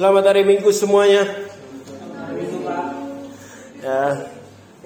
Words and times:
Selamat 0.00 0.32
hari 0.32 0.48
Minggu 0.48 0.72
semuanya. 0.72 1.28
Ya, 3.84 4.32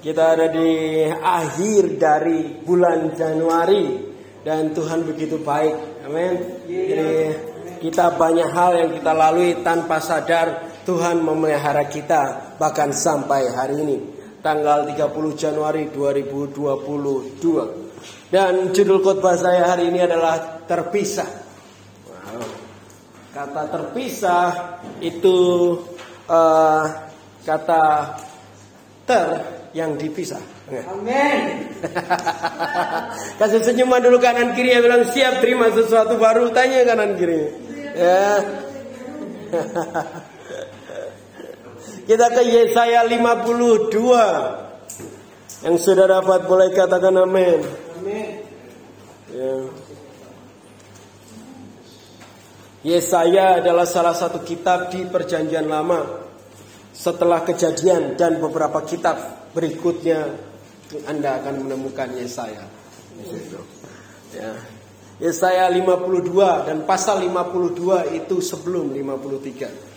kita 0.02 0.34
ada 0.34 0.50
di 0.50 1.06
akhir 1.06 2.02
dari 2.02 2.58
bulan 2.67 3.14
Januari 3.14 4.10
dan 4.42 4.74
Tuhan 4.74 5.06
begitu 5.06 5.38
baik. 5.38 6.02
Amin. 6.02 6.66
Jadi 6.66 7.30
kita 7.78 8.18
banyak 8.18 8.58
hal 8.58 8.74
yang 8.74 8.90
kita 8.98 9.14
lalui 9.14 9.62
tanpa 9.62 10.02
sadar 10.02 10.82
Tuhan 10.82 11.22
memelihara 11.22 11.86
kita 11.86 12.58
bahkan 12.58 12.90
sampai 12.90 13.54
hari 13.54 13.86
ini 13.86 14.02
tanggal 14.42 14.82
30 14.82 14.98
Januari 15.38 15.94
2022. 15.94 17.38
Dan 18.34 18.74
judul 18.74 18.98
khotbah 18.98 19.38
saya 19.38 19.78
hari 19.78 19.94
ini 19.94 20.10
adalah 20.10 20.66
terpisah. 20.66 21.43
Kata 23.34 23.66
terpisah 23.66 24.78
itu 25.02 25.74
uh, 26.30 26.86
kata 27.42 28.14
ter 29.02 29.42
yang 29.75 29.98
dipisah. 29.98 30.38
Amin. 30.70 31.75
Kasih 33.42 33.66
senyuman 33.66 34.01
dulu 34.01 34.23
kanan 34.23 34.55
kiri 34.55 34.78
ya 34.78 34.80
bilang 34.80 35.02
siap 35.11 35.42
terima 35.42 35.75
sesuatu 35.75 36.15
baru 36.15 36.55
tanya 36.55 36.87
kanan 36.87 37.19
kiri. 37.19 37.51
Ya. 37.98 38.39
Kita 42.09 42.27
ke 42.30 42.42
Yesaya 42.47 43.03
52. 43.11 43.91
Yang 45.64 45.77
sudah 45.83 46.06
dapat 46.06 46.47
boleh 46.47 46.70
katakan 46.70 47.19
amin. 47.19 47.66
Amin. 47.98 48.30
Ya. 49.34 49.55
Yesaya 52.84 53.65
adalah 53.65 53.88
salah 53.88 54.12
satu 54.12 54.45
kitab 54.45 54.92
di 54.92 55.09
Perjanjian 55.09 55.65
Lama. 55.65 56.05
Setelah 56.92 57.41
kejadian 57.42 58.14
dan 58.14 58.36
beberapa 58.39 58.84
kitab 58.84 59.48
berikutnya 59.56 60.28
Anda 61.09 61.41
akan 61.41 61.64
menemukan 61.64 62.12
Yesaya. 62.12 62.69
Ya. 64.36 64.53
Yesaya 65.17 65.72
52 65.72 66.69
dan 66.69 66.84
pasal 66.84 67.25
52 67.25 68.20
itu 68.20 68.36
sebelum 68.44 68.92
53 68.92 69.94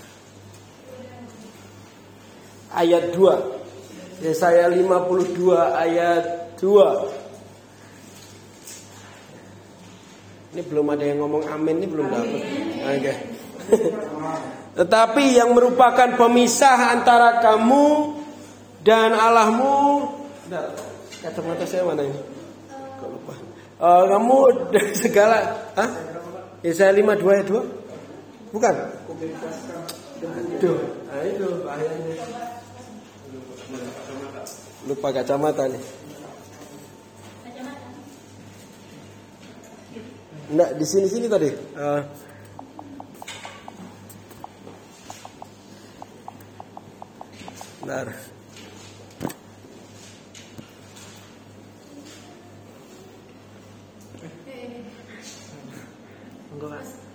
ayat 2.78 3.12
2. 3.12 4.24
Yesaya 4.24 4.70
52 4.72 5.58
ayat 5.58 6.56
2. 6.62 7.27
Ini 10.58 10.66
belum 10.74 10.90
ada 10.90 11.06
yang 11.06 11.22
ngomong 11.22 11.46
amin 11.54 11.86
ini 11.86 11.86
belum 11.86 12.08
dapat. 12.10 12.42
Oke. 12.42 12.98
Okay. 12.98 13.16
Tetapi 14.82 15.38
yang 15.38 15.54
merupakan 15.54 16.18
pemisah 16.18 16.98
antara 16.98 17.38
kamu 17.46 18.18
dan 18.82 19.14
Allahmu. 19.14 20.02
Kacamata 21.22 21.62
saya 21.62 21.86
mana 21.86 22.02
ini? 22.02 22.18
Kok 22.74 23.06
lupa. 23.06 23.38
Uh, 23.78 24.04
kamu 24.10 24.38
dari 24.74 24.94
segala, 24.98 25.38
Hah? 25.78 25.90
Yesaya 26.66 26.90
52 26.90 27.38
ayat 27.38 27.46
2? 27.54 28.58
Bukan? 28.58 28.76
Aduh, 30.58 30.78
itu 31.22 31.48
bahayanya. 31.62 32.18
Lupa 34.90 35.14
kacamata 35.14 35.70
nih. 35.70 35.86
Enggak, 40.48 40.80
di 40.80 40.86
sini-sini 40.88 41.28
tadi. 41.28 41.50
Uh, 41.76 42.02
Bentar. 47.88 48.08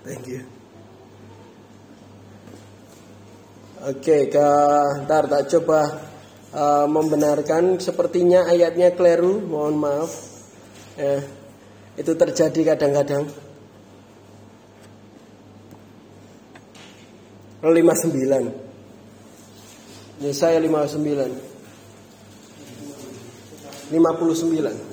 Thank 0.03 0.25
you. 0.27 0.41
Oke, 3.83 4.31
okay, 4.31 5.01
ntar 5.03 5.27
tak 5.27 5.47
coba 5.53 5.81
uh, 6.55 6.87
membenarkan. 6.89 7.77
Sepertinya 7.77 8.47
ayatnya 8.47 8.95
keliru, 8.95 9.43
mohon 9.43 9.77
maaf. 9.77 10.11
Ya, 10.95 11.21
itu 11.97 12.13
terjadi 12.17 12.73
kadang-kadang. 12.73 13.29
59 17.63 20.19
Yesaya 20.19 20.59
59 20.59 21.31
59 23.87 24.91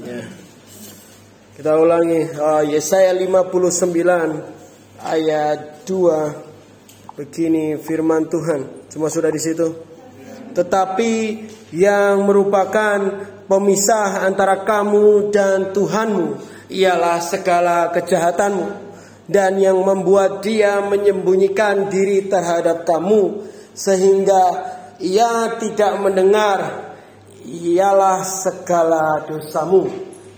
Ya. 0.00 0.24
Kita 1.56 1.76
ulangi 1.76 2.24
uh, 2.40 2.64
Yesaya 2.64 3.12
59 3.12 5.04
ayat 5.04 5.84
2 5.84 7.20
begini 7.20 7.76
firman 7.76 8.24
Tuhan. 8.32 8.88
Semua 8.88 9.12
sudah 9.12 9.28
di 9.28 9.36
situ. 9.36 9.68
Tetapi 10.56 11.12
yang 11.76 12.24
merupakan 12.24 13.28
pemisah 13.50 14.22
antara 14.22 14.62
kamu 14.62 15.34
dan 15.34 15.74
Tuhanmu 15.74 16.38
ialah 16.70 17.18
segala 17.18 17.90
kejahatanmu 17.90 18.66
dan 19.26 19.58
yang 19.58 19.82
membuat 19.82 20.38
dia 20.46 20.78
menyembunyikan 20.86 21.90
diri 21.90 22.30
terhadap 22.30 22.86
kamu 22.86 23.50
sehingga 23.74 24.42
ia 25.02 25.58
tidak 25.58 25.98
mendengar 25.98 26.58
ialah 27.42 28.22
segala 28.22 29.26
dosamu. 29.26 29.90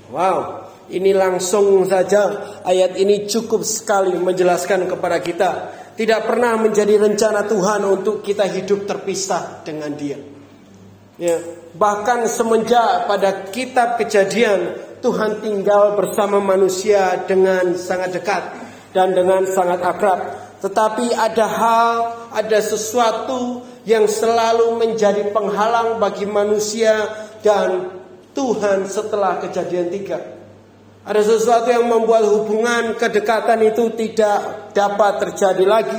Wow, 0.09 0.73
ini 0.89 1.13
langsung 1.13 1.85
saja 1.85 2.61
ayat 2.65 2.97
ini 2.97 3.29
cukup 3.29 3.61
sekali 3.61 4.17
menjelaskan 4.17 4.89
kepada 4.89 5.21
kita 5.21 5.51
tidak 5.93 6.25
pernah 6.25 6.57
menjadi 6.57 6.97
rencana 6.97 7.45
Tuhan 7.45 7.85
untuk 7.85 8.25
kita 8.25 8.49
hidup 8.49 8.89
terpisah 8.89 9.61
dengan 9.65 9.93
Dia. 9.93 10.17
Ya, 11.21 11.37
bahkan 11.77 12.29
semenjak 12.29 13.09
pada 13.09 13.49
kitab 13.49 13.97
Kejadian 13.97 14.77
Tuhan 15.03 15.43
tinggal 15.43 15.99
bersama 15.99 16.39
manusia 16.39 17.27
dengan 17.27 17.75
sangat 17.75 18.15
dekat 18.15 18.43
dan 18.95 19.11
dengan 19.11 19.43
sangat 19.51 19.83
akrab. 19.83 20.21
Tetapi 20.63 21.11
ada 21.11 21.47
hal, 21.51 21.97
ada 22.31 22.59
sesuatu 22.63 23.67
yang 23.83 24.07
selalu 24.07 24.79
menjadi 24.79 25.35
penghalang 25.35 25.99
bagi 25.99 26.23
manusia 26.23 27.11
dan 27.43 27.99
Tuhan 28.31 28.87
setelah 28.87 29.43
kejadian 29.43 29.91
tiga. 29.91 30.23
Ada 31.03 31.19
sesuatu 31.35 31.67
yang 31.67 31.91
membuat 31.91 32.23
hubungan 32.23 32.95
kedekatan 32.95 33.59
itu 33.67 33.91
tidak 33.99 34.71
dapat 34.71 35.19
terjadi 35.19 35.65
lagi 35.67 35.99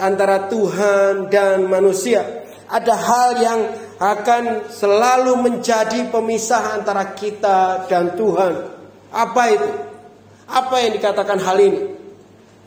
antara 0.00 0.48
Tuhan 0.48 1.28
dan 1.28 1.68
manusia. 1.68 2.24
Ada 2.64 2.94
hal 2.96 3.30
yang 3.44 3.60
akan 3.98 4.70
selalu 4.70 5.42
menjadi 5.42 6.06
pemisah 6.10 6.78
antara 6.78 7.14
kita 7.18 7.90
dan 7.90 8.14
Tuhan. 8.14 8.54
Apa 9.10 9.42
itu? 9.50 9.70
Apa 10.48 10.74
yang 10.80 10.92
dikatakan 10.96 11.38
hal 11.42 11.58
ini? 11.58 11.98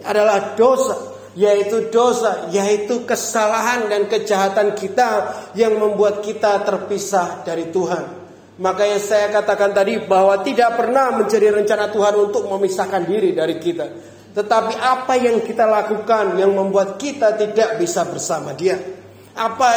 adalah 0.06 0.58
dosa, 0.58 0.98
yaitu 1.38 1.90
dosa, 1.94 2.50
yaitu 2.50 3.06
kesalahan 3.06 3.88
dan 3.88 4.10
kejahatan 4.10 4.74
kita 4.74 5.10
yang 5.54 5.78
membuat 5.78 6.26
kita 6.26 6.62
terpisah 6.66 7.46
dari 7.46 7.70
Tuhan. 7.70 8.22
Makanya 8.62 9.00
saya 9.02 9.28
katakan 9.34 9.74
tadi 9.74 9.98
bahwa 10.06 10.38
tidak 10.46 10.78
pernah 10.78 11.18
menjadi 11.18 11.50
rencana 11.50 11.90
Tuhan 11.90 12.14
untuk 12.30 12.46
memisahkan 12.46 13.10
diri 13.10 13.34
dari 13.34 13.58
kita. 13.58 13.88
Tetapi 14.32 14.74
apa 14.80 15.18
yang 15.18 15.44
kita 15.44 15.66
lakukan 15.68 16.40
yang 16.40 16.56
membuat 16.56 16.96
kita 16.96 17.36
tidak 17.36 17.82
bisa 17.82 18.06
bersama 18.08 18.56
Dia? 18.56 19.01
Apa 19.42 19.70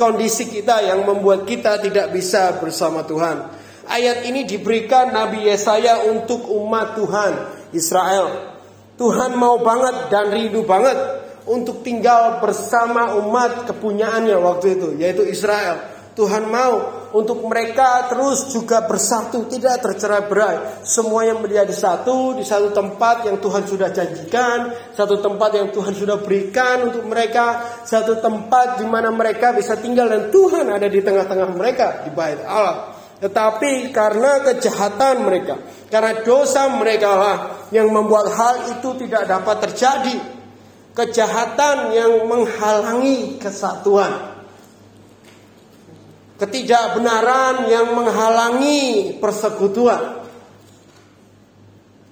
kondisi 0.00 0.48
kita 0.48 0.80
yang 0.80 1.04
membuat 1.04 1.44
kita 1.44 1.76
tidak 1.76 2.08
bisa 2.08 2.56
bersama 2.56 3.04
Tuhan? 3.04 3.52
Ayat 3.84 4.24
ini 4.24 4.48
diberikan 4.48 5.12
Nabi 5.12 5.44
Yesaya 5.44 6.08
untuk 6.08 6.48
umat 6.48 6.96
Tuhan 6.96 7.32
Israel. 7.76 8.56
Tuhan 8.96 9.36
mau 9.36 9.60
banget 9.60 10.08
dan 10.08 10.32
rindu 10.32 10.64
banget 10.64 10.96
untuk 11.44 11.84
tinggal 11.84 12.40
bersama 12.40 13.12
umat 13.20 13.68
kepunyaannya 13.68 14.40
waktu 14.40 14.80
itu, 14.80 14.88
yaitu 14.96 15.28
Israel. 15.28 15.99
Tuhan 16.10 16.50
mau 16.50 17.06
untuk 17.10 17.42
mereka 17.46 18.10
terus 18.10 18.50
juga 18.50 18.86
bersatu, 18.86 19.46
tidak 19.46 19.82
tercerai 19.82 20.26
berai. 20.26 20.56
Semuanya 20.86 21.38
menjadi 21.38 21.70
satu 21.70 22.34
di 22.38 22.46
satu 22.46 22.70
tempat 22.74 23.26
yang 23.26 23.38
Tuhan 23.38 23.66
sudah 23.66 23.90
janjikan, 23.94 24.74
satu 24.94 25.18
tempat 25.22 25.50
yang 25.58 25.68
Tuhan 25.74 25.94
sudah 25.94 26.18
berikan 26.22 26.90
untuk 26.90 27.06
mereka, 27.06 27.62
satu 27.86 28.18
tempat 28.18 28.82
di 28.82 28.86
mana 28.86 29.10
mereka 29.14 29.54
bisa 29.54 29.78
tinggal 29.78 30.10
dan 30.10 30.30
Tuhan 30.34 30.66
ada 30.70 30.86
di 30.86 31.00
tengah-tengah 31.02 31.48
mereka 31.54 32.02
di 32.06 32.10
bait 32.14 32.42
Allah. 32.46 32.94
Tetapi 33.20 33.92
karena 33.92 34.40
kejahatan 34.40 35.28
mereka, 35.28 35.60
karena 35.92 36.24
dosa 36.24 36.72
mereka 36.72 37.10
lah 37.12 37.36
yang 37.68 37.92
membuat 37.92 38.32
hal 38.32 38.54
itu 38.78 38.96
tidak 38.96 39.28
dapat 39.28 39.56
terjadi. 39.68 40.16
kejahatan 40.90 41.94
yang 41.94 42.26
menghalangi 42.26 43.38
kesatuan. 43.38 44.39
Ketidakbenaran 46.40 47.68
yang 47.68 47.92
menghalangi 47.92 49.12
persekutuan. 49.20 50.24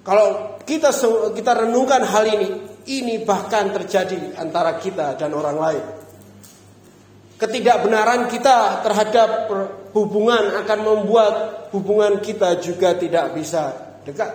Kalau 0.05 0.61
kita 0.69 0.93
kita 1.33 1.65
renungkan 1.65 2.05
hal 2.05 2.29
ini, 2.29 2.49
ini 2.93 3.25
bahkan 3.25 3.73
terjadi 3.73 4.37
antara 4.37 4.77
kita 4.77 5.17
dan 5.17 5.33
orang 5.33 5.57
lain. 5.57 5.85
Ketidakbenaran 7.41 8.29
kita 8.29 8.85
terhadap 8.85 9.49
hubungan 9.97 10.61
akan 10.61 10.79
membuat 10.85 11.33
hubungan 11.73 12.21
kita 12.21 12.61
juga 12.61 12.93
tidak 12.93 13.33
bisa 13.33 13.97
dekat. 14.05 14.29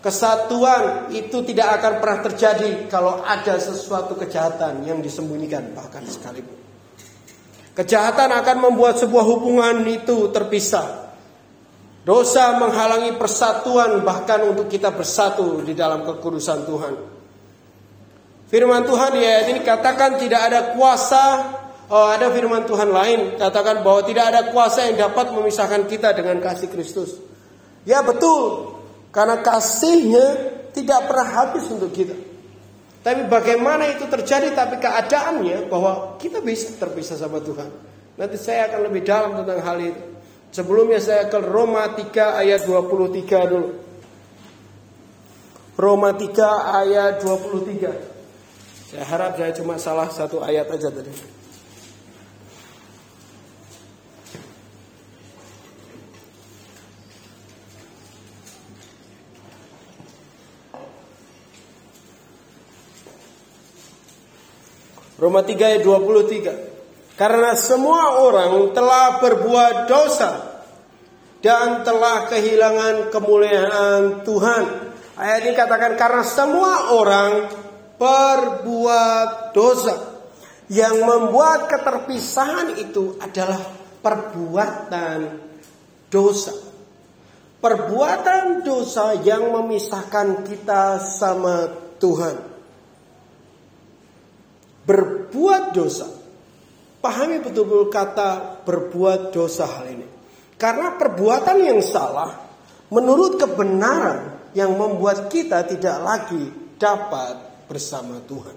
Kesatuan 0.00 1.12
itu 1.12 1.44
tidak 1.48 1.80
akan 1.80 1.92
pernah 2.00 2.20
terjadi 2.24 2.88
kalau 2.92 3.24
ada 3.24 3.56
sesuatu 3.56 4.16
kejahatan 4.16 4.84
yang 4.84 5.00
disembunyikan 5.00 5.72
bahkan 5.76 6.04
sekalipun. 6.04 6.60
Kejahatan 7.74 8.30
akan 8.30 8.56
membuat 8.70 9.02
sebuah 9.02 9.24
hubungan 9.26 9.82
itu 9.90 10.30
terpisah. 10.30 11.10
Dosa 12.06 12.60
menghalangi 12.60 13.16
persatuan 13.18 14.04
bahkan 14.06 14.46
untuk 14.46 14.70
kita 14.70 14.94
bersatu 14.94 15.64
di 15.64 15.74
dalam 15.74 16.06
kekudusan 16.06 16.68
Tuhan. 16.68 16.94
Firman 18.46 18.86
Tuhan 18.86 19.10
di 19.18 19.22
ayat 19.24 19.46
ini 19.50 19.60
katakan 19.64 20.20
tidak 20.20 20.40
ada 20.52 20.60
kuasa 20.76 21.24
Oh, 21.84 22.08
ada 22.08 22.32
firman 22.32 22.64
Tuhan 22.64 22.88
lain 22.88 23.36
katakan 23.36 23.84
bahwa 23.84 24.00
tidak 24.08 24.32
ada 24.32 24.40
kuasa 24.48 24.88
yang 24.88 25.04
dapat 25.04 25.36
memisahkan 25.36 25.84
kita 25.84 26.16
dengan 26.16 26.40
kasih 26.40 26.72
Kristus. 26.72 27.20
Ya 27.84 28.00
betul, 28.00 28.72
karena 29.12 29.44
kasihnya 29.44 30.26
tidak 30.72 31.04
pernah 31.04 31.28
habis 31.28 31.68
untuk 31.68 31.92
kita. 31.92 32.16
Tapi 33.04 33.28
bagaimana 33.28 33.84
itu 33.92 34.08
terjadi 34.08 34.56
tapi 34.56 34.80
keadaannya 34.80 35.68
bahwa 35.68 36.16
kita 36.16 36.40
bisa 36.40 36.72
terpisah 36.80 37.20
sama 37.20 37.36
Tuhan. 37.44 37.68
Nanti 38.16 38.40
saya 38.40 38.72
akan 38.72 38.80
lebih 38.88 39.04
dalam 39.04 39.36
tentang 39.44 39.60
hal 39.60 39.78
itu. 39.84 40.02
Sebelumnya 40.54 41.02
saya 41.04 41.28
ke 41.28 41.36
Roma 41.36 41.92
3 41.92 42.40
ayat 42.40 42.64
23 42.64 43.50
dulu. 43.52 43.70
Roma 45.76 46.16
3 46.16 46.80
ayat 46.80 47.20
23. 47.20 47.92
Saya 48.88 49.04
harap 49.04 49.36
saya 49.36 49.52
cuma 49.52 49.76
salah 49.76 50.08
satu 50.08 50.40
ayat 50.40 50.70
aja 50.72 50.88
tadi. 50.88 51.12
Roma 65.24 65.40
3 65.40 65.56
ayat 65.56 65.82
23. 65.88 67.16
Karena 67.16 67.56
semua 67.56 68.20
orang 68.20 68.76
telah 68.76 69.24
berbuat 69.24 69.88
dosa 69.88 70.60
dan 71.40 71.80
telah 71.80 72.28
kehilangan 72.28 73.08
kemuliaan 73.08 74.20
Tuhan. 74.20 74.64
Ayat 75.16 75.48
ini 75.48 75.56
katakan 75.56 75.96
karena 75.96 76.20
semua 76.28 76.92
orang 76.92 77.48
berbuat 77.96 79.56
dosa. 79.56 80.12
Yang 80.68 80.96
membuat 81.00 81.72
keterpisahan 81.72 82.76
itu 82.76 83.16
adalah 83.16 83.64
perbuatan 84.04 85.40
dosa. 86.12 86.52
Perbuatan 87.64 88.60
dosa 88.60 89.16
yang 89.24 89.48
memisahkan 89.56 90.44
kita 90.44 91.00
sama 91.00 91.72
Tuhan 91.96 92.53
berbuat 94.84 95.72
dosa. 95.72 96.08
Pahami 97.04 97.44
betul-betul 97.44 97.92
kata 97.92 98.64
berbuat 98.64 99.32
dosa 99.32 99.68
hal 99.68 99.92
ini. 99.92 100.08
Karena 100.56 100.96
perbuatan 100.96 101.58
yang 101.60 101.80
salah 101.84 102.32
menurut 102.88 103.36
kebenaran 103.36 104.52
yang 104.56 104.72
membuat 104.72 105.28
kita 105.28 105.66
tidak 105.68 105.98
lagi 106.00 106.48
dapat 106.78 107.66
bersama 107.68 108.22
Tuhan. 108.24 108.56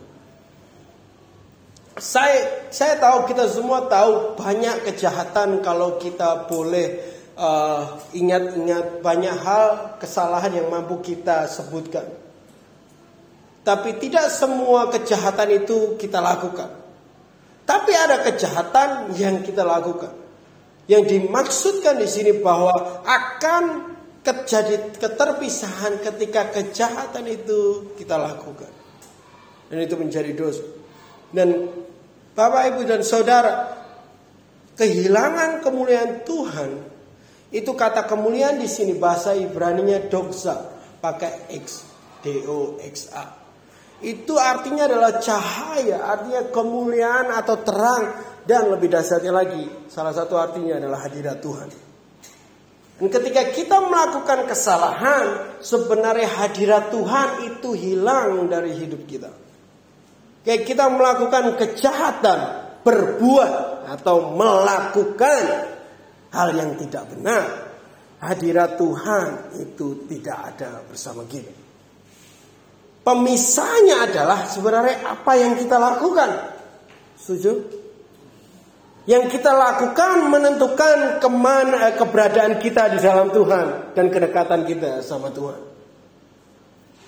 Saya 1.97 2.69
saya 2.69 3.01
tahu 3.01 3.25
kita 3.25 3.49
semua 3.49 3.89
tahu 3.89 4.37
banyak 4.37 4.85
kejahatan 4.85 5.65
kalau 5.65 5.97
kita 5.97 6.45
boleh 6.45 7.01
uh, 7.33 7.97
ingat-ingat 8.13 9.01
banyak 9.01 9.33
hal 9.33 9.97
kesalahan 9.97 10.61
yang 10.61 10.69
mampu 10.69 11.01
kita 11.01 11.49
sebutkan. 11.49 12.05
Tapi 13.67 13.99
tidak 13.99 14.31
semua 14.31 14.87
kejahatan 14.87 15.59
itu 15.59 15.99
kita 15.99 16.23
lakukan. 16.23 16.71
Tapi 17.67 17.91
ada 17.91 18.23
kejahatan 18.23 19.11
yang 19.19 19.43
kita 19.43 19.67
lakukan. 19.67 20.15
Yang 20.87 21.03
dimaksudkan 21.11 21.99
di 21.99 22.07
sini 22.07 22.39
bahwa 22.39 23.03
akan 23.03 23.91
terjadi 24.23 24.95
keterpisahan 24.95 25.99
ketika 25.99 26.47
kejahatan 26.55 27.27
itu 27.27 27.91
kita 27.99 28.15
lakukan. 28.15 28.71
Dan 29.67 29.83
itu 29.83 29.99
menjadi 29.99 30.31
dosa. 30.31 30.63
Dan 31.35 31.67
Bapak, 32.39 32.71
Ibu 32.71 32.87
dan 32.87 33.03
Saudara, 33.03 33.67
kehilangan 34.79 35.59
kemuliaan 35.59 36.23
Tuhan 36.23 36.71
itu 37.51 37.71
kata 37.75 38.07
kemuliaan 38.07 38.63
di 38.63 38.67
sini 38.71 38.95
bahasa 38.95 39.35
Ibrani-nya 39.35 40.07
doxa 40.07 40.71
pakai 41.03 41.51
x 41.51 41.83
d 42.23 42.47
o 42.47 42.79
x 42.79 43.11
a. 43.11 43.36
Itu 43.97 44.37
artinya 44.37 44.85
adalah 44.85 45.17
cahaya, 45.17 46.05
artinya 46.05 46.53
kemuliaan 46.53 47.33
atau 47.33 47.57
terang 47.65 48.03
dan 48.45 48.69
lebih 48.69 48.93
dasarnya 48.93 49.33
lagi, 49.33 49.89
salah 49.89 50.13
satu 50.13 50.37
artinya 50.37 50.77
adalah 50.77 51.01
hadirat 51.03 51.41
Tuhan. 51.41 51.69
Dan 52.97 53.07
ketika 53.13 53.53
kita 53.53 53.77
melakukan 53.83 54.49
kesalahan, 54.49 55.57
sebenarnya 55.61 56.29
hadirat 56.29 56.89
Tuhan 56.89 57.29
itu 57.45 57.73
hilang 57.73 58.49
dari 58.49 58.73
hidup 58.73 59.05
kita. 59.05 59.29
Kayak 60.45 60.63
kita 60.63 60.85
melakukan 60.89 61.59
kejahatan, 61.59 62.39
berbuat 62.81 63.53
atau 63.99 64.33
melakukan 64.33 65.41
hal 66.31 66.49
yang 66.55 66.79
tidak 66.79 67.03
benar, 67.11 67.45
hadirat 68.23 68.79
Tuhan 68.79 69.59
itu 69.61 70.07
tidak 70.07 70.37
ada 70.55 70.81
bersama 70.87 71.27
kita. 71.27 71.66
Pemisahnya 73.07 74.03
adalah 74.03 74.51
sebenarnya 74.51 74.99
apa 75.07 75.39
yang 75.39 75.55
kita 75.55 75.79
lakukan. 75.79 76.27
Setuju? 77.15 77.63
Yang 79.07 79.39
kita 79.39 79.55
lakukan 79.55 80.27
menentukan 80.27 81.23
ke 81.23 81.29
mana 81.31 81.87
eh, 81.87 81.95
keberadaan 81.95 82.59
kita 82.59 82.91
di 82.91 82.99
dalam 82.99 83.31
Tuhan 83.31 83.95
dan 83.95 84.11
kedekatan 84.11 84.67
kita 84.67 84.99
sama 85.07 85.31
Tuhan. 85.31 85.55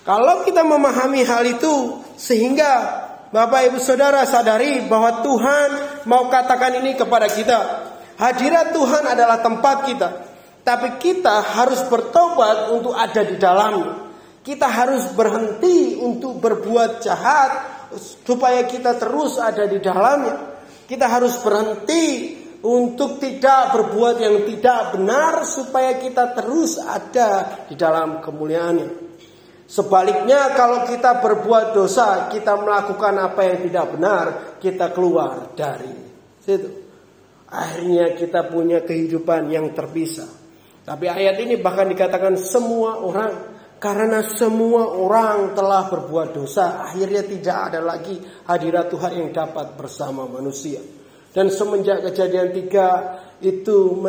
Kalau 0.00 0.40
kita 0.48 0.64
memahami 0.64 1.20
hal 1.20 1.44
itu 1.44 2.00
sehingga 2.16 3.04
Bapak 3.28 3.68
Ibu 3.68 3.76
Saudara 3.76 4.24
sadari 4.24 4.80
bahwa 4.88 5.20
Tuhan 5.20 5.68
mau 6.08 6.32
katakan 6.32 6.80
ini 6.80 6.96
kepada 6.96 7.28
kita. 7.28 7.58
Hadirat 8.16 8.72
Tuhan 8.72 9.04
adalah 9.04 9.44
tempat 9.44 9.84
kita. 9.84 10.08
Tapi 10.64 10.96
kita 10.96 11.44
harus 11.44 11.84
bertobat 11.92 12.72
untuk 12.72 12.96
ada 12.96 13.20
di 13.20 13.36
dalamnya. 13.36 14.09
Kita 14.40 14.66
harus 14.66 15.12
berhenti 15.12 16.00
untuk 16.00 16.40
berbuat 16.40 17.04
jahat 17.04 17.50
supaya 18.24 18.64
kita 18.64 18.96
terus 18.96 19.36
ada 19.36 19.68
di 19.68 19.76
dalamnya. 19.84 20.36
Kita 20.88 21.06
harus 21.06 21.36
berhenti 21.44 22.34
untuk 22.60 23.20
tidak 23.20 23.72
berbuat 23.76 24.16
yang 24.20 24.36
tidak 24.48 24.96
benar 24.96 25.44
supaya 25.48 25.96
kita 25.96 26.36
terus 26.36 26.76
ada 26.80 27.64
di 27.68 27.76
dalam 27.76 28.20
kemuliaannya. 28.20 29.12
Sebaliknya 29.70 30.50
kalau 30.58 30.82
kita 30.82 31.22
berbuat 31.22 31.78
dosa, 31.78 32.26
kita 32.26 32.58
melakukan 32.58 33.14
apa 33.22 33.40
yang 33.46 33.58
tidak 33.70 33.86
benar, 33.94 34.24
kita 34.58 34.90
keluar 34.90 35.54
dari 35.54 35.94
situ. 36.42 36.90
Akhirnya 37.46 38.18
kita 38.18 38.50
punya 38.50 38.82
kehidupan 38.82 39.46
yang 39.46 39.70
terpisah. 39.70 40.26
Tapi 40.82 41.06
ayat 41.06 41.38
ini 41.38 41.54
bahkan 41.62 41.86
dikatakan 41.86 42.34
semua 42.34 42.98
orang 42.98 43.59
karena 43.80 44.20
semua 44.36 44.92
orang 44.92 45.56
telah 45.56 45.88
berbuat 45.88 46.36
dosa, 46.36 46.84
akhirnya 46.84 47.24
tidak 47.24 47.72
ada 47.72 47.80
lagi 47.80 48.20
hadirat 48.44 48.92
Tuhan 48.92 49.12
yang 49.24 49.30
dapat 49.32 49.72
bersama 49.80 50.28
manusia. 50.28 50.84
Dan 51.32 51.48
semenjak 51.48 52.04
kejadian 52.04 52.52
tiga 52.52 53.16
itu 53.40 54.04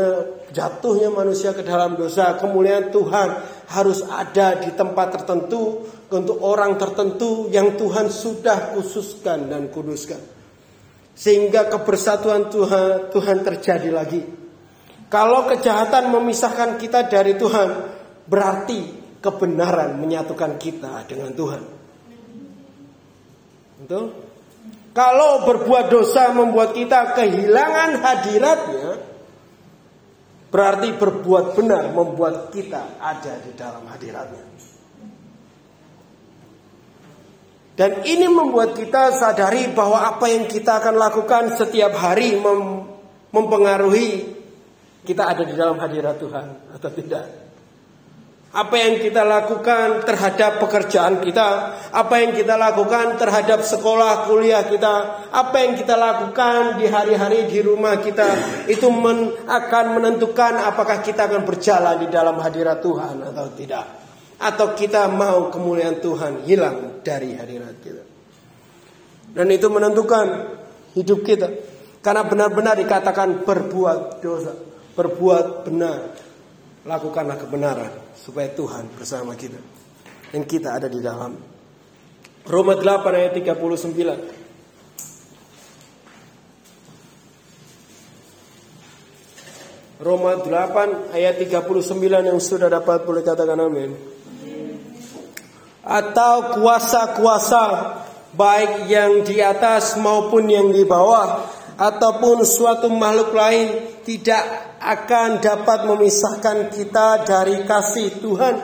jatuhnya 0.51 1.07
manusia 1.07 1.55
ke 1.55 1.63
dalam 1.63 1.95
dosa, 1.95 2.35
kemuliaan 2.35 2.91
Tuhan 2.91 3.29
harus 3.71 4.03
ada 4.11 4.59
di 4.59 4.75
tempat 4.75 5.15
tertentu 5.15 5.87
untuk 6.11 6.43
orang 6.43 6.75
tertentu 6.75 7.47
yang 7.47 7.79
Tuhan 7.79 8.11
sudah 8.11 8.75
khususkan 8.75 9.47
dan 9.47 9.71
kuduskan. 9.71 10.19
Sehingga 11.15 11.71
kebersatuan 11.71 12.51
Tuhan 12.51 13.07
Tuhan 13.07 13.37
terjadi 13.39 13.87
lagi. 13.87 14.21
Kalau 15.07 15.47
kejahatan 15.47 16.11
memisahkan 16.11 16.75
kita 16.75 17.07
dari 17.07 17.39
Tuhan, 17.39 17.69
berarti 18.27 19.00
kebenaran 19.21 20.01
menyatukan 20.01 20.57
kita 20.57 21.05
dengan 21.05 21.31
Tuhan. 21.37 21.63
Betul? 23.85 24.05
Kalau 24.91 25.47
berbuat 25.47 25.87
dosa 25.87 26.35
membuat 26.35 26.75
kita 26.75 27.15
kehilangan 27.15 27.89
hadiratnya, 28.03 28.87
berarti 30.51 30.89
berbuat 30.99 31.55
benar 31.55 31.95
membuat 31.95 32.51
kita 32.51 32.99
ada 32.99 33.39
di 33.39 33.55
dalam 33.55 33.87
hadiratnya. 33.87 34.51
Dan 37.71 38.03
ini 38.03 38.27
membuat 38.27 38.75
kita 38.75 39.15
sadari 39.15 39.71
bahwa 39.71 40.05
apa 40.05 40.27
yang 40.27 40.45
kita 40.45 40.83
akan 40.83 40.95
lakukan 40.99 41.55
setiap 41.55 41.95
hari 41.95 42.35
mem 42.37 42.83
mempengaruhi 43.31 44.27
kita 45.07 45.23
ada 45.23 45.41
di 45.47 45.55
dalam 45.55 45.79
hadirat 45.79 46.19
Tuhan 46.19 46.77
atau 46.77 46.89
tidak. 46.91 47.40
Apa 48.51 48.75
yang 48.75 48.99
kita 48.99 49.23
lakukan 49.23 50.03
terhadap 50.03 50.59
pekerjaan 50.59 51.23
kita, 51.23 51.71
apa 51.87 52.15
yang 52.19 52.35
kita 52.35 52.59
lakukan 52.59 53.15
terhadap 53.15 53.63
sekolah 53.63 54.27
kuliah 54.27 54.67
kita, 54.67 55.23
apa 55.31 55.55
yang 55.63 55.79
kita 55.79 55.95
lakukan 55.95 56.75
di 56.75 56.83
hari-hari 56.91 57.47
di 57.47 57.63
rumah 57.63 58.03
kita, 58.03 58.27
itu 58.67 58.91
men 58.91 59.39
akan 59.47 59.95
menentukan 59.95 60.67
apakah 60.67 60.99
kita 60.99 61.31
akan 61.31 61.47
berjalan 61.47 62.03
di 62.03 62.11
dalam 62.11 62.35
hadirat 62.43 62.83
Tuhan 62.83 63.23
atau 63.23 63.45
tidak. 63.55 63.85
Atau 64.43 64.75
kita 64.75 65.07
mau 65.07 65.47
kemuliaan 65.47 66.03
Tuhan 66.03 66.43
hilang 66.43 66.99
dari 67.07 67.39
hadirat 67.39 67.75
kita. 67.79 68.03
Dan 69.31 69.47
itu 69.47 69.71
menentukan 69.71 70.27
hidup 70.99 71.23
kita. 71.23 71.47
Karena 72.03 72.27
benar-benar 72.27 72.75
dikatakan 72.75 73.47
berbuat 73.47 74.19
dosa, 74.19 74.51
berbuat 74.97 75.69
benar, 75.69 76.19
lakukanlah 76.85 77.37
kebenaran 77.37 77.91
supaya 78.17 78.49
Tuhan 78.49 78.89
bersama 78.97 79.37
kita 79.37 79.61
dan 80.31 80.41
kita 80.47 80.79
ada 80.79 80.87
di 80.87 81.03
dalam. 81.03 81.35
Roma 82.41 82.73
8 82.73 83.13
ayat 83.13 83.37
39. 83.37 84.41
Roma 90.01 90.33
8 90.41 91.13
ayat 91.13 91.37
39 91.37 92.01
yang 92.01 92.41
sudah 92.41 92.65
dapat 92.73 93.05
boleh 93.05 93.21
katakan 93.21 93.61
amin. 93.61 93.93
Atau 95.85 96.57
kuasa-kuasa 96.57 97.93
baik 98.33 98.89
yang 98.89 99.21
di 99.21 99.37
atas 99.37 100.01
maupun 100.01 100.49
yang 100.49 100.73
di 100.73 100.81
bawah 100.81 101.45
ataupun 101.81 102.45
suatu 102.45 102.93
makhluk 102.93 103.33
lain 103.33 103.97
tidak 104.05 104.77
akan 104.77 105.41
dapat 105.41 105.89
memisahkan 105.89 106.69
kita 106.69 107.25
dari 107.25 107.65
kasih 107.65 108.21
Tuhan 108.21 108.55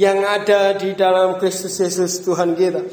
yang 0.00 0.24
ada 0.24 0.72
di 0.72 0.96
dalam 0.96 1.36
Kristus 1.36 1.76
Yesus 1.76 2.24
Tuhan 2.24 2.56
kita. 2.56 2.88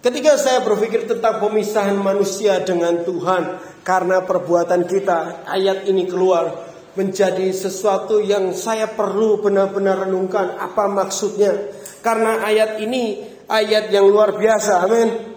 Ketika 0.00 0.36
saya 0.36 0.60
berpikir 0.64 1.08
tentang 1.08 1.40
pemisahan 1.40 1.96
manusia 1.96 2.60
dengan 2.60 3.00
Tuhan 3.04 3.60
karena 3.84 4.24
perbuatan 4.24 4.84
kita, 4.84 5.48
ayat 5.48 5.88
ini 5.88 6.04
keluar 6.04 6.68
menjadi 6.96 7.52
sesuatu 7.52 8.20
yang 8.20 8.52
saya 8.56 8.88
perlu 8.88 9.40
benar-benar 9.44 10.08
renungkan 10.08 10.56
apa 10.56 10.88
maksudnya. 10.88 11.52
Karena 12.00 12.40
ayat 12.44 12.80
ini 12.80 13.20
ayat 13.44 13.92
yang 13.92 14.08
luar 14.08 14.36
biasa, 14.40 14.88
amin. 14.88 15.29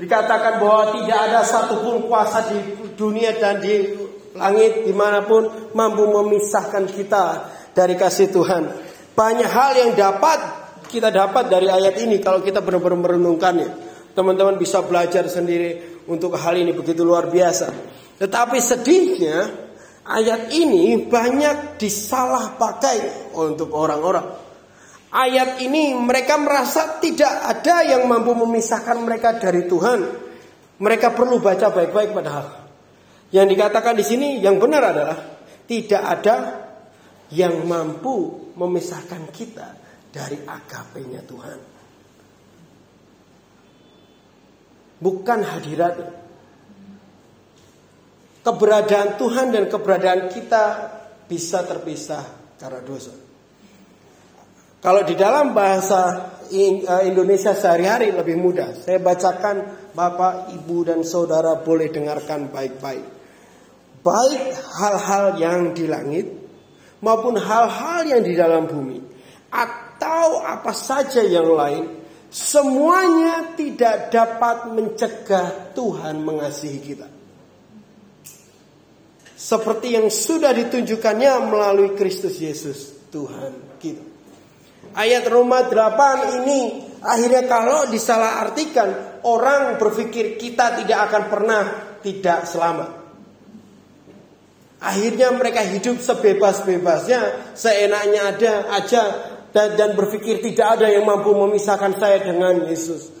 Dikatakan 0.00 0.56
bahwa 0.56 0.96
tidak 0.96 1.18
ada 1.28 1.40
satupun 1.44 2.08
kuasa 2.08 2.48
di 2.48 2.58
dunia 2.96 3.36
dan 3.36 3.60
di 3.60 3.92
langit 4.32 4.88
di 4.88 4.94
mana 4.96 5.20
pun 5.20 5.72
mampu 5.76 6.08
memisahkan 6.08 6.88
kita 6.88 7.24
dari 7.76 7.94
kasih 8.00 8.32
Tuhan. 8.32 8.62
Banyak 9.12 9.50
hal 9.50 9.72
yang 9.76 9.92
dapat 9.92 10.38
kita 10.88 11.12
dapat 11.12 11.52
dari 11.52 11.68
ayat 11.70 12.00
ini 12.02 12.18
kalau 12.18 12.40
kita 12.40 12.64
benar-benar 12.64 13.12
merenungkannya. 13.12 13.92
Teman-teman 14.10 14.58
bisa 14.58 14.82
belajar 14.82 15.28
sendiri 15.30 16.02
untuk 16.10 16.34
hal 16.34 16.58
ini 16.58 16.74
begitu 16.74 17.06
luar 17.06 17.30
biasa. 17.30 17.70
Tetapi 18.18 18.58
sedihnya 18.58 19.36
ayat 20.02 20.50
ini 20.50 21.06
banyak 21.06 21.78
disalah 21.78 22.58
pakai 22.58 23.30
untuk 23.38 23.70
orang-orang. 23.70 24.49
Ayat 25.10 25.58
ini 25.58 25.90
mereka 25.98 26.38
merasa 26.38 27.02
tidak 27.02 27.42
ada 27.42 27.82
yang 27.82 28.06
mampu 28.06 28.30
memisahkan 28.30 28.94
mereka 29.02 29.34
dari 29.42 29.66
Tuhan. 29.66 30.00
Mereka 30.78 31.18
perlu 31.18 31.42
baca 31.42 31.66
baik-baik 31.74 32.14
padahal. 32.14 32.46
Yang 33.34 33.46
dikatakan 33.58 33.94
di 33.98 34.04
sini 34.06 34.28
yang 34.38 34.62
benar 34.62 34.82
adalah 34.94 35.18
tidak 35.66 36.02
ada 36.02 36.36
yang 37.34 37.66
mampu 37.66 38.50
memisahkan 38.54 39.34
kita 39.34 39.68
dari 40.14 40.38
agapenya 40.46 41.22
Tuhan. 41.26 41.58
Bukan 45.00 45.40
hadirat 45.42 45.94
keberadaan 48.46 49.18
Tuhan 49.18 49.46
dan 49.50 49.64
keberadaan 49.66 50.30
kita 50.30 50.64
bisa 51.26 51.66
terpisah 51.66 52.54
karena 52.62 52.82
dosa. 52.84 53.29
Kalau 54.80 55.04
di 55.04 55.12
dalam 55.12 55.52
bahasa 55.52 56.32
eh, 56.50 57.04
Indonesia 57.06 57.54
sehari-hari 57.54 58.10
lebih 58.10 58.36
mudah. 58.36 58.74
Saya 58.74 58.98
bacakan 58.98 59.90
Bapak, 59.94 60.50
Ibu 60.54 60.76
dan 60.86 61.00
Saudara 61.06 61.58
boleh 61.62 61.90
dengarkan 61.90 62.50
baik-baik. 62.50 63.06
Baik 64.00 64.44
hal-hal 64.80 65.26
yang 65.36 65.60
di 65.76 65.84
langit 65.84 66.26
maupun 67.04 67.36
hal-hal 67.36 68.08
yang 68.08 68.22
di 68.24 68.32
dalam 68.32 68.64
bumi 68.64 68.98
atau 69.52 70.40
apa 70.40 70.72
saja 70.72 71.20
yang 71.20 71.52
lain 71.52 72.00
semuanya 72.32 73.52
tidak 73.60 74.08
dapat 74.08 74.72
mencegah 74.72 75.76
Tuhan 75.76 76.24
mengasihi 76.24 76.80
kita. 76.80 77.08
Seperti 79.36 80.00
yang 80.00 80.08
sudah 80.08 80.56
ditunjukkannya 80.56 81.32
melalui 81.48 81.92
Kristus 81.92 82.40
Yesus 82.40 83.08
Tuhan 83.12 83.76
kita 83.76 84.09
ayat 84.94 85.24
Roma 85.30 85.66
8 85.66 86.38
ini 86.42 86.60
akhirnya 87.00 87.48
kalau 87.48 87.88
disalahartikan 87.88 89.20
orang 89.26 89.76
berpikir 89.76 90.36
kita 90.36 90.80
tidak 90.82 91.10
akan 91.10 91.22
pernah 91.28 91.62
tidak 92.00 92.48
selamat 92.48 93.00
Akhirnya 94.80 95.28
mereka 95.36 95.60
hidup 95.60 96.00
sebebas-bebasnya, 96.00 97.52
seenaknya 97.52 98.32
ada 98.32 98.52
aja 98.80 99.02
dan, 99.52 99.76
dan 99.76 99.92
berpikir 99.92 100.40
tidak 100.40 100.80
ada 100.80 100.88
yang 100.88 101.04
mampu 101.04 101.36
memisahkan 101.36 102.00
saya 102.00 102.24
dengan 102.24 102.64
Yesus. 102.64 103.12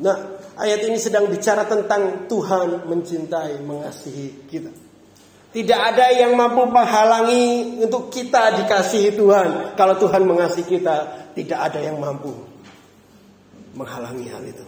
Nah, 0.00 0.40
ayat 0.56 0.88
ini 0.88 0.96
sedang 0.96 1.28
bicara 1.28 1.68
tentang 1.68 2.24
Tuhan 2.32 2.88
mencintai, 2.88 3.60
mengasihi 3.60 4.48
kita. 4.48 4.83
Tidak 5.54 5.80
ada 5.94 6.10
yang 6.10 6.34
mampu 6.34 6.66
menghalangi 6.66 7.78
untuk 7.78 8.10
kita 8.10 8.58
dikasihi 8.58 9.14
Tuhan. 9.14 9.78
Kalau 9.78 9.94
Tuhan 10.02 10.26
mengasihi 10.26 10.66
kita, 10.66 11.30
tidak 11.30 11.70
ada 11.70 11.78
yang 11.78 12.02
mampu 12.02 12.34
menghalangi 13.78 14.26
hal 14.34 14.42
itu. 14.42 14.66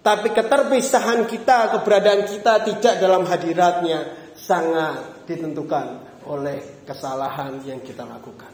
Tapi 0.00 0.32
keterpisahan 0.32 1.28
kita, 1.28 1.76
keberadaan 1.76 2.24
kita 2.24 2.64
tidak 2.64 2.94
dalam 3.04 3.28
hadiratnya 3.28 4.32
sangat 4.32 5.28
ditentukan 5.28 6.08
oleh 6.24 6.84
kesalahan 6.88 7.60
yang 7.68 7.84
kita 7.84 8.08
lakukan. 8.08 8.48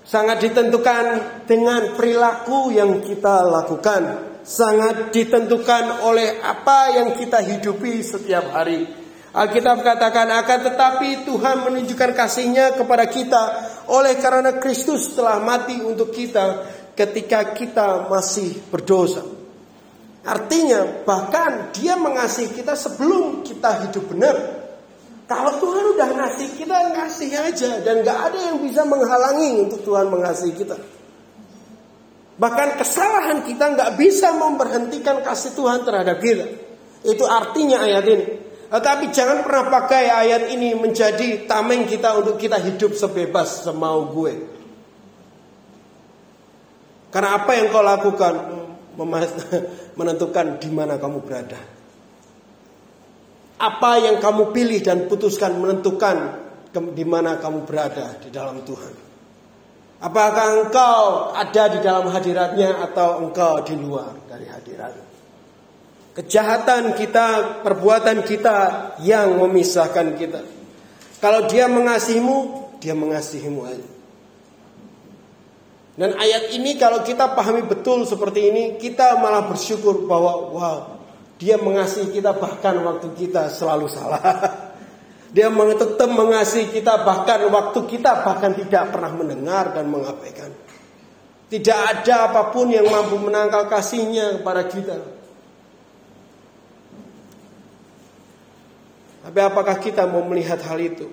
Sangat 0.00 0.40
ditentukan 0.40 1.04
dengan 1.44 1.92
perilaku 1.92 2.72
yang 2.72 3.04
kita 3.04 3.44
lakukan. 3.44 4.32
Sangat 4.40 5.12
ditentukan 5.12 6.08
oleh 6.08 6.40
apa 6.40 6.96
yang 6.96 7.08
kita 7.12 7.44
hidupi 7.44 8.00
setiap 8.00 8.48
hari. 8.56 8.99
Alkitab 9.30 9.86
katakan 9.86 10.26
akan 10.26 10.58
tetapi 10.66 11.22
Tuhan 11.22 11.62
menunjukkan 11.62 12.10
kasihnya 12.18 12.74
kepada 12.74 13.06
kita 13.06 13.42
oleh 13.86 14.18
karena 14.18 14.58
Kristus 14.58 15.14
telah 15.14 15.38
mati 15.38 15.78
untuk 15.78 16.10
kita 16.10 16.66
ketika 16.98 17.54
kita 17.54 18.10
masih 18.10 18.58
berdosa. 18.74 19.22
Artinya 20.26 21.06
bahkan 21.06 21.70
dia 21.70 21.94
mengasihi 21.94 22.58
kita 22.58 22.74
sebelum 22.74 23.46
kita 23.46 23.86
hidup 23.86 24.10
benar. 24.10 24.36
Kalau 25.30 25.62
Tuhan 25.62 25.94
udah 25.94 26.10
ngasih 26.10 26.48
kita 26.58 26.76
ngasih 26.90 27.30
aja 27.38 27.70
dan 27.86 28.02
gak 28.02 28.18
ada 28.34 28.38
yang 28.50 28.58
bisa 28.58 28.82
menghalangi 28.82 29.62
untuk 29.62 29.86
Tuhan 29.86 30.10
mengasihi 30.10 30.58
kita. 30.58 30.74
Bahkan 32.34 32.68
kesalahan 32.82 33.44
kita 33.46 33.78
nggak 33.78 34.00
bisa 34.00 34.32
memberhentikan 34.32 35.20
kasih 35.22 35.54
Tuhan 35.54 35.86
terhadap 35.86 36.18
kita. 36.18 36.48
Itu 37.06 37.28
artinya 37.28 37.84
ayat 37.84 38.04
ini. 38.10 38.49
Tetapi 38.70 39.10
jangan 39.10 39.42
pernah 39.42 39.66
pakai 39.66 40.06
ayat 40.06 40.42
ini 40.54 40.78
menjadi 40.78 41.42
tameng 41.50 41.90
kita 41.90 42.22
untuk 42.22 42.38
kita 42.38 42.54
hidup 42.62 42.94
sebebas 42.94 43.66
semau 43.66 44.06
gue. 44.14 44.46
Karena 47.10 47.42
apa 47.42 47.50
yang 47.58 47.74
kau 47.74 47.82
lakukan 47.82 48.34
menentukan 49.98 50.62
di 50.62 50.70
mana 50.70 51.02
kamu 51.02 51.18
berada. 51.18 51.58
Apa 53.58 53.98
yang 53.98 54.22
kamu 54.22 54.54
pilih 54.54 54.80
dan 54.86 55.10
putuskan 55.10 55.58
menentukan 55.58 56.38
di 56.70 57.02
mana 57.02 57.42
kamu 57.42 57.66
berada 57.66 58.22
di 58.22 58.30
dalam 58.30 58.62
Tuhan. 58.62 58.94
Apakah 60.00 60.46
engkau 60.64 61.34
ada 61.34 61.64
di 61.74 61.78
dalam 61.82 62.06
hadiratnya 62.08 62.86
atau 62.86 63.20
engkau 63.26 63.66
di 63.66 63.74
luar 63.76 64.14
dari 64.30 64.46
hadirat? 64.48 65.09
Kejahatan 66.20 67.00
kita, 67.00 67.64
perbuatan 67.64 68.28
kita 68.28 68.92
yang 69.00 69.40
memisahkan 69.40 70.20
kita. 70.20 70.44
Kalau 71.16 71.48
dia 71.48 71.64
mengasihimu, 71.64 72.36
dia 72.76 72.92
mengasihimu 72.92 73.60
aja. 73.64 73.88
Dan 75.96 76.20
ayat 76.20 76.52
ini 76.52 76.76
kalau 76.76 77.00
kita 77.08 77.32
pahami 77.32 77.64
betul 77.64 78.04
seperti 78.04 78.52
ini, 78.52 78.62
kita 78.76 79.16
malah 79.16 79.48
bersyukur 79.48 80.04
bahwa 80.04 80.32
wow, 80.52 80.78
dia 81.40 81.56
mengasihi 81.56 82.12
kita 82.12 82.36
bahkan 82.36 82.76
waktu 82.84 83.16
kita 83.16 83.48
selalu 83.48 83.88
salah. 83.88 84.20
Dia 85.30 85.46
tetap 85.46 86.10
mengasihi 86.10 86.74
kita 86.74 87.06
bahkan 87.06 87.46
waktu 87.54 87.86
kita 87.86 88.26
bahkan 88.26 88.50
tidak 88.50 88.90
pernah 88.90 89.14
mendengar 89.14 89.70
dan 89.70 89.86
mengabaikan. 89.86 90.50
Tidak 91.46 91.78
ada 91.86 92.26
apa 92.26 92.50
pun 92.50 92.66
yang 92.66 92.90
mampu 92.90 93.14
menangkal 93.14 93.70
kasihnya 93.70 94.42
kepada 94.42 94.66
kita. 94.66 95.19
Tapi 99.30 99.46
apakah 99.46 99.78
kita 99.78 100.10
mau 100.10 100.26
melihat 100.26 100.58
hal 100.66 100.82
itu 100.82 101.06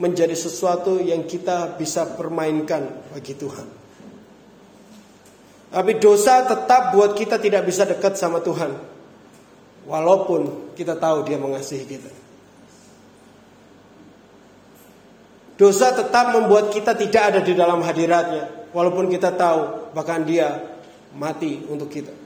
menjadi 0.00 0.32
sesuatu 0.32 1.04
yang 1.04 1.28
kita 1.28 1.76
bisa 1.76 2.16
permainkan 2.16 2.80
bagi 3.12 3.36
Tuhan? 3.36 3.68
Tapi 5.68 5.92
dosa 6.00 6.48
tetap 6.48 6.96
buat 6.96 7.12
kita 7.12 7.36
tidak 7.36 7.68
bisa 7.68 7.84
dekat 7.84 8.16
sama 8.16 8.40
Tuhan. 8.40 8.72
Walaupun 9.84 10.72
kita 10.72 10.96
tahu 10.96 11.28
dia 11.28 11.36
mengasihi 11.36 11.84
kita. 11.84 12.08
Dosa 15.60 15.92
tetap 15.92 16.32
membuat 16.32 16.72
kita 16.72 16.96
tidak 16.96 17.36
ada 17.36 17.40
di 17.44 17.52
dalam 17.52 17.84
hadiratnya. 17.84 18.72
Walaupun 18.72 19.12
kita 19.12 19.36
tahu 19.36 19.92
bahkan 19.92 20.24
dia 20.24 20.56
mati 21.12 21.60
untuk 21.68 21.92
kita. 21.92 22.16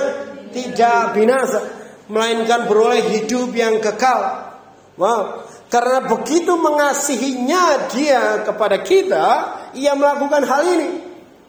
tidak 0.51 1.17
binasa 1.17 1.59
melainkan 2.09 2.65
beroleh 2.65 3.05
hidup 3.15 3.53
yang 3.53 3.77
kekal. 3.79 4.49
Wow. 4.99 5.47
Karena 5.69 6.01
begitu 6.01 6.57
mengasihinya 6.57 7.93
dia 7.93 8.41
kepada 8.41 8.81
kita, 8.81 9.25
ia 9.77 9.93
melakukan 9.93 10.41
hal 10.41 10.65
ini. 10.65 10.89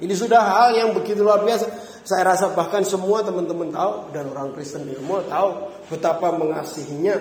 Ini 0.00 0.14
sudah 0.16 0.40
hal 0.40 0.68
yang 0.76 0.92
begitu 0.92 1.24
luar 1.24 1.40
biasa. 1.40 1.68
Saya 2.04 2.28
rasa 2.28 2.52
bahkan 2.52 2.84
semua 2.84 3.24
teman-teman 3.24 3.72
tahu 3.72 4.12
dan 4.12 4.28
orang 4.32 4.52
Kristen 4.52 4.88
di 4.88 4.96
rumah 4.96 5.24
tahu 5.24 5.48
betapa 5.88 6.32
mengasihinya. 6.36 7.16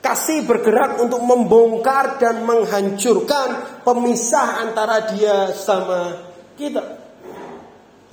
Kasih 0.00 0.44
bergerak 0.44 1.00
untuk 1.00 1.24
membongkar 1.24 2.20
dan 2.20 2.44
menghancurkan 2.44 3.80
pemisah 3.82 4.60
antara 4.64 5.12
dia 5.12 5.52
sama 5.56 6.20
kita. 6.56 6.95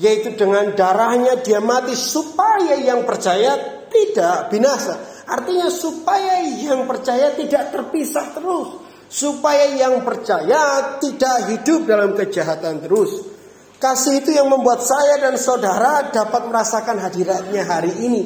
Yaitu 0.03 0.35
dengan 0.35 0.75
darahnya 0.75 1.39
dia 1.39 1.63
mati 1.63 1.95
supaya 1.95 2.75
yang 2.75 3.07
percaya 3.07 3.87
tidak 3.87 4.51
binasa. 4.51 4.99
Artinya 5.23 5.71
supaya 5.71 6.43
yang 6.43 6.83
percaya 6.83 7.31
tidak 7.31 7.71
terpisah 7.71 8.35
terus. 8.35 8.83
Supaya 9.07 9.71
yang 9.71 10.03
percaya 10.03 10.99
tidak 10.99 11.55
hidup 11.55 11.87
dalam 11.87 12.19
kejahatan 12.19 12.83
terus. 12.83 13.31
Kasih 13.79 14.19
itu 14.19 14.35
yang 14.35 14.51
membuat 14.51 14.83
saya 14.83 15.23
dan 15.23 15.39
saudara 15.39 16.11
dapat 16.11 16.51
merasakan 16.51 16.99
hadiratnya 16.99 17.63
hari 17.63 17.95
ini. 18.03 18.23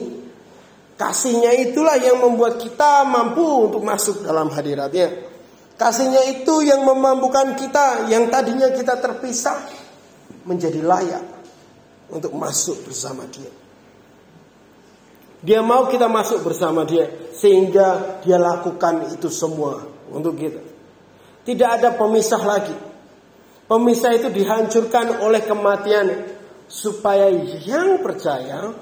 Kasihnya 0.98 1.54
itulah 1.62 2.02
yang 2.02 2.26
membuat 2.26 2.58
kita 2.58 3.06
mampu 3.06 3.70
untuk 3.70 3.86
masuk 3.86 4.26
dalam 4.26 4.50
hadiratnya. 4.50 5.14
Kasihnya 5.78 6.26
itu 6.42 6.66
yang 6.66 6.82
memampukan 6.82 7.54
kita 7.54 8.10
yang 8.10 8.34
tadinya 8.34 8.74
kita 8.74 8.98
terpisah 8.98 9.62
menjadi 10.50 10.82
layak 10.82 11.38
untuk 12.12 12.32
masuk 12.36 12.88
bersama 12.88 13.28
dia. 13.28 13.52
Dia 15.44 15.62
mau 15.62 15.86
kita 15.86 16.10
masuk 16.10 16.42
bersama 16.42 16.82
dia 16.84 17.08
sehingga 17.38 18.20
dia 18.26 18.42
lakukan 18.42 19.14
itu 19.14 19.30
semua 19.30 19.86
untuk 20.10 20.34
kita. 20.34 20.62
Tidak 21.46 21.70
ada 21.70 21.94
pemisah 21.94 22.42
lagi. 22.42 22.76
Pemisah 23.68 24.12
itu 24.16 24.28
dihancurkan 24.34 25.22
oleh 25.22 25.44
kematian 25.44 26.36
supaya 26.68 27.32
yang 27.64 28.02
percaya 28.04 28.74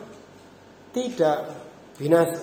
tidak 0.93 1.38
binasa. 1.99 2.41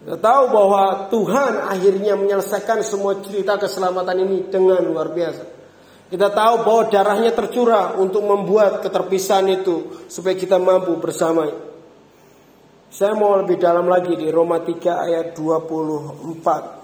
Kita 0.00 0.16
tahu 0.16 0.42
bahwa 0.48 1.12
Tuhan 1.12 1.52
akhirnya 1.68 2.16
menyelesaikan 2.16 2.80
semua 2.80 3.20
cerita 3.20 3.60
keselamatan 3.60 4.16
ini 4.24 4.48
dengan 4.48 4.80
luar 4.88 5.12
biasa. 5.12 5.59
Kita 6.10 6.26
tahu 6.26 6.66
bahwa 6.66 6.90
darahnya 6.90 7.30
tercurah 7.30 7.94
untuk 7.94 8.26
membuat 8.26 8.82
keterpisahan 8.82 9.46
itu 9.62 10.02
supaya 10.10 10.34
kita 10.34 10.58
mampu 10.58 10.98
bersama. 10.98 11.46
Saya 12.90 13.14
mau 13.14 13.38
lebih 13.38 13.62
dalam 13.62 13.86
lagi 13.86 14.18
di 14.18 14.26
Roma 14.26 14.58
3 14.58 15.06
ayat 15.06 15.38
24. 15.38 16.80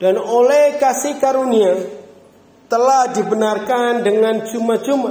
dan 0.00 0.16
oleh 0.16 0.80
kasih 0.80 1.20
karunia 1.20 1.99
telah 2.70 3.10
dibenarkan 3.10 4.06
dengan 4.06 4.46
cuma-cuma 4.46 5.10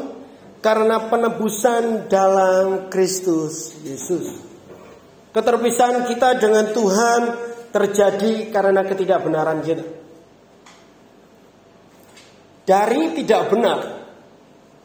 karena 0.63 1.11
penebusan 1.11 2.07
dalam 2.07 2.87
Kristus 2.87 3.75
Yesus. 3.83 4.47
Keterpisahan 5.35 6.07
kita 6.07 6.39
dengan 6.39 6.71
Tuhan 6.71 7.21
terjadi 7.69 8.49
karena 8.49 8.81
ketidakbenaran 8.87 9.59
kita. 9.61 9.85
Dari 12.63 13.03
tidak 13.21 13.41
benar 13.51 13.79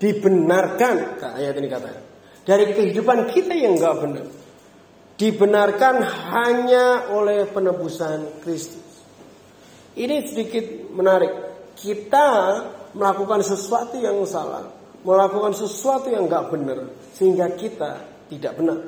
dibenarkan, 0.03 0.95
ayat 1.39 1.55
ini 1.55 1.69
katanya. 1.71 2.03
Dari 2.45 2.75
kehidupan 2.75 3.31
kita 3.33 3.57
yang 3.57 3.79
enggak 3.79 3.97
benar 4.03 4.27
dibenarkan 5.15 5.95
hanya 6.03 7.09
oleh 7.15 7.47
penebusan 7.49 8.43
Kristus. 8.43 8.83
Ini 9.95 10.27
sedikit 10.27 10.91
menarik. 10.91 11.54
Kita 11.75 12.29
melakukan 12.95 13.43
sesuatu 13.43 13.99
yang 13.99 14.23
salah, 14.25 14.71
melakukan 15.03 15.53
sesuatu 15.53 16.09
yang 16.09 16.31
nggak 16.31 16.49
benar, 16.55 16.79
sehingga 17.13 17.51
kita 17.55 18.03
tidak 18.31 18.55
benar. 18.57 18.79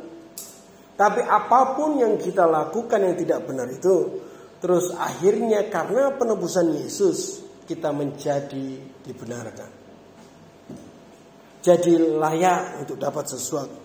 Tapi 0.96 1.20
apa 1.20 1.76
pun 1.76 2.00
yang 2.00 2.16
kita 2.16 2.48
lakukan 2.48 3.02
yang 3.04 3.14
tidak 3.20 3.44
benar 3.44 3.68
itu, 3.68 4.22
terus 4.62 4.94
akhirnya 4.96 5.68
karena 5.68 6.16
penebusan 6.16 6.72
Yesus 6.72 7.44
kita 7.68 7.92
menjadi 7.92 8.80
dibenarkan. 9.04 9.70
Jadi 11.60 11.98
layak 11.98 12.86
untuk 12.86 12.96
dapat 12.96 13.26
sesuatu. 13.26 13.78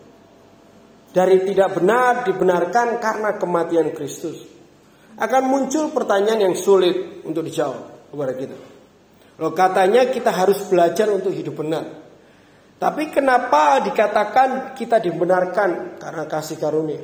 Dari 1.12 1.44
tidak 1.44 1.82
benar 1.82 2.24
dibenarkan 2.24 3.04
karena 3.04 3.36
kematian 3.36 3.92
Kristus 3.92 4.48
akan 5.20 5.44
muncul 5.44 5.92
pertanyaan 5.92 6.48
yang 6.48 6.56
sulit 6.56 7.26
untuk 7.28 7.44
dijawab 7.44 8.08
kepada 8.08 8.34
kita. 8.38 8.71
Loh 9.42 9.58
katanya 9.58 10.06
kita 10.06 10.30
harus 10.30 10.62
belajar 10.70 11.10
untuk 11.10 11.34
hidup 11.34 11.66
benar. 11.66 11.86
Tapi 12.78 13.10
kenapa 13.10 13.82
dikatakan 13.82 14.78
kita 14.78 15.02
dibenarkan 15.02 15.98
karena 15.98 16.30
kasih 16.30 16.62
karunia? 16.62 17.02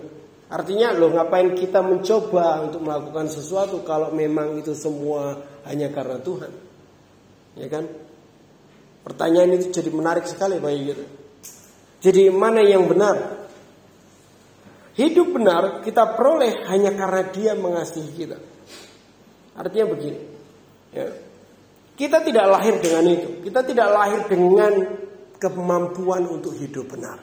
Artinya 0.47 0.93
loh 0.93 1.11
ngapain 1.17 1.57
kita 1.57 1.81
mencoba 1.81 2.61
untuk 2.61 2.85
melakukan 2.85 3.25
sesuatu 3.27 3.81
kalau 3.81 4.13
memang 4.13 4.61
itu 4.61 4.77
semua 4.77 5.33
hanya 5.65 5.89
karena 5.89 6.21
Tuhan? 6.21 6.51
Ya 7.57 7.67
kan? 7.73 7.89
Pertanyaan 9.01 9.57
itu 9.57 9.73
jadi 9.73 9.89
menarik 9.89 10.29
sekali 10.29 10.61
bagi 10.61 10.93
kita. 10.93 11.05
Jadi 12.05 12.29
mana 12.29 12.61
yang 12.61 12.85
benar? 12.85 13.49
Hidup 14.93 15.29
benar 15.33 15.81
kita 15.81 16.13
peroleh 16.13 16.69
hanya 16.69 16.93
karena 16.93 17.21
dia 17.33 17.53
mengasihi 17.57 18.11
kita. 18.13 18.37
Artinya 19.57 19.85
begini. 19.89 20.21
Ya. 20.93 21.26
Kita 21.97 22.21
tidak 22.21 22.45
lahir 22.45 22.77
dengan 22.77 23.03
itu. 23.09 23.29
Kita 23.49 23.65
tidak 23.65 23.89
lahir 23.89 24.21
dengan 24.29 24.73
kemampuan 25.41 26.29
untuk 26.29 26.53
hidup 26.53 26.93
benar. 26.93 27.17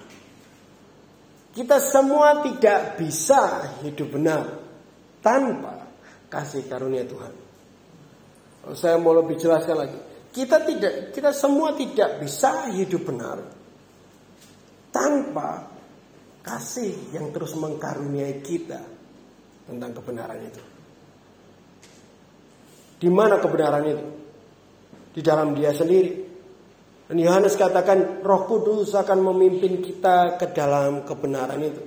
Kita 1.54 1.78
semua 1.78 2.42
tidak 2.42 2.98
bisa 2.98 3.70
hidup 3.87 4.10
benar 4.10 4.58
tanpa 5.22 5.87
kasih 6.26 6.66
karunia 6.66 7.06
Tuhan. 7.06 7.30
Kalau 8.66 8.74
saya 8.74 8.98
mau 8.98 9.14
lebih 9.14 9.38
jelaskan 9.38 9.76
lagi, 9.78 9.98
kita 10.34 10.66
tidak, 10.66 11.14
kita 11.14 11.30
semua 11.30 11.78
tidak 11.78 12.18
bisa 12.18 12.74
hidup 12.74 13.06
benar 13.06 13.38
tanpa 14.90 15.70
kasih 16.42 17.14
yang 17.14 17.30
terus 17.30 17.54
mengkaruniai 17.54 18.42
kita 18.42 18.82
tentang 19.70 19.94
kebenaran 19.94 20.42
itu. 20.42 20.62
Di 22.98 23.06
mana 23.06 23.38
kebenaran 23.38 23.84
itu? 23.87 24.23
Di 25.14 25.22
dalam 25.22 25.55
dia 25.55 25.70
sendiri. 25.70 26.35
Dan 27.07 27.20
Yohanes 27.20 27.55
katakan 27.55 28.24
roh 28.24 28.42
kudus 28.48 28.96
akan 28.98 29.22
memimpin 29.22 29.79
kita 29.79 30.40
ke 30.40 30.50
dalam 30.50 31.07
kebenaran 31.07 31.61
itu. 31.62 31.83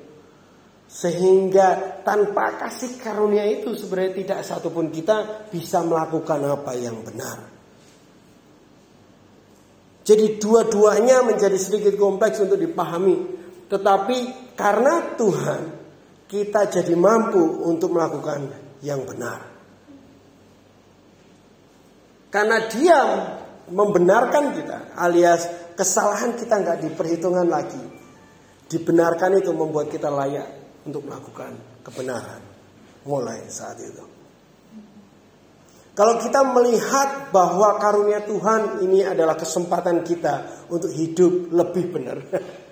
Sehingga 0.87 1.99
tanpa 2.07 2.55
kasih 2.55 2.95
karunia 2.95 3.43
itu 3.43 3.75
sebenarnya 3.75 4.13
tidak 4.23 4.39
satupun 4.47 4.87
kita 4.87 5.49
bisa 5.51 5.83
melakukan 5.83 6.39
apa 6.47 6.71
yang 6.79 7.03
benar. 7.03 7.43
Jadi 10.07 10.39
dua-duanya 10.39 11.27
menjadi 11.27 11.59
sedikit 11.59 11.99
kompleks 11.99 12.39
untuk 12.39 12.55
dipahami. 12.55 13.35
Tetapi 13.67 14.17
karena 14.55 15.19
Tuhan 15.19 15.61
kita 16.31 16.71
jadi 16.71 16.95
mampu 16.95 17.67
untuk 17.67 17.91
melakukan 17.91 18.47
yang 18.79 19.03
benar. 19.03 19.56
Karena 22.37 22.69
dia 22.69 23.01
membenarkan 23.73 24.53
kita 24.53 24.93
alias 24.93 25.73
kesalahan 25.73 26.37
kita 26.37 26.61
nggak 26.61 26.85
diperhitungkan 26.85 27.49
lagi. 27.49 27.81
Dibenarkan 28.69 29.41
itu 29.41 29.49
membuat 29.57 29.89
kita 29.89 30.13
layak 30.13 30.45
untuk 30.85 31.09
melakukan 31.09 31.57
kebenaran 31.81 32.45
mulai 33.09 33.41
saat 33.49 33.81
itu. 33.81 34.05
Kalau 35.97 36.21
kita 36.21 36.45
melihat 36.45 37.33
bahwa 37.33 37.81
karunia 37.81 38.21
Tuhan 38.21 38.85
ini 38.85 39.01
adalah 39.01 39.33
kesempatan 39.33 40.05
kita 40.05 40.69
untuk 40.69 40.93
hidup 40.93 41.49
lebih 41.49 41.89
benar 41.89 42.21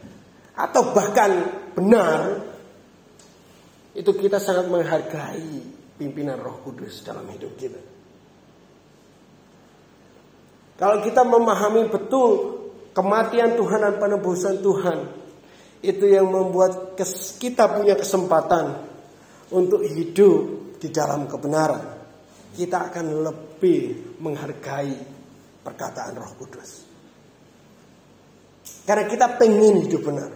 atau 0.70 0.94
bahkan 0.94 1.32
benar, 1.74 2.38
itu 3.98 4.14
kita 4.14 4.38
sangat 4.38 4.70
menghargai 4.70 5.58
pimpinan 5.98 6.38
Roh 6.38 6.62
Kudus 6.62 7.02
dalam 7.02 7.26
hidup 7.34 7.58
kita. 7.58 7.95
Kalau 10.76 11.00
kita 11.04 11.24
memahami 11.24 11.88
betul 11.88 12.32
kematian 12.92 13.56
Tuhan 13.56 13.80
dan 13.80 13.96
penebusan 13.96 14.60
Tuhan, 14.60 14.98
itu 15.86 16.06
yang 16.10 16.28
membuat 16.28 16.98
kita 17.40 17.72
punya 17.76 17.96
kesempatan 17.96 18.84
untuk 19.54 19.86
hidup 19.86 20.76
di 20.82 20.90
dalam 20.92 21.30
kebenaran 21.30 21.96
kita 22.56 22.90
akan 22.90 23.06
lebih 23.28 23.80
menghargai 24.24 24.96
perkataan 25.62 26.16
Roh 26.16 26.34
Kudus. 26.40 26.88
Karena 28.88 29.04
kita 29.12 29.36
pengen 29.36 29.84
hidup 29.84 30.02
benar. 30.08 30.32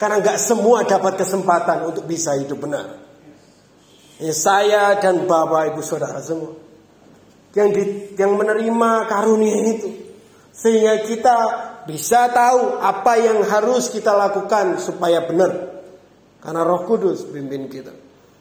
Karena 0.00 0.24
nggak 0.24 0.40
semua 0.40 0.88
dapat 0.88 1.20
kesempatan 1.20 1.92
untuk 1.92 2.08
bisa 2.08 2.32
hidup 2.40 2.64
benar. 2.64 2.96
Ya, 4.16 4.32
saya 4.32 4.96
dan 4.96 5.28
bapak 5.28 5.76
ibu 5.76 5.84
saudara 5.84 6.24
semua 6.24 6.56
yang 7.54 7.68
di, 7.74 8.14
yang 8.14 8.38
menerima 8.38 8.90
karunia 9.10 9.56
itu 9.74 9.90
sehingga 10.54 11.02
kita 11.06 11.36
bisa 11.88 12.30
tahu 12.30 12.78
apa 12.78 13.12
yang 13.16 13.42
harus 13.42 13.88
kita 13.90 14.12
lakukan 14.12 14.78
supaya 14.78 15.24
benar 15.24 15.82
karena 16.40 16.62
Roh 16.64 16.84
Kudus 16.84 17.26
pimpin 17.28 17.68
kita. 17.68 17.92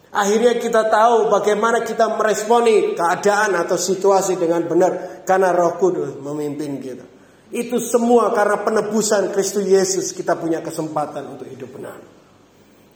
Akhirnya 0.09 0.57
kita 0.57 0.89
tahu 0.89 1.29
bagaimana 1.29 1.85
kita 1.85 2.17
meresponi 2.17 2.97
keadaan 2.97 3.53
atau 3.53 3.77
situasi 3.77 4.41
dengan 4.41 4.65
benar 4.65 5.21
karena 5.21 5.53
Roh 5.53 5.77
Kudus 5.77 6.17
memimpin 6.17 6.81
kita. 6.81 7.05
Itu 7.49 7.77
semua 7.77 8.33
karena 8.33 8.61
penebusan 8.61 9.33
Kristus 9.33 9.65
Yesus 9.65 10.13
kita 10.13 10.37
punya 10.37 10.61
kesempatan 10.65 11.37
untuk 11.37 11.45
hidup 11.45 11.77
benar. 11.77 11.97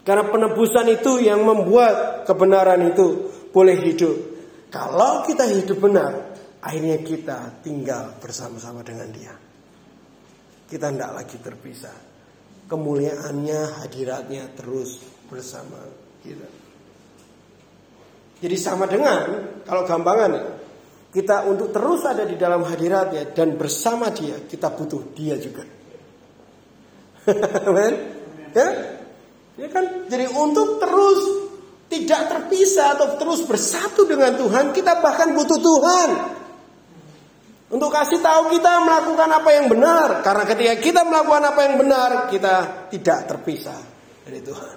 Karena 0.03 0.25
penebusan 0.27 0.89
itu 0.89 1.21
yang 1.21 1.45
membuat 1.45 2.25
kebenaran 2.27 2.91
itu 2.91 3.29
boleh 3.53 3.77
hidup. 3.77 4.32
Kalau 4.73 5.21
kita 5.21 5.45
hidup 5.45 5.77
benar, 5.77 6.33
akhirnya 6.57 6.97
kita 7.05 7.61
tinggal 7.61 8.17
bersama-sama 8.17 8.81
dengan 8.81 9.05
Dia. 9.13 9.33
Kita 10.65 10.89
tidak 10.89 11.11
lagi 11.13 11.37
terpisah. 11.37 11.97
Kemuliaannya, 12.65 13.85
hadiratnya 13.85 14.49
terus 14.57 14.97
bersama 15.29 15.77
kita. 16.25 16.49
Jadi 18.41 18.55
sama 18.57 18.89
dengan 18.89 19.61
kalau 19.61 19.85
gampangan 19.85 20.31
kita 21.13 21.45
untuk 21.45 21.69
terus 21.69 22.01
ada 22.09 22.25
di 22.25 22.33
dalam 22.33 22.65
hadiratnya 22.65 23.29
dan 23.29 23.53
bersama 23.53 24.09
dia 24.09 24.41
kita 24.49 24.73
butuh 24.73 25.13
dia 25.13 25.37
juga. 25.37 25.61
Amen. 27.69 27.93
ya? 28.57 28.67
Ya 29.53 29.67
kan? 29.69 30.09
Jadi 30.09 30.25
untuk 30.33 30.81
terus 30.81 31.52
tidak 31.93 32.21
terpisah 32.25 32.97
atau 32.97 33.13
terus 33.21 33.45
bersatu 33.45 34.09
dengan 34.09 34.33
Tuhan, 34.33 34.73
kita 34.73 34.97
bahkan 34.97 35.29
butuh 35.37 35.61
Tuhan. 35.61 36.09
Untuk 37.69 37.89
kasih 37.89 38.21
tahu 38.21 38.53
kita 38.53 38.81
melakukan 38.81 39.29
apa 39.29 39.49
yang 39.53 39.65
benar. 39.69 40.25
Karena 40.25 40.45
ketika 40.45 40.73
kita 40.81 41.01
melakukan 41.05 41.43
apa 41.53 41.59
yang 41.69 41.75
benar, 41.77 42.09
kita 42.29 42.55
tidak 42.89 43.29
terpisah 43.29 43.81
dari 44.25 44.41
Tuhan. 44.41 44.75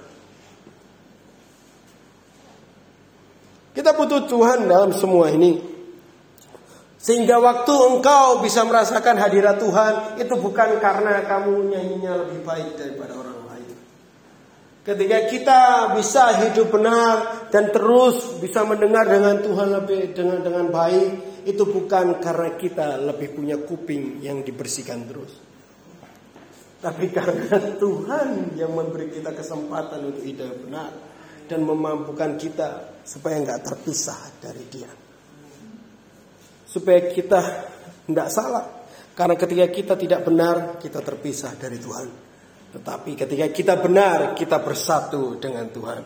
Kita 3.77 3.93
butuh 3.93 4.25
Tuhan 4.25 4.65
dalam 4.65 4.93
semua 4.97 5.29
ini. 5.29 5.61
Sehingga 6.97 7.37
waktu 7.37 7.73
engkau 7.97 8.41
bisa 8.41 8.65
merasakan 8.65 9.21
hadirat 9.21 9.61
Tuhan 9.61 9.95
itu 10.17 10.35
bukan 10.41 10.81
karena 10.81 11.21
kamu 11.29 11.69
nyanyinya 11.71 12.13
lebih 12.25 12.41
baik 12.45 12.81
daripada 12.81 13.13
orang. 13.13 13.37
Ketika 14.87 15.19
kita 15.27 15.61
bisa 15.99 16.47
hidup 16.47 16.71
benar 16.71 17.51
dan 17.51 17.75
terus 17.75 18.39
bisa 18.39 18.63
mendengar 18.63 19.03
dengan 19.11 19.43
Tuhan 19.43 19.75
lebih 19.83 20.15
dengan 20.15 20.47
dengan 20.47 20.71
baik, 20.71 21.43
itu 21.43 21.67
bukan 21.67 22.23
karena 22.23 22.55
kita 22.55 22.95
lebih 23.03 23.35
punya 23.35 23.59
kuping 23.59 24.23
yang 24.23 24.47
dibersihkan 24.47 25.11
terus. 25.11 25.43
Tapi 26.79 27.11
karena 27.11 27.59
Tuhan 27.83 28.55
yang 28.55 28.79
memberi 28.79 29.11
kita 29.11 29.35
kesempatan 29.35 30.07
untuk 30.07 30.23
hidup 30.23 30.55
benar 30.71 30.95
dan 31.51 31.67
memampukan 31.67 32.39
kita 32.39 33.03
supaya 33.03 33.43
nggak 33.43 33.67
terpisah 33.67 34.39
dari 34.39 34.65
Dia. 34.71 34.91
Supaya 36.63 37.11
kita 37.11 37.41
tidak 38.07 38.29
salah. 38.31 38.87
Karena 39.19 39.35
ketika 39.35 39.67
kita 39.67 39.95
tidak 39.99 40.23
benar, 40.23 40.79
kita 40.79 41.03
terpisah 41.03 41.59
dari 41.59 41.83
Tuhan. 41.83 42.26
Tetapi 42.77 43.17
ketika 43.17 43.47
kita 43.49 43.75
benar, 43.81 44.37
kita 44.37 44.61
bersatu 44.61 45.41
dengan 45.41 45.65
Tuhan. 45.73 46.03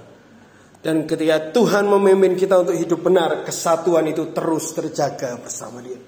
Dan 0.80 1.02
ketika 1.02 1.50
Tuhan 1.50 1.90
memimpin 1.90 2.38
kita 2.38 2.62
untuk 2.62 2.78
hidup 2.78 3.02
benar, 3.02 3.42
kesatuan 3.42 4.06
itu 4.06 4.30
terus 4.30 4.70
terjaga 4.70 5.34
bersama 5.42 5.82
Dia. 5.82 5.98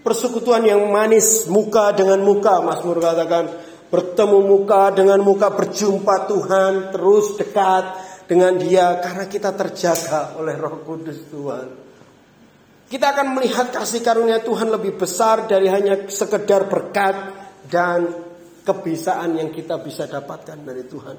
Persekutuan 0.00 0.64
yang 0.64 0.88
manis, 0.88 1.44
muka 1.52 1.92
dengan 1.92 2.24
muka, 2.24 2.64
Mas 2.64 2.80
Mur 2.80 2.96
katakan, 2.96 3.52
bertemu 3.92 4.38
muka 4.40 4.94
dengan 4.96 5.20
muka, 5.20 5.52
berjumpa 5.52 6.26
Tuhan, 6.32 6.72
terus 6.96 7.36
dekat, 7.36 7.84
dengan 8.26 8.58
dia 8.58 8.98
karena 8.98 9.24
kita 9.30 9.54
terjaga 9.54 10.34
oleh 10.34 10.58
Roh 10.58 10.82
Kudus 10.82 11.30
Tuhan. 11.30 11.66
Kita 12.86 13.14
akan 13.14 13.34
melihat 13.34 13.70
kasih 13.74 14.02
karunia 14.02 14.42
Tuhan 14.42 14.70
lebih 14.70 14.94
besar 14.94 15.46
dari 15.50 15.66
hanya 15.66 16.06
sekedar 16.06 16.70
berkat 16.70 17.14
dan 17.66 18.25
kebisaan 18.66 19.38
yang 19.38 19.54
kita 19.54 19.78
bisa 19.78 20.10
dapatkan 20.10 20.58
dari 20.66 20.82
Tuhan. 20.90 21.16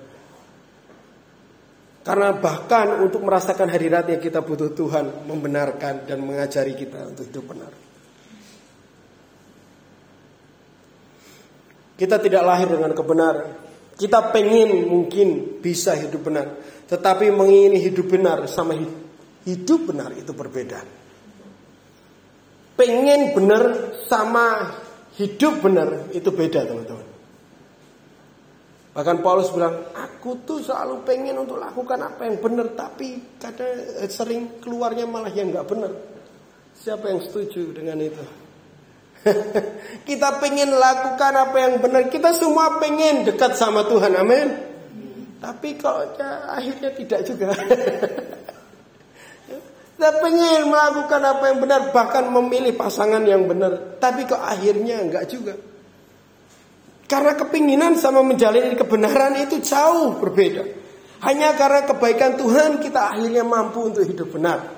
Karena 2.03 2.35
bahkan 2.35 3.03
untuk 3.03 3.23
merasakan 3.23 3.67
hadiratnya 3.71 4.19
kita 4.19 4.43
butuh 4.43 4.71
Tuhan 4.71 5.27
membenarkan 5.27 6.07
dan 6.07 6.23
mengajari 6.23 6.75
kita 6.75 7.15
untuk 7.15 7.27
hidup 7.27 7.45
benar. 7.51 7.71
Kita 11.97 12.15
tidak 12.21 12.43
lahir 12.45 12.67
dengan 12.69 12.93
kebenaran. 12.93 13.47
Kita 13.97 14.29
pengen 14.29 14.85
mungkin 14.85 15.59
bisa 15.59 15.97
hidup 15.97 16.29
benar. 16.29 16.47
Tetapi 16.87 17.33
mengingini 17.33 17.81
hidup 17.81 18.07
benar 18.07 18.45
sama 18.45 18.77
hidup 19.43 19.91
benar 19.91 20.13
itu 20.13 20.31
berbeda. 20.31 20.79
Pengen 22.77 23.33
benar 23.33 23.63
sama 24.05 24.77
hidup 25.17 25.65
benar 25.65 26.13
itu 26.13 26.29
beda 26.29 26.69
teman-teman. 26.69 27.06
Bahkan 28.97 29.21
Paulus 29.21 29.53
bilang, 29.53 29.93
aku 29.93 30.41
tuh 30.41 30.57
selalu 30.57 31.05
pengen 31.05 31.37
untuk 31.37 31.61
lakukan 31.61 32.01
apa 32.01 32.25
yang 32.25 32.41
benar, 32.41 32.73
tapi 32.73 33.37
kadang 33.37 34.01
eh, 34.01 34.09
sering 34.09 34.57
keluarnya 34.57 35.05
malah 35.05 35.29
yang 35.29 35.53
nggak 35.53 35.69
benar. 35.69 35.93
Siapa 36.73 37.05
yang 37.05 37.21
setuju 37.21 37.77
dengan 37.77 38.01
itu? 38.01 38.25
kita 40.09 40.41
pengen 40.41 40.73
lakukan 40.73 41.29
apa 41.29 41.57
yang 41.61 41.77
benar. 41.77 42.09
Kita 42.09 42.33
semua 42.33 42.81
pengen 42.81 43.21
dekat 43.21 43.53
sama 43.53 43.85
Tuhan. 43.85 44.17
Amin. 44.17 44.49
Tapi 45.37 45.77
kok 45.77 46.17
ya, 46.17 46.57
akhirnya 46.57 46.89
tidak 46.97 47.21
juga. 47.21 47.53
Kita 49.97 50.13
pengen 50.21 50.69
melakukan 50.69 51.21
apa 51.21 51.43
yang 51.49 51.57
benar. 51.61 51.81
Bahkan 51.93 52.29
memilih 52.29 52.73
pasangan 52.73 53.21
yang 53.25 53.45
benar. 53.45 53.97
Tapi 54.01 54.25
kok 54.25 54.41
akhirnya 54.41 55.01
enggak 55.01 55.25
juga. 55.29 55.57
Karena 57.07 57.39
kepinginan 57.39 57.95
sama 57.95 58.19
menjalani 58.19 58.75
kebenaran 58.75 59.39
itu 59.39 59.63
jauh 59.63 60.19
berbeda. 60.19 60.63
Hanya 61.23 61.55
karena 61.55 61.87
kebaikan 61.87 62.35
Tuhan 62.35 62.83
kita 62.83 63.15
akhirnya 63.15 63.47
mampu 63.47 63.89
untuk 63.89 64.03
hidup 64.03 64.27
benar. 64.35 64.75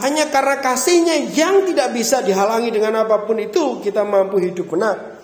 Hanya 0.00 0.32
karena 0.32 0.62
kasihnya 0.62 1.28
yang 1.34 1.66
tidak 1.68 1.92
bisa 1.92 2.24
dihalangi 2.24 2.72
dengan 2.72 3.04
apa 3.04 3.26
pun 3.26 3.36
itu 3.36 3.82
kita 3.82 4.06
mampu 4.06 4.40
hidup 4.40 4.72
benar. 4.72 5.20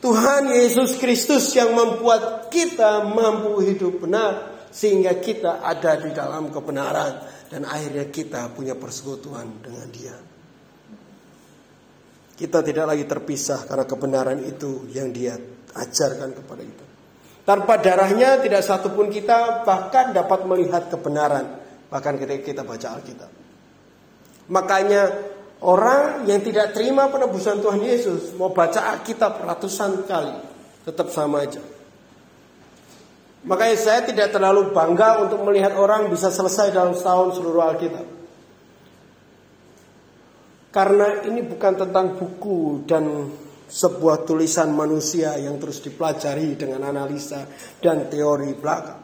Tuhan 0.00 0.48
Yesus 0.48 0.96
Kristus 0.96 1.52
yang 1.52 1.76
membuat 1.76 2.48
kita 2.48 3.04
mampu 3.04 3.60
hidup 3.60 4.00
benar 4.00 4.64
sehingga 4.72 5.20
kita 5.20 5.60
ada 5.60 6.00
di 6.00 6.10
dalam 6.16 6.48
kebenaran 6.48 7.20
dan 7.52 7.68
akhirnya 7.68 8.08
kita 8.08 8.48
punya 8.56 8.74
persekutuan 8.74 9.60
dengan 9.60 9.86
Dia. 9.92 10.29
Kita 12.40 12.64
tidak 12.64 12.96
lagi 12.96 13.04
terpisah 13.04 13.68
karena 13.68 13.84
kebenaran 13.84 14.40
itu 14.40 14.88
yang 14.96 15.12
Dia 15.12 15.36
ajarkan 15.76 16.32
kepada 16.32 16.62
kita. 16.64 16.84
Tanpa 17.44 17.76
darahnya 17.76 18.40
tidak 18.40 18.64
satupun 18.64 19.12
kita 19.12 19.60
bahkan 19.68 20.16
dapat 20.16 20.48
melihat 20.48 20.88
kebenaran 20.88 21.60
bahkan 21.92 22.16
ketika 22.16 22.40
kita 22.40 22.62
baca 22.64 22.96
Alkitab. 22.96 23.28
Makanya 24.48 25.02
orang 25.60 26.24
yang 26.24 26.40
tidak 26.40 26.72
terima 26.72 27.12
penebusan 27.12 27.60
Tuhan 27.60 27.84
Yesus 27.84 28.32
mau 28.40 28.54
baca 28.54 28.96
Alkitab 28.96 29.44
ratusan 29.44 30.08
kali 30.08 30.36
tetap 30.88 31.12
sama 31.12 31.44
aja. 31.44 31.60
Makanya 33.40 33.76
saya 33.76 34.00
tidak 34.04 34.32
terlalu 34.32 34.72
bangga 34.72 35.24
untuk 35.28 35.44
melihat 35.44 35.76
orang 35.76 36.08
bisa 36.08 36.32
selesai 36.32 36.72
dalam 36.72 36.92
setahun 36.96 37.36
seluruh 37.40 37.68
Alkitab. 37.68 38.19
Karena 40.70 41.26
ini 41.26 41.42
bukan 41.42 41.82
tentang 41.82 42.14
buku 42.14 42.86
dan 42.86 43.26
sebuah 43.70 44.26
tulisan 44.26 44.70
manusia 44.70 45.34
yang 45.38 45.58
terus 45.58 45.82
dipelajari 45.82 46.58
dengan 46.58 46.86
analisa 46.86 47.46
dan 47.82 48.06
teori 48.06 48.54
belakang. 48.54 49.00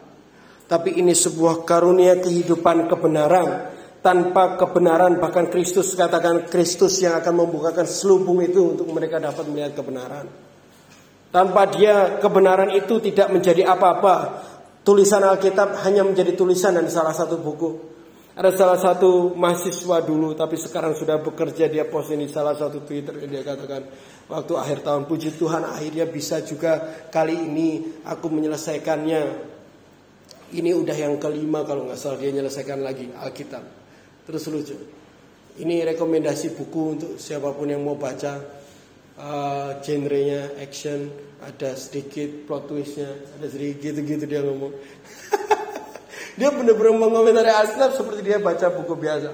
Tapi 0.67 0.99
ini 0.99 1.15
sebuah 1.15 1.63
karunia 1.63 2.19
kehidupan 2.19 2.91
kebenaran 2.91 3.71
tanpa 4.03 4.59
kebenaran 4.59 5.19
bahkan 5.19 5.47
Kristus 5.47 5.95
katakan 5.95 6.47
Kristus 6.51 6.99
yang 6.99 7.15
akan 7.19 7.47
membukakan 7.47 7.87
selubung 7.87 8.43
itu 8.43 8.75
untuk 8.75 8.87
mereka 8.91 9.19
dapat 9.19 9.47
melihat 9.47 9.75
kebenaran. 9.75 10.27
Tanpa 11.31 11.67
dia 11.67 12.19
kebenaran 12.19 12.71
itu 12.71 12.99
tidak 13.03 13.31
menjadi 13.31 13.67
apa-apa. 13.67 14.43
Tulisan 14.87 15.19
Alkitab 15.19 15.83
hanya 15.83 16.07
menjadi 16.07 16.31
tulisan 16.31 16.79
dan 16.79 16.87
salah 16.87 17.11
satu 17.11 17.35
buku. 17.39 17.96
Ada 18.37 18.53
salah 18.53 18.77
satu 18.77 19.33
mahasiswa 19.33 19.97
dulu 20.05 20.37
tapi 20.37 20.61
sekarang 20.61 20.93
sudah 20.93 21.17
bekerja 21.25 21.65
dia 21.65 21.89
post 21.89 22.13
ini 22.13 22.29
salah 22.29 22.53
satu 22.53 22.85
Twitter 22.85 23.17
dia 23.25 23.41
katakan 23.41 23.89
waktu 24.29 24.53
akhir 24.53 24.85
tahun 24.85 25.09
puji 25.09 25.41
Tuhan 25.41 25.65
akhirnya 25.65 26.05
bisa 26.05 26.45
juga 26.45 26.77
kali 27.09 27.33
ini 27.33 27.97
aku 28.05 28.29
menyelesaikannya. 28.29 29.21
Ini 30.53 30.69
udah 30.69 30.93
yang 30.93 31.17
kelima 31.17 31.65
kalau 31.65 31.89
nggak 31.89 31.97
salah 31.97 32.21
dia 32.21 32.29
menyelesaikan 32.29 32.77
lagi 32.85 33.09
Alkitab. 33.09 33.65
Terus 34.29 34.43
lucu. 34.53 34.77
Ini 35.57 35.81
rekomendasi 35.97 36.53
buku 36.53 36.81
untuk 36.93 37.11
siapa 37.17 37.49
pun 37.57 37.73
yang 37.73 37.81
mau 37.81 37.97
baca. 37.97 38.37
Uh, 39.17 39.81
genrenya 39.81 40.53
action, 40.61 41.09
ada 41.41 41.73
sedikit 41.73 42.45
plot 42.45 42.69
twistnya, 42.69 43.09
ada 43.33 43.49
sedikit 43.49 43.97
gitu-gitu 43.97 44.29
dia 44.29 44.45
ngomong. 44.45 44.77
dia 46.37 46.53
benar-benar 46.53 46.93
mengomentari 46.93 47.49
Alkitab 47.49 47.97
seperti 47.97 48.21
dia 48.21 48.37
baca 48.37 48.69
buku 48.69 48.93
biasa. 48.93 49.31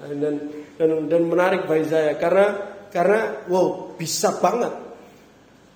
Dan 0.00 0.48
dan 0.80 0.90
dan 1.12 1.22
menarik 1.28 1.68
bagi 1.68 1.84
saya 1.92 2.16
karena 2.16 2.46
karena 2.88 3.44
wow 3.52 3.92
bisa 4.00 4.32
banget 4.40 4.72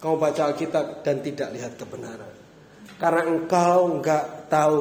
kau 0.00 0.16
baca 0.16 0.48
Alkitab 0.48 1.04
dan 1.04 1.20
tidak 1.20 1.52
lihat 1.52 1.76
kebenaran. 1.76 2.32
Karena 2.96 3.22
engkau 3.28 4.00
nggak 4.00 4.48
tahu 4.48 4.80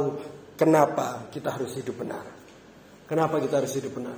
kenapa 0.56 1.28
kita 1.28 1.52
harus 1.52 1.76
hidup 1.76 2.00
benar. 2.00 2.24
Kenapa 3.04 3.44
kita 3.44 3.60
harus 3.60 3.76
hidup 3.76 4.00
benar? 4.00 4.16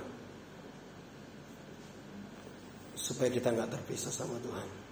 Supaya 2.93 3.33
kita 3.33 3.49
nggak 3.49 3.73
terpisah 3.73 4.13
sama 4.13 4.37
Tuhan. 4.37 4.84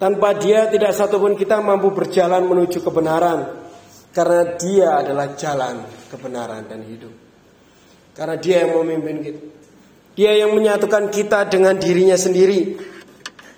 Tanpa 0.00 0.32
dia 0.32 0.64
tidak 0.72 0.96
satupun 0.96 1.36
kita 1.36 1.60
mampu 1.60 1.92
berjalan 1.92 2.48
menuju 2.48 2.80
kebenaran. 2.80 3.60
Karena 4.16 4.56
dia 4.56 4.96
adalah 4.96 5.36
jalan 5.36 5.84
kebenaran 6.08 6.64
dan 6.64 6.80
hidup. 6.88 7.12
Karena 8.16 8.40
dia 8.40 8.64
yang 8.64 8.80
memimpin 8.80 9.16
kita. 9.20 9.40
Dia 10.16 10.40
yang 10.40 10.56
menyatukan 10.56 11.12
kita 11.12 11.52
dengan 11.52 11.76
dirinya 11.76 12.16
sendiri. 12.16 12.80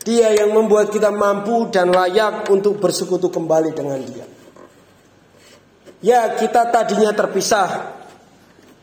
Dia 0.02 0.34
yang 0.34 0.50
membuat 0.50 0.90
kita 0.90 1.14
mampu 1.14 1.70
dan 1.70 1.94
layak 1.94 2.50
untuk 2.50 2.82
bersekutu 2.82 3.30
kembali 3.30 3.70
dengan 3.70 4.02
dia. 4.02 4.26
Ya 6.02 6.34
kita 6.34 6.66
tadinya 6.74 7.14
terpisah 7.14 7.94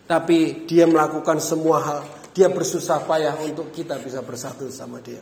Tapi 0.07 0.63
dia 0.63 0.87
melakukan 0.87 1.43
semua 1.43 1.77
hal 1.83 1.99
Dia 2.31 2.47
bersusah 2.47 3.03
payah 3.03 3.35
untuk 3.43 3.75
kita 3.75 3.99
bisa 3.99 4.23
bersatu 4.23 4.71
sama 4.71 5.03
dia 5.03 5.19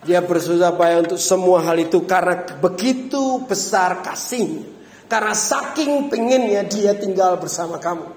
Dia 0.00 0.24
bersusah 0.24 0.72
payah 0.76 1.04
untuk 1.04 1.20
semua 1.20 1.60
hal 1.60 1.76
itu 1.76 2.04
Karena 2.08 2.44
begitu 2.58 3.44
besar 3.44 4.00
kasihnya 4.00 4.64
Karena 5.10 5.36
saking 5.36 6.08
pengennya 6.08 6.64
dia 6.64 6.96
tinggal 6.96 7.36
bersama 7.36 7.76
kamu 7.76 8.08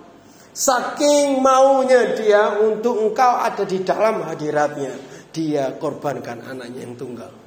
Saking 0.53 1.41
maunya 1.41 2.13
dia 2.13 2.61
untuk 2.61 3.09
engkau 3.09 3.41
ada 3.41 3.65
di 3.65 3.81
dalam 3.81 4.21
hadiratnya 4.23 4.93
Dia 5.33 5.73
korbankan 5.75 6.45
anaknya 6.45 6.85
yang 6.85 6.95
tunggal 6.95 7.43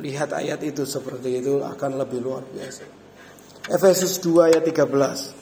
lihat 0.00 0.32
ayat 0.32 0.64
itu 0.64 0.88
seperti 0.88 1.42
itu 1.44 1.60
akan 1.60 2.00
lebih 2.00 2.24
luar 2.24 2.46
biasa. 2.48 2.84
Efesus 3.68 4.18
2 4.24 4.48
ayat 4.48 4.64
13. 4.64 5.41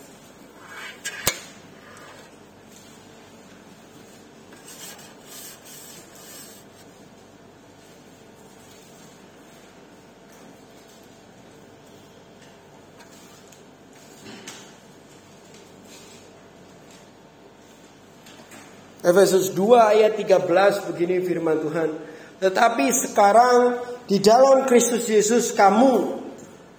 Efesus 19.01 19.49
2 19.57 19.97
ayat 19.97 20.13
13 20.13 20.89
begini 20.93 21.25
firman 21.25 21.57
Tuhan. 21.57 21.89
Tetapi 22.37 22.85
sekarang 22.93 23.81
di 24.05 24.21
dalam 24.21 24.69
Kristus 24.69 25.09
Yesus 25.09 25.53
kamu 25.57 26.21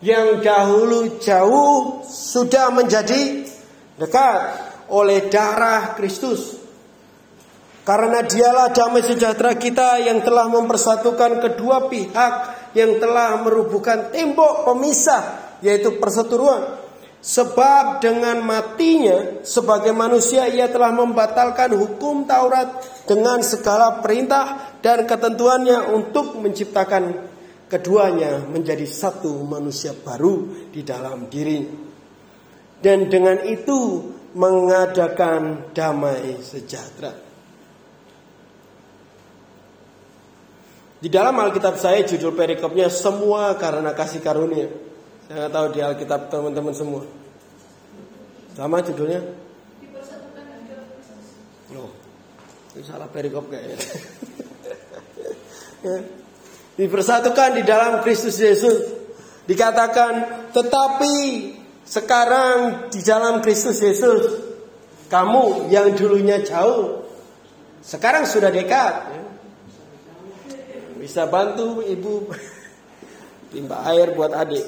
yang 0.02 0.42
dahulu 0.42 1.18
jauh 1.22 2.02
sudah 2.06 2.70
menjadi 2.74 3.46
dekat 3.98 4.40
oleh 4.90 5.30
darah 5.30 5.98
Kristus. 5.98 6.58
Karena 7.82 8.22
dialah 8.22 8.70
damai 8.70 9.02
sejahtera 9.02 9.58
kita 9.58 9.98
yang 10.02 10.22
telah 10.22 10.46
mempersatukan 10.46 11.42
kedua 11.42 11.90
pihak 11.90 12.34
yang 12.78 13.02
telah 13.02 13.42
merubuhkan 13.42 14.14
tembok 14.14 14.70
pemisah 14.70 15.58
yaitu 15.58 15.98
perseteruan. 15.98 16.81
Sebab 17.22 18.02
dengan 18.02 18.42
matinya 18.42 19.46
sebagai 19.46 19.94
manusia 19.94 20.50
ia 20.50 20.66
telah 20.66 20.90
membatalkan 20.90 21.70
hukum 21.70 22.26
Taurat 22.26 22.82
dengan 23.06 23.38
segala 23.46 24.02
perintah 24.02 24.74
dan 24.82 25.06
ketentuannya 25.06 25.94
untuk 25.94 26.34
menciptakan 26.42 27.30
keduanya 27.70 28.42
menjadi 28.42 28.82
satu 28.90 29.38
manusia 29.46 29.94
baru 29.94 30.66
di 30.74 30.82
dalam 30.82 31.30
diri. 31.30 31.62
Dan 32.82 33.06
dengan 33.06 33.38
itu 33.46 34.02
mengadakan 34.34 35.70
damai 35.70 36.42
sejahtera. 36.42 37.14
Di 40.98 41.06
dalam 41.06 41.38
Alkitab 41.38 41.78
saya 41.78 42.02
judul 42.02 42.34
perikopnya 42.34 42.90
semua 42.90 43.54
karena 43.54 43.94
kasih 43.94 44.18
karunia. 44.18 44.91
Saya 45.28 45.48
tahu 45.50 45.66
di 45.74 45.80
Alkitab 45.82 46.30
teman-teman 46.30 46.74
semua. 46.74 47.02
Sama 48.52 48.84
judulnya? 48.84 49.20
Oh, 51.72 51.88
ini 52.76 52.84
salah 52.84 53.08
perikop 53.08 53.48
kayaknya. 53.48 53.80
ya. 55.86 55.96
Dipersatukan 56.76 57.56
di 57.56 57.62
dalam 57.64 58.04
Kristus 58.04 58.36
Yesus. 58.36 59.00
Dikatakan, 59.48 60.12
tetapi 60.52 61.14
Sekarang 61.82 62.88
di 62.94 63.02
dalam 63.02 63.42
Kristus 63.42 63.82
Yesus, 63.82 64.38
kamu 65.10 65.68
yang 65.68 65.92
dulunya 65.98 66.40
jauh, 66.40 67.04
sekarang 67.82 68.24
sudah 68.24 68.54
dekat. 68.54 69.10
Bisa 71.02 71.26
bantu 71.26 71.82
ibu 71.82 72.30
timba 73.50 73.82
air 73.90 74.14
buat 74.14 74.30
adik. 74.30 74.62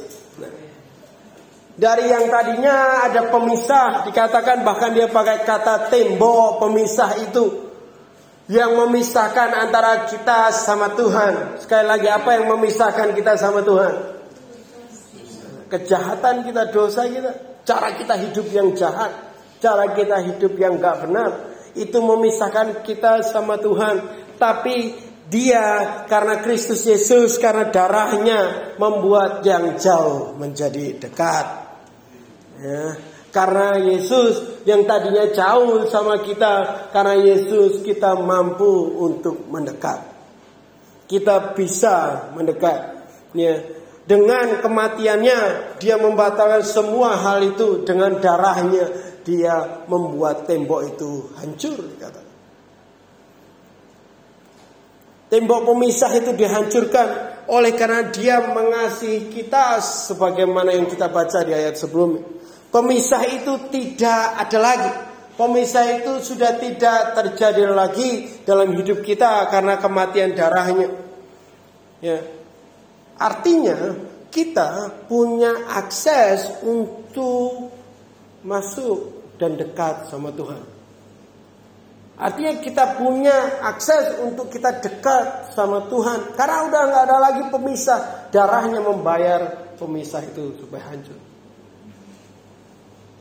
Dari 1.74 2.04
yang 2.06 2.30
tadinya 2.30 3.02
ada 3.02 3.34
pemisah, 3.34 4.06
dikatakan 4.06 4.62
bahkan 4.62 4.94
dia 4.94 5.10
pakai 5.10 5.42
kata 5.42 5.90
tembok 5.90 6.62
pemisah 6.62 7.18
itu 7.18 7.66
yang 8.46 8.78
memisahkan 8.78 9.50
antara 9.58 10.06
kita 10.06 10.54
sama 10.54 10.94
Tuhan. 10.94 11.58
Sekali 11.58 11.86
lagi 11.86 12.06
apa 12.06 12.38
yang 12.38 12.46
memisahkan 12.54 13.10
kita 13.16 13.34
sama 13.34 13.66
Tuhan? 13.66 14.14
kejahatan 15.74 16.46
kita, 16.46 16.70
dosa 16.70 17.08
kita, 17.10 17.32
cara 17.66 17.98
kita 17.98 18.14
hidup 18.14 18.46
yang 18.54 18.70
jahat, 18.78 19.10
cara 19.58 19.90
kita 19.90 20.22
hidup 20.22 20.54
yang 20.54 20.78
gak 20.78 21.02
benar, 21.08 21.30
itu 21.74 21.98
memisahkan 21.98 22.86
kita 22.86 23.26
sama 23.26 23.58
Tuhan. 23.58 24.22
Tapi 24.38 24.94
dia 25.28 26.04
karena 26.04 26.44
Kristus 26.44 26.84
Yesus, 26.84 27.40
karena 27.40 27.72
darahnya 27.72 28.72
membuat 28.76 29.40
yang 29.46 29.76
jauh 29.80 30.36
menjadi 30.36 31.00
dekat. 31.00 31.46
Ya. 32.60 32.84
Karena 33.34 33.74
Yesus 33.82 34.62
yang 34.62 34.86
tadinya 34.86 35.26
jauh 35.34 35.90
sama 35.90 36.22
kita, 36.22 36.86
karena 36.94 37.18
Yesus 37.18 37.82
kita 37.82 38.14
mampu 38.14 38.94
untuk 39.00 39.50
mendekat. 39.50 40.06
Kita 41.10 41.56
bisa 41.56 42.30
mendekat. 42.36 43.08
Ya. 43.34 43.58
Dengan 44.04 44.60
kematiannya 44.60 45.38
dia 45.80 45.96
membatalkan 45.96 46.60
semua 46.60 47.16
hal 47.16 47.40
itu 47.56 47.88
dengan 47.88 48.20
darahnya 48.20 48.92
dia 49.24 49.82
membuat 49.88 50.44
tembok 50.44 50.94
itu 50.94 51.32
hancur 51.40 51.80
dikatakan. 51.80 52.23
Tembok 55.34 55.66
pemisah 55.66 56.14
itu 56.14 56.30
dihancurkan 56.38 57.08
oleh 57.50 57.74
karena 57.74 58.06
dia 58.06 58.38
mengasihi 58.38 59.34
kita 59.34 59.82
sebagaimana 59.82 60.70
yang 60.70 60.86
kita 60.86 61.10
baca 61.10 61.42
di 61.42 61.50
ayat 61.50 61.74
sebelumnya. 61.74 62.22
Pemisah 62.70 63.26
itu 63.26 63.66
tidak 63.66 64.46
ada 64.46 64.58
lagi. 64.62 64.92
Pemisah 65.34 65.98
itu 65.98 66.22
sudah 66.22 66.54
tidak 66.62 67.18
terjadi 67.18 67.66
lagi 67.66 68.30
dalam 68.46 68.78
hidup 68.78 69.02
kita 69.02 69.50
karena 69.50 69.74
kematian 69.82 70.38
darahnya. 70.38 70.94
Ya, 71.98 72.22
Artinya 73.18 73.90
kita 74.30 75.02
punya 75.10 75.66
akses 75.66 76.62
untuk 76.62 77.74
masuk 78.46 79.34
dan 79.42 79.58
dekat 79.58 80.06
sama 80.06 80.30
Tuhan. 80.30 80.73
Artinya 82.14 82.62
kita 82.62 82.94
punya 82.94 83.58
akses 83.66 84.22
untuk 84.22 84.46
kita 84.46 84.78
dekat 84.78 85.50
sama 85.50 85.90
Tuhan. 85.90 86.38
Karena 86.38 86.70
udah 86.70 86.80
nggak 86.86 87.04
ada 87.10 87.18
lagi 87.18 87.42
pemisah. 87.50 88.30
Darahnya 88.30 88.78
membayar 88.78 89.74
pemisah 89.74 90.22
itu 90.22 90.54
supaya 90.62 90.94
hancur. 90.94 91.18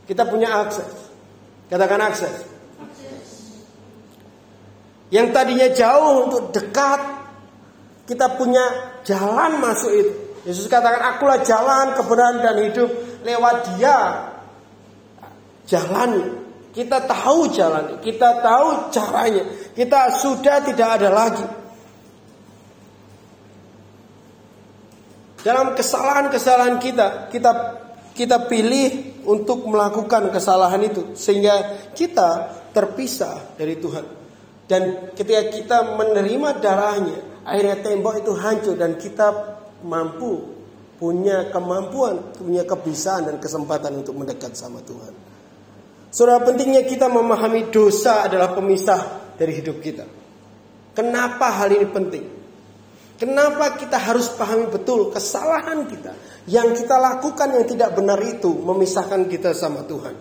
Kita 0.06 0.30
punya 0.30 0.62
akses. 0.62 1.10
Katakan 1.74 2.02
akses. 2.06 2.36
Yang 5.10 5.28
tadinya 5.34 5.68
jauh 5.74 6.30
untuk 6.30 6.54
dekat 6.54 7.02
kita 8.06 8.36
punya 8.38 8.66
jalan 9.06 9.62
masuk 9.62 9.92
itu. 9.94 10.14
Yesus 10.44 10.68
katakan 10.68 11.00
akulah 11.00 11.40
jalan 11.42 11.96
kebenaran 11.96 12.44
dan 12.44 12.56
hidup 12.68 12.90
lewat 13.24 13.80
dia 13.80 14.28
jalan 15.72 16.43
kita 16.74 17.06
tahu 17.06 17.54
jalan 17.54 18.02
kita 18.02 18.42
tahu 18.42 18.90
caranya. 18.90 19.46
Kita 19.78 20.10
sudah 20.18 20.58
tidak 20.66 20.90
ada 21.00 21.10
lagi. 21.14 21.46
Dalam 25.46 25.78
kesalahan-kesalahan 25.78 26.82
kita 26.82 27.30
kita 27.30 27.52
kita 28.18 28.50
pilih 28.50 29.22
untuk 29.30 29.70
melakukan 29.70 30.34
kesalahan 30.34 30.82
itu. 30.82 31.14
Sehingga 31.14 31.86
kita 31.94 32.50
terpisah 32.74 33.54
dari 33.54 33.78
Tuhan. 33.78 34.06
Dan 34.66 35.14
ketika 35.14 35.54
kita 35.54 35.78
menerima 35.94 36.50
darahnya 36.58 37.18
akhirnya 37.46 37.78
tembok 37.86 38.24
itu 38.24 38.32
hancur 38.34 38.76
dan 38.80 38.98
kita 38.98 39.60
mampu 39.84 40.54
punya 40.98 41.52
kemampuan, 41.52 42.34
punya 42.34 42.64
kebiasaan 42.64 43.28
dan 43.28 43.36
kesempatan 43.38 44.00
untuk 44.02 44.16
mendekat 44.16 44.56
sama 44.56 44.80
Tuhan. 44.82 45.33
Saudara 46.14 46.46
pentingnya 46.46 46.86
kita 46.86 47.10
memahami 47.10 47.74
dosa 47.74 48.30
adalah 48.30 48.54
pemisah 48.54 49.34
dari 49.34 49.58
hidup 49.58 49.82
kita. 49.82 50.06
Kenapa 50.94 51.50
hal 51.58 51.74
ini 51.74 51.90
penting? 51.90 52.26
Kenapa 53.18 53.74
kita 53.82 53.98
harus 53.98 54.30
pahami 54.30 54.70
betul 54.70 55.10
kesalahan 55.10 55.90
kita 55.90 56.14
yang 56.46 56.70
kita 56.78 57.02
lakukan 57.02 57.50
yang 57.58 57.66
tidak 57.66 57.98
benar 57.98 58.22
itu 58.22 58.52
memisahkan 58.52 59.26
kita 59.26 59.58
sama 59.58 59.90
Tuhan. 59.90 60.14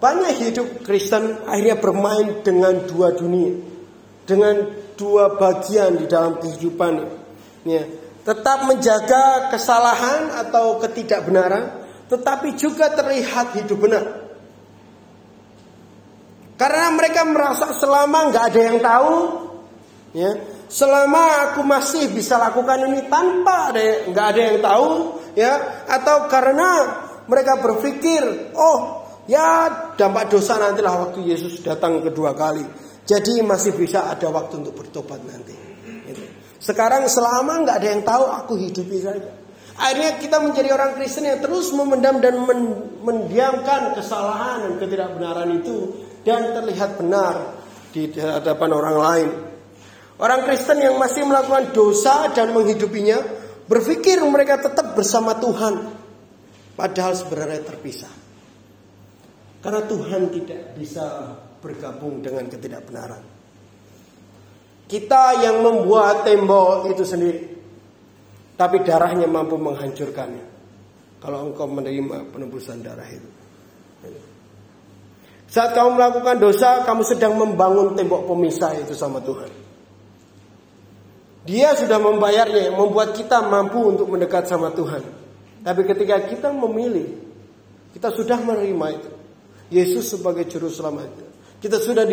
Banyak 0.00 0.32
hidup 0.48 0.68
Kristen 0.82 1.44
akhirnya 1.46 1.76
bermain 1.78 2.40
dengan 2.42 2.82
dua 2.88 3.14
dunia. 3.14 3.52
Dengan 4.26 4.74
dua 4.96 5.38
bagian 5.38 6.00
di 6.00 6.10
dalam 6.10 6.40
kehidupan. 6.40 6.92
Ya. 7.68 7.84
Tetap 8.26 8.64
menjaga 8.64 9.52
kesalahan 9.52 10.32
atau 10.40 10.80
ketidakbenaran, 10.80 11.84
tetapi 12.10 12.58
juga 12.58 12.90
terlihat 12.90 13.54
hidup 13.62 13.78
benar. 13.78 14.04
Karena 16.58 16.92
mereka 16.92 17.24
merasa 17.24 17.72
selama 17.72 18.28
nggak 18.28 18.44
ada 18.52 18.60
yang 18.60 18.78
tahu, 18.84 19.14
ya, 20.12 20.30
selama 20.68 21.48
aku 21.48 21.64
masih 21.64 22.12
bisa 22.12 22.36
lakukan 22.36 22.84
ini 22.84 23.08
tanpa 23.08 23.72
ada 23.72 24.10
nggak 24.12 24.26
ada 24.36 24.40
yang 24.42 24.58
tahu, 24.60 24.88
ya, 25.38 25.52
atau 25.88 26.28
karena 26.28 26.68
mereka 27.30 27.62
berpikir, 27.62 28.52
oh 28.58 29.06
ya 29.24 29.70
dampak 29.94 30.28
dosa 30.28 30.58
nantilah 30.60 31.08
waktu 31.08 31.32
Yesus 31.32 31.64
datang 31.64 32.04
kedua 32.04 32.36
kali. 32.36 32.66
Jadi 33.08 33.40
masih 33.40 33.72
bisa 33.72 34.10
ada 34.10 34.28
waktu 34.28 34.60
untuk 34.60 34.76
bertobat 34.76 35.22
nanti. 35.24 35.56
Gitu. 36.06 36.22
Sekarang 36.60 37.08
selama 37.08 37.64
nggak 37.64 37.76
ada 37.80 37.88
yang 37.88 38.02
tahu 38.04 38.24
aku 38.28 38.52
hidupi 38.60 39.00
saja. 39.00 39.39
Akhirnya 39.80 40.20
kita 40.20 40.44
menjadi 40.44 40.76
orang 40.76 40.92
Kristen 41.00 41.24
yang 41.24 41.40
terus 41.40 41.72
memendam 41.72 42.20
dan 42.20 42.36
men 42.44 42.60
mendiamkan 43.00 43.96
kesalahan 43.96 44.68
dan 44.68 44.72
ketidakbenaran 44.76 45.48
itu 45.56 46.04
dan 46.20 46.52
terlihat 46.52 47.00
benar 47.00 47.56
di 47.96 48.12
hadapan 48.20 48.70
orang 48.76 48.96
lain. 49.00 49.30
Orang 50.20 50.44
Kristen 50.44 50.84
yang 50.84 51.00
masih 51.00 51.24
melakukan 51.24 51.72
dosa 51.72 52.28
dan 52.28 52.52
menghidupinya 52.52 53.24
berpikir 53.64 54.20
mereka 54.28 54.60
tetap 54.60 54.92
bersama 54.92 55.32
Tuhan 55.40 55.88
padahal 56.76 57.16
sebenarnya 57.16 57.64
terpisah. 57.64 58.12
Karena 59.64 59.80
Tuhan 59.88 60.28
tidak 60.28 60.76
bisa 60.76 61.36
bergabung 61.64 62.20
dengan 62.20 62.52
ketidakbenaran. 62.52 63.24
Kita 64.84 65.40
yang 65.40 65.64
membuat 65.64 66.28
tembok 66.28 66.92
itu 66.92 67.04
sendiri. 67.04 67.59
Tapi 68.60 68.84
darahnya 68.84 69.24
mampu 69.24 69.56
menghancurkannya. 69.56 70.44
Kalau 71.24 71.48
engkau 71.48 71.64
menerima 71.64 72.28
penebusan 72.28 72.84
darah 72.84 73.08
itu. 73.08 73.28
Saat 75.48 75.72
kamu 75.72 75.96
melakukan 75.96 76.36
dosa, 76.36 76.84
kamu 76.84 77.02
sedang 77.08 77.40
membangun 77.40 77.96
tembok 77.96 78.28
pemisah 78.28 78.76
itu 78.76 78.92
sama 78.92 79.24
Tuhan. 79.24 79.48
Dia 81.48 81.72
sudah 81.72 81.96
membayarnya, 81.96 82.76
membuat 82.76 83.16
kita 83.16 83.48
mampu 83.48 83.80
untuk 83.80 84.12
mendekat 84.12 84.44
sama 84.44 84.68
Tuhan. 84.76 85.08
Tapi 85.64 85.80
ketika 85.88 86.20
kita 86.28 86.52
memilih, 86.52 87.16
kita 87.96 88.12
sudah 88.12 88.44
menerima 88.44 88.86
itu. 88.92 89.10
Yesus 89.72 90.12
sebagai 90.12 90.44
juru 90.52 90.68
selamat. 90.68 91.08
Kita 91.64 91.80
sudah 91.80 92.04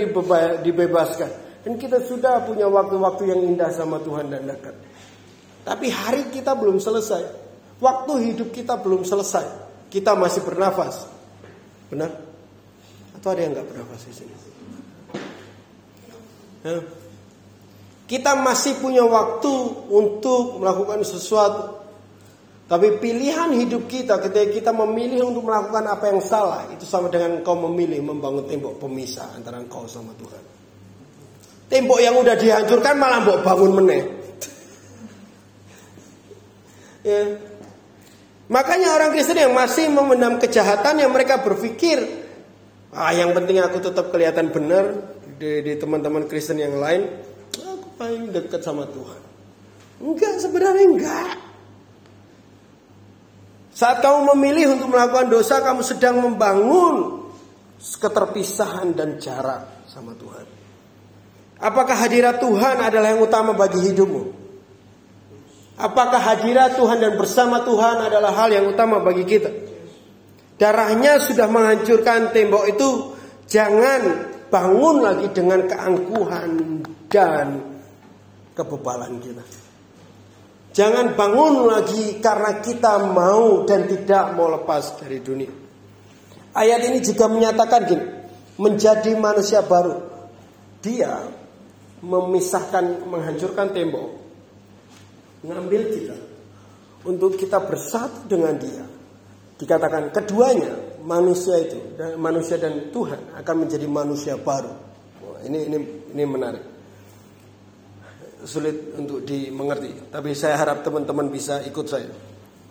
dibebaskan. 0.63 1.61
Dan 1.67 1.75
kita 1.75 1.99
sudah 2.07 2.47
punya 2.47 2.71
waktu-waktu 2.71 3.35
yang 3.35 3.43
indah 3.43 3.67
sama 3.75 3.99
Tuhan 3.99 4.31
dan 4.31 4.47
dekat. 4.47 4.86
Tapi 5.67 5.91
hari 5.91 6.31
kita 6.31 6.55
belum 6.55 6.79
selesai. 6.79 7.27
Waktu 7.83 8.31
hidup 8.31 8.55
kita 8.55 8.79
belum 8.79 9.03
selesai. 9.03 9.67
Kita 9.91 10.15
masih 10.15 10.47
bernafas. 10.47 11.03
Benar? 11.91 12.07
Atau 13.19 13.35
ada 13.35 13.41
yang 13.43 13.51
nggak 13.51 13.67
bernafas 13.67 14.01
di 14.07 14.13
sini? 14.15 14.35
Ya. 16.63 16.79
Kita 18.07 18.39
masih 18.39 18.79
punya 18.79 19.03
waktu 19.03 19.51
untuk 19.91 20.63
melakukan 20.63 21.03
sesuatu. 21.03 21.83
Tapi 22.67 22.99
pilihan 23.03 23.51
hidup 23.51 23.87
kita 23.91 24.19
ketika 24.23 24.47
kita 24.47 24.71
memilih 24.71 25.31
untuk 25.31 25.47
melakukan 25.47 25.87
apa 25.87 26.11
yang 26.11 26.19
salah 26.19 26.67
itu 26.67 26.83
sama 26.83 27.07
dengan 27.07 27.39
kau 27.43 27.55
memilih 27.55 28.03
membangun 28.03 28.43
tembok 28.43 28.79
pemisah 28.79 29.35
antara 29.35 29.59
kau 29.67 29.87
sama 29.87 30.11
Tuhan. 30.19 30.43
Tembok 31.67 31.99
yang 31.99 32.15
udah 32.19 32.35
dihancurkan 32.35 32.95
malah 32.95 33.19
mau 33.23 33.39
bangun 33.43 33.71
meneh. 33.83 34.03
Ya. 37.07 37.23
Makanya 38.47 38.95
orang 38.95 39.11
Kristen 39.11 39.39
yang 39.39 39.51
masih 39.51 39.91
memendam 39.91 40.39
kejahatan 40.39 41.03
yang 41.03 41.11
mereka 41.11 41.43
berpikir, 41.43 41.99
ah 42.95 43.11
yang 43.11 43.35
penting 43.35 43.59
aku 43.59 43.83
tetap 43.83 44.11
kelihatan 44.11 44.51
benar 44.51 45.15
di, 45.35 45.63
di 45.63 45.73
teman-teman 45.75 46.27
Kristen 46.31 46.59
yang 46.59 46.79
lain, 46.79 47.11
aku 47.59 47.87
paling 47.99 48.31
dekat 48.31 48.63
sama 48.63 48.87
Tuhan. 48.87 49.21
Enggak, 49.99 50.33
sebenarnya 50.39 50.85
enggak. 50.87 51.35
Saat 53.77 54.01
kamu 54.01 54.33
memilih 54.33 54.79
untuk 54.79 54.95
melakukan 54.95 55.27
dosa, 55.29 55.61
kamu 55.61 55.83
sedang 55.83 56.17
membangun 56.23 57.27
keterpisahan 57.77 58.95
dan 58.95 59.21
jarak 59.21 59.85
sama 59.85 60.15
Tuhan. 60.17 60.45
Apakah 61.61 61.93
hadirat 61.93 62.41
Tuhan 62.41 62.79
adalah 62.79 63.11
yang 63.11 63.21
utama 63.21 63.53
bagi 63.53 63.81
hidupmu? 63.91 64.46
Apakah 65.77 66.17
hadirat 66.17 66.73
Tuhan 66.73 66.97
dan 66.97 67.13
bersama 67.21 67.61
Tuhan 67.61 68.09
adalah 68.09 68.33
hal 68.33 68.49
yang 68.49 68.65
utama 68.65 68.97
bagi 68.97 69.29
kita? 69.29 69.53
Darahnya 70.57 71.21
sudah 71.21 71.45
menghancurkan 71.45 72.33
tembok 72.33 72.65
itu, 72.65 72.89
jangan 73.45 74.25
bangun 74.49 75.05
lagi 75.05 75.29
dengan 75.29 75.69
keangkuhan 75.69 76.81
dan 77.13 77.61
kebebalan 78.57 79.21
kita. 79.21 79.45
Jangan 80.73 81.13
bangun 81.13 81.69
lagi 81.69 82.17
karena 82.25 82.57
kita 82.57 83.13
mau 83.13 83.61
dan 83.69 83.85
tidak 83.85 84.33
mau 84.33 84.49
lepas 84.49 84.97
dari 84.97 85.21
dunia. 85.21 85.53
Ayat 86.57 86.89
ini 86.89 87.05
juga 87.05 87.29
menyatakan 87.29 87.81
gini, 87.85 88.05
menjadi 88.57 89.13
manusia 89.13 89.61
baru. 89.61 90.01
Dia 90.81 91.21
memisahkan, 92.01 93.05
menghancurkan 93.05 93.77
tembok 93.77 94.26
ngambil 95.45 95.81
kita 95.93 96.17
untuk 97.05 97.37
kita 97.37 97.61
bersatu 97.61 98.25
dengan 98.25 98.57
dia. 98.57 98.85
Dikatakan 99.57 100.13
keduanya 100.13 101.01
manusia 101.01 101.57
itu 101.57 101.97
dan 101.97 102.17
manusia 102.21 102.61
dan 102.61 102.93
Tuhan 102.93 103.33
akan 103.41 103.55
menjadi 103.65 103.87
manusia 103.89 104.37
baru. 104.37 104.69
Wah, 105.25 105.39
ini 105.45 105.65
ini 105.65 105.77
ini 106.13 106.23
menarik. 106.25 106.63
Sulit 108.45 108.93
untuk 108.93 109.25
dimengerti, 109.25 110.13
tapi 110.13 110.37
saya 110.37 110.61
harap 110.61 110.85
teman-teman 110.85 111.33
bisa 111.33 111.65
ikut 111.65 111.89
saya. 111.89 112.05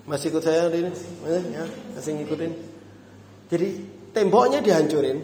Masih 0.07 0.31
ikut 0.31 0.39
saya 0.39 0.71
hari 0.71 0.87
ini? 0.87 0.93
Eh, 1.27 1.43
ya, 1.59 1.65
masih 1.99 2.23
ngikutin. 2.23 2.53
Jadi 3.51 3.69
temboknya 4.15 4.63
dihancurin, 4.63 5.19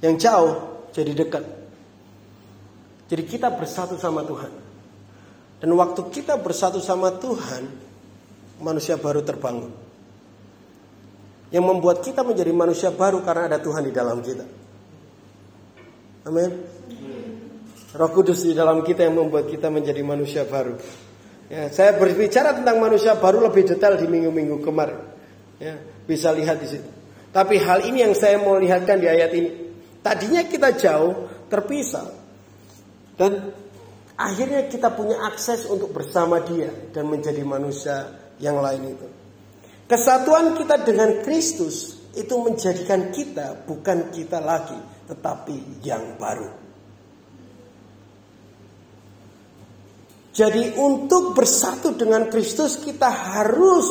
yang 0.00 0.16
jauh 0.16 0.56
jadi 0.96 1.12
dekat. 1.12 1.44
Jadi 3.12 3.22
kita 3.28 3.52
bersatu 3.52 4.00
sama 4.00 4.24
Tuhan. 4.24 4.63
Dan 5.62 5.70
waktu 5.78 6.00
kita 6.10 6.38
bersatu 6.40 6.78
sama 6.82 7.14
Tuhan, 7.18 7.66
manusia 8.60 8.98
baru 9.00 9.22
terbangun. 9.24 9.72
Yang 11.54 11.64
membuat 11.64 12.02
kita 12.02 12.26
menjadi 12.26 12.50
manusia 12.50 12.90
baru 12.90 13.22
karena 13.22 13.46
ada 13.46 13.58
Tuhan 13.62 13.86
di 13.86 13.92
dalam 13.94 14.18
kita. 14.20 14.44
Amin. 16.24 16.50
Roh 17.94 18.10
Kudus 18.10 18.42
di 18.42 18.58
dalam 18.58 18.82
kita 18.82 19.06
yang 19.06 19.22
membuat 19.22 19.46
kita 19.46 19.70
menjadi 19.70 20.02
manusia 20.02 20.42
baru. 20.42 20.74
Ya, 21.46 21.70
saya 21.70 21.94
berbicara 21.94 22.56
tentang 22.56 22.82
manusia 22.82 23.14
baru 23.14 23.46
lebih 23.46 23.70
detail 23.70 23.94
di 23.94 24.10
minggu-minggu 24.10 24.64
kemarin. 24.66 24.98
Ya, 25.62 25.78
bisa 26.08 26.34
lihat 26.34 26.58
di 26.58 26.68
situ. 26.74 26.88
Tapi 27.30 27.58
hal 27.62 27.86
ini 27.86 28.02
yang 28.02 28.14
saya 28.18 28.42
mau 28.42 28.58
lihatkan 28.58 28.98
di 28.98 29.06
ayat 29.06 29.30
ini. 29.34 29.50
Tadinya 30.02 30.42
kita 30.42 30.74
jauh, 30.74 31.30
terpisah. 31.46 32.10
Dan 33.14 33.54
Akhirnya 34.14 34.70
kita 34.70 34.94
punya 34.94 35.18
akses 35.26 35.66
untuk 35.66 35.90
bersama 35.90 36.38
dia 36.46 36.70
dan 36.94 37.10
menjadi 37.10 37.42
manusia 37.42 38.14
yang 38.38 38.62
lain 38.62 38.94
itu. 38.94 39.08
Kesatuan 39.90 40.54
kita 40.54 40.86
dengan 40.86 41.20
Kristus 41.26 41.98
itu 42.14 42.34
menjadikan 42.38 43.10
kita 43.10 43.66
bukan 43.66 44.14
kita 44.14 44.38
lagi, 44.38 44.78
tetapi 45.10 45.82
yang 45.82 46.14
baru. 46.14 46.64
Jadi 50.34 50.74
untuk 50.78 51.34
bersatu 51.34 51.94
dengan 51.94 52.26
Kristus 52.26 52.82
kita 52.82 53.06
harus 53.06 53.86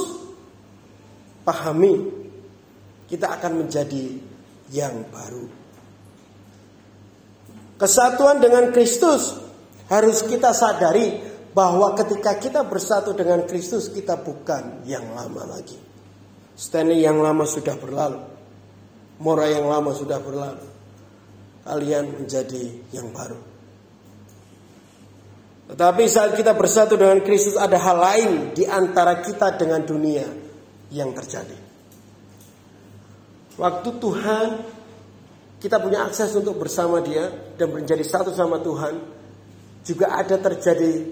pahami 1.47 2.23
kita 3.07 3.31
akan 3.39 3.63
menjadi 3.63 4.19
yang 4.71 5.07
baru. 5.07 5.47
Kesatuan 7.79 8.43
dengan 8.43 8.75
Kristus 8.75 9.39
harus 9.91 10.23
kita 10.23 10.55
sadari 10.55 11.19
bahwa 11.53 11.93
ketika 11.93 12.37
kita 12.41 12.61
bersatu 12.65 13.13
dengan 13.13 13.45
Kristus 13.45 13.89
kita 13.93 14.17
bukan 14.17 14.83
yang 14.89 15.13
lama 15.13 15.45
lagi. 15.45 15.77
Stanley 16.53 17.01
yang 17.01 17.21
lama 17.21 17.45
sudah 17.45 17.77
berlalu. 17.77 18.21
Mora 19.21 19.49
yang 19.49 19.69
lama 19.69 19.93
sudah 19.93 20.17
berlalu. 20.21 20.65
Kalian 21.63 22.19
menjadi 22.19 22.63
yang 22.91 23.13
baru. 23.13 23.39
Tetapi 25.73 26.03
saat 26.11 26.35
kita 26.35 26.53
bersatu 26.53 26.99
dengan 26.99 27.23
Kristus 27.23 27.55
ada 27.55 27.79
hal 27.79 27.97
lain 27.97 28.31
di 28.51 28.67
antara 28.67 29.23
kita 29.23 29.55
dengan 29.55 29.81
dunia 29.81 30.27
yang 30.91 31.15
terjadi. 31.15 31.55
Waktu 33.57 33.89
Tuhan 34.01 34.47
kita 35.63 35.79
punya 35.79 36.03
akses 36.03 36.35
untuk 36.35 36.59
bersama 36.59 36.99
dia 36.99 37.31
dan 37.55 37.71
menjadi 37.71 38.03
satu 38.03 38.35
sama 38.35 38.59
Tuhan 38.59 39.22
juga 39.83 40.15
ada 40.15 40.39
terjadi 40.39 41.03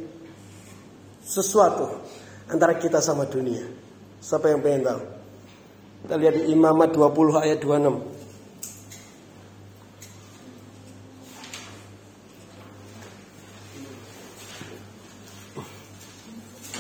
sesuatu 1.21 1.99
antara 2.47 2.79
kita 2.79 3.03
sama 3.03 3.27
dunia. 3.27 3.67
Siapa 4.23 4.47
yang 4.51 4.63
pengen 4.63 4.87
tahu? 4.87 5.01
Kita 6.01 6.15
lihat 6.17 6.35
di 6.39 6.43
Imamat 6.55 6.89
20 6.97 7.43
ayat 7.43 7.59
26. 7.61 8.21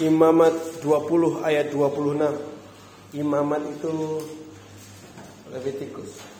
Imamat 0.01 0.81
20 0.81 1.45
ayat 1.45 1.69
26. 1.69 3.21
Imamat 3.21 3.61
itu 3.69 3.93
Levitikus. 5.51 6.30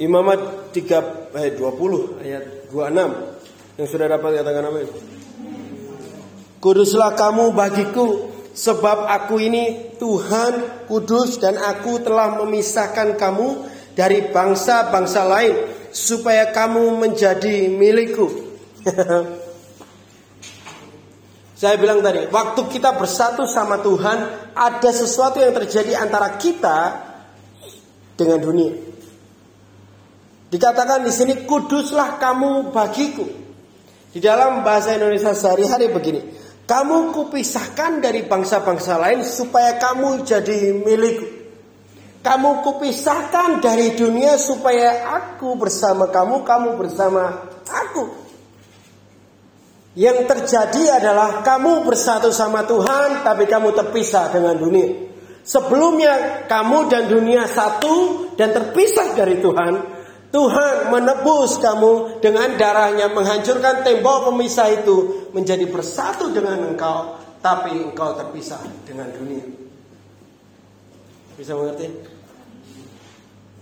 Imamat 0.00 0.72
3 0.72 1.36
ayat 1.36 1.54
20 1.60 2.24
ayat 2.24 2.72
26 2.72 3.76
yang 3.76 3.88
sudah 3.88 4.06
dapat 4.08 4.40
katakan 4.40 4.72
itu? 4.80 4.96
Kuduslah 6.56 7.12
kamu 7.20 7.52
bagiku 7.52 8.32
sebab 8.56 9.04
aku 9.04 9.44
ini 9.44 9.92
Tuhan 10.00 10.88
kudus 10.88 11.36
dan 11.36 11.60
aku 11.60 12.00
telah 12.00 12.32
memisahkan 12.40 13.20
kamu 13.20 13.68
dari 13.92 14.32
bangsa-bangsa 14.32 15.28
lain 15.28 15.68
supaya 15.92 16.48
kamu 16.48 16.96
menjadi 16.96 17.68
milikku. 17.68 18.24
Saya 21.60 21.76
bilang 21.76 22.00
tadi, 22.00 22.24
waktu 22.32 22.60
kita 22.72 22.96
bersatu 22.96 23.44
sama 23.44 23.84
Tuhan, 23.84 24.48
ada 24.56 24.90
sesuatu 24.96 25.44
yang 25.44 25.52
terjadi 25.52 26.00
antara 26.00 26.40
kita 26.40 27.04
dengan 28.16 28.40
dunia. 28.40 28.89
Dikatakan 30.50 31.06
di 31.06 31.14
sini 31.14 31.46
kuduslah 31.46 32.18
kamu 32.18 32.74
bagiku. 32.74 33.22
Di 34.10 34.18
dalam 34.18 34.66
bahasa 34.66 34.98
Indonesia 34.98 35.30
sehari-hari 35.30 35.86
begini. 35.94 36.20
Kamu 36.66 37.14
kupisahkan 37.14 38.02
dari 38.02 38.26
bangsa-bangsa 38.26 38.98
lain 38.98 39.22
supaya 39.22 39.78
kamu 39.78 40.26
jadi 40.26 40.74
milikku. 40.74 41.26
Kamu 42.20 42.60
kupisahkan 42.66 43.64
dari 43.64 43.94
dunia 43.96 44.36
supaya 44.36 45.08
aku 45.18 45.56
bersama 45.56 46.10
kamu, 46.10 46.42
kamu 46.44 46.68
bersama 46.76 47.48
aku. 47.64 48.04
Yang 49.98 50.30
terjadi 50.30 51.02
adalah 51.02 51.42
kamu 51.42 51.82
bersatu 51.82 52.30
sama 52.30 52.62
Tuhan, 52.62 53.26
tapi 53.26 53.50
kamu 53.50 53.74
terpisah 53.74 54.30
dengan 54.30 54.54
dunia. 54.54 55.10
Sebelumnya 55.42 56.44
kamu 56.46 56.92
dan 56.92 57.08
dunia 57.10 57.48
satu 57.48 58.28
dan 58.38 58.54
terpisah 58.54 59.16
dari 59.16 59.42
Tuhan, 59.42 59.99
Tuhan 60.30 60.94
menebus 60.94 61.58
kamu 61.58 62.22
dengan 62.22 62.54
darahnya 62.54 63.10
menghancurkan 63.10 63.82
tembok 63.82 64.30
pemisah 64.30 64.70
itu 64.70 65.26
menjadi 65.34 65.66
bersatu 65.66 66.30
dengan 66.30 66.70
engkau 66.70 67.18
tapi 67.42 67.74
engkau 67.74 68.14
terpisah 68.14 68.62
dengan 68.86 69.10
dunia. 69.10 69.42
Bisa 71.34 71.56
mengerti? 71.58 71.88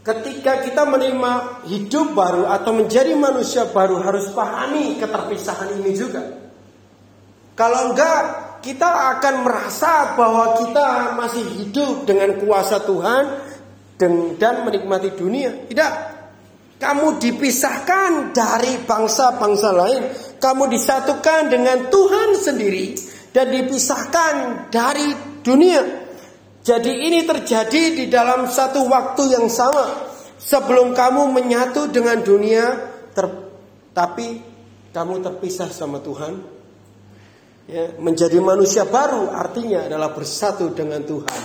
Ketika 0.05 0.61
kita 0.61 0.83
menerima 0.85 1.65
hidup 1.69 2.13
baru 2.13 2.49
atau 2.53 2.77
menjadi 2.77 3.17
manusia 3.17 3.65
baru 3.69 4.05
harus 4.05 4.29
pahami 4.33 5.01
keterpisahan 5.01 5.73
ini 5.81 5.93
juga. 5.97 6.23
Kalau 7.57 7.93
enggak, 7.93 8.21
kita 8.63 9.19
akan 9.19 9.35
merasa 9.45 10.15
bahwa 10.15 10.59
kita 10.59 11.17
masih 11.17 11.45
hidup 11.61 12.07
dengan 12.07 12.39
kuasa 12.41 12.83
Tuhan 12.83 13.25
dan 14.39 14.55
menikmati 14.67 15.15
dunia. 15.15 15.67
Tidak. 15.67 16.18
Kamu 16.79 17.19
dipisahkan 17.19 18.31
dari 18.31 18.79
bangsa-bangsa 18.87 19.69
lain. 19.75 20.03
Kamu 20.39 20.71
disatukan 20.71 21.51
dengan 21.51 21.91
Tuhan 21.91 22.39
sendiri 22.39 22.95
dan 23.35 23.51
dipisahkan 23.51 24.35
dari 24.71 25.11
dunia. 25.43 25.83
Jadi 26.63 27.11
ini 27.11 27.27
terjadi 27.27 27.99
di 27.99 28.07
dalam 28.07 28.47
satu 28.47 28.87
waktu 28.87 29.35
yang 29.35 29.51
sama. 29.51 30.07
Sebelum 30.39 30.95
kamu 30.95 31.35
menyatu 31.35 31.91
dengan 31.91 32.23
dunia, 32.23 32.79
ter, 33.11 33.27
tapi 33.91 34.39
kamu 34.95 35.19
terpisah 35.19 35.67
sama 35.75 35.99
Tuhan. 35.99 36.39
Ya, 37.67 37.91
menjadi 37.99 38.39
manusia 38.39 38.87
baru 38.87 39.35
artinya 39.35 39.85
adalah 39.85 40.15
bersatu 40.15 40.71
dengan 40.73 41.03
Tuhan 41.03 41.43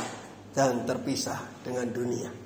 dan 0.54 0.86
terpisah 0.86 1.66
dengan 1.66 1.90
dunia. 1.90 2.43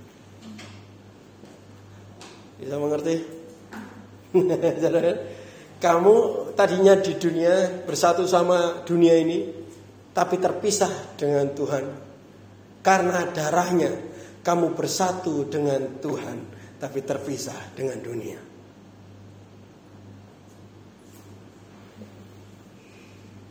Bisa 2.58 2.76
mengerti? 2.82 3.16
Kamu 5.78 6.16
tadinya 6.58 6.98
di 6.98 7.14
dunia 7.22 7.86
bersatu 7.86 8.26
sama 8.26 8.82
dunia 8.82 9.14
ini, 9.14 9.46
tapi 10.10 10.42
terpisah 10.42 11.14
dengan 11.14 11.54
Tuhan. 11.54 11.86
Karena 12.82 13.30
darahnya, 13.30 13.94
kamu 14.42 14.74
bersatu 14.74 15.46
dengan 15.46 16.02
Tuhan, 16.02 16.38
tapi 16.82 17.06
terpisah 17.06 17.78
dengan 17.78 18.02
dunia. 18.02 18.40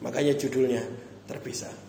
Makanya 0.03 0.35
judulnya 0.35 0.83
terpisah. 1.31 1.86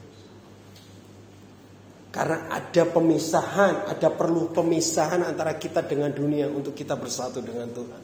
Karena 2.08 2.48
ada 2.50 2.84
pemisahan, 2.88 3.92
ada 3.92 4.10
perlu 4.10 4.50
pemisahan 4.50 5.28
antara 5.28 5.60
kita 5.60 5.84
dengan 5.84 6.10
dunia 6.10 6.48
untuk 6.48 6.72
kita 6.74 6.96
bersatu 6.96 7.44
dengan 7.44 7.68
Tuhan. 7.70 8.04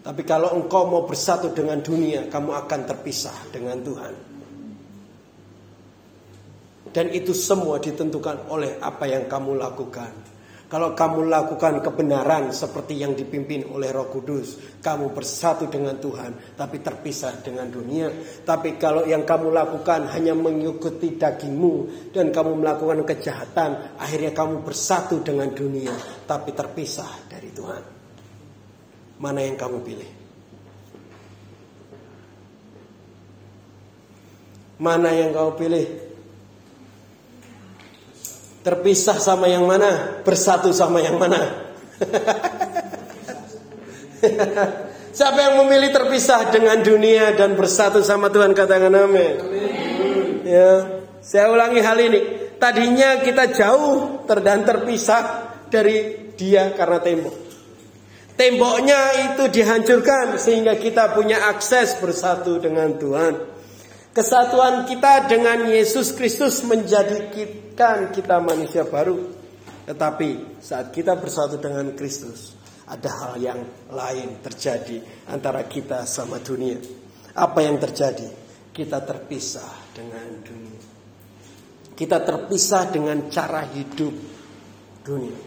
Tapi 0.00 0.22
kalau 0.24 0.56
engkau 0.56 0.88
mau 0.88 1.04
bersatu 1.04 1.52
dengan 1.52 1.84
dunia, 1.84 2.30
kamu 2.32 2.50
akan 2.64 2.80
terpisah 2.88 3.36
dengan 3.52 3.76
Tuhan. 3.84 4.14
Dan 6.90 7.06
itu 7.14 7.30
semua 7.36 7.78
ditentukan 7.78 8.50
oleh 8.50 8.80
apa 8.80 9.06
yang 9.06 9.28
kamu 9.30 9.60
lakukan. 9.60 10.10
Kalau 10.70 10.94
kamu 10.94 11.26
lakukan 11.26 11.82
kebenaran 11.82 12.54
seperti 12.54 13.02
yang 13.02 13.18
dipimpin 13.18 13.66
oleh 13.74 13.90
Roh 13.90 14.06
Kudus, 14.06 14.78
kamu 14.78 15.10
bersatu 15.10 15.66
dengan 15.66 15.98
Tuhan, 15.98 16.54
tapi 16.54 16.78
terpisah 16.78 17.42
dengan 17.42 17.66
dunia. 17.66 18.06
Tapi 18.46 18.78
kalau 18.78 19.02
yang 19.02 19.26
kamu 19.26 19.50
lakukan 19.50 20.06
hanya 20.14 20.30
mengikuti 20.30 21.18
dagingmu 21.18 22.06
dan 22.14 22.30
kamu 22.30 22.62
melakukan 22.62 23.02
kejahatan, 23.02 23.98
akhirnya 23.98 24.30
kamu 24.30 24.62
bersatu 24.62 25.18
dengan 25.26 25.50
dunia, 25.50 25.90
tapi 26.30 26.54
terpisah 26.54 27.26
dari 27.26 27.50
Tuhan. 27.50 27.82
Mana 29.18 29.42
yang 29.42 29.58
kamu 29.58 29.78
pilih? 29.82 30.10
Mana 34.78 35.10
yang 35.18 35.34
kamu 35.34 35.50
pilih? 35.58 36.09
Terpisah 38.60 39.16
sama 39.16 39.48
yang 39.48 39.64
mana? 39.64 40.20
Bersatu 40.20 40.68
sama 40.76 41.00
yang 41.00 41.16
mana? 41.16 41.72
Siapa 45.16 45.38
yang 45.40 45.64
memilih 45.64 45.88
terpisah 45.90 46.52
dengan 46.52 46.84
dunia 46.84 47.32
dan 47.34 47.56
bersatu 47.56 48.04
sama 48.04 48.30
Tuhan 48.30 48.54
katakan 48.54 48.94
amin. 48.94 49.34
Ya, 50.44 51.00
saya 51.24 51.50
ulangi 51.50 51.80
hal 51.82 51.98
ini. 51.98 52.20
Tadinya 52.60 53.24
kita 53.24 53.48
jauh 53.50 54.28
dan 54.28 54.68
terpisah 54.68 55.56
dari 55.72 56.28
dia 56.36 56.76
karena 56.76 57.00
tembok. 57.00 57.36
Temboknya 58.36 59.00
itu 59.32 59.48
dihancurkan 59.52 60.40
sehingga 60.40 60.76
kita 60.76 61.12
punya 61.12 61.52
akses 61.52 62.00
bersatu 62.00 62.56
dengan 62.56 62.96
Tuhan. 62.96 63.49
Kesatuan 64.20 64.84
kita 64.84 65.32
dengan 65.32 65.64
Yesus 65.64 66.12
Kristus 66.12 66.60
menjadikan 66.68 68.12
kita 68.12 68.36
manusia 68.36 68.84
baru. 68.84 69.16
Tetapi 69.88 70.60
saat 70.60 70.92
kita 70.92 71.16
bersatu 71.16 71.56
dengan 71.56 71.96
Kristus, 71.96 72.52
ada 72.84 73.08
hal 73.08 73.40
yang 73.40 73.64
lain 73.88 74.44
terjadi 74.44 75.00
antara 75.24 75.64
kita 75.64 76.04
sama 76.04 76.36
dunia. 76.36 76.76
Apa 77.32 77.64
yang 77.64 77.80
terjadi? 77.80 78.28
Kita 78.68 79.00
terpisah 79.00 79.88
dengan 79.96 80.28
dunia. 80.44 80.84
Kita 81.96 82.20
terpisah 82.20 82.92
dengan 82.92 83.24
cara 83.32 83.64
hidup 83.72 84.12
dunia. 85.00 85.40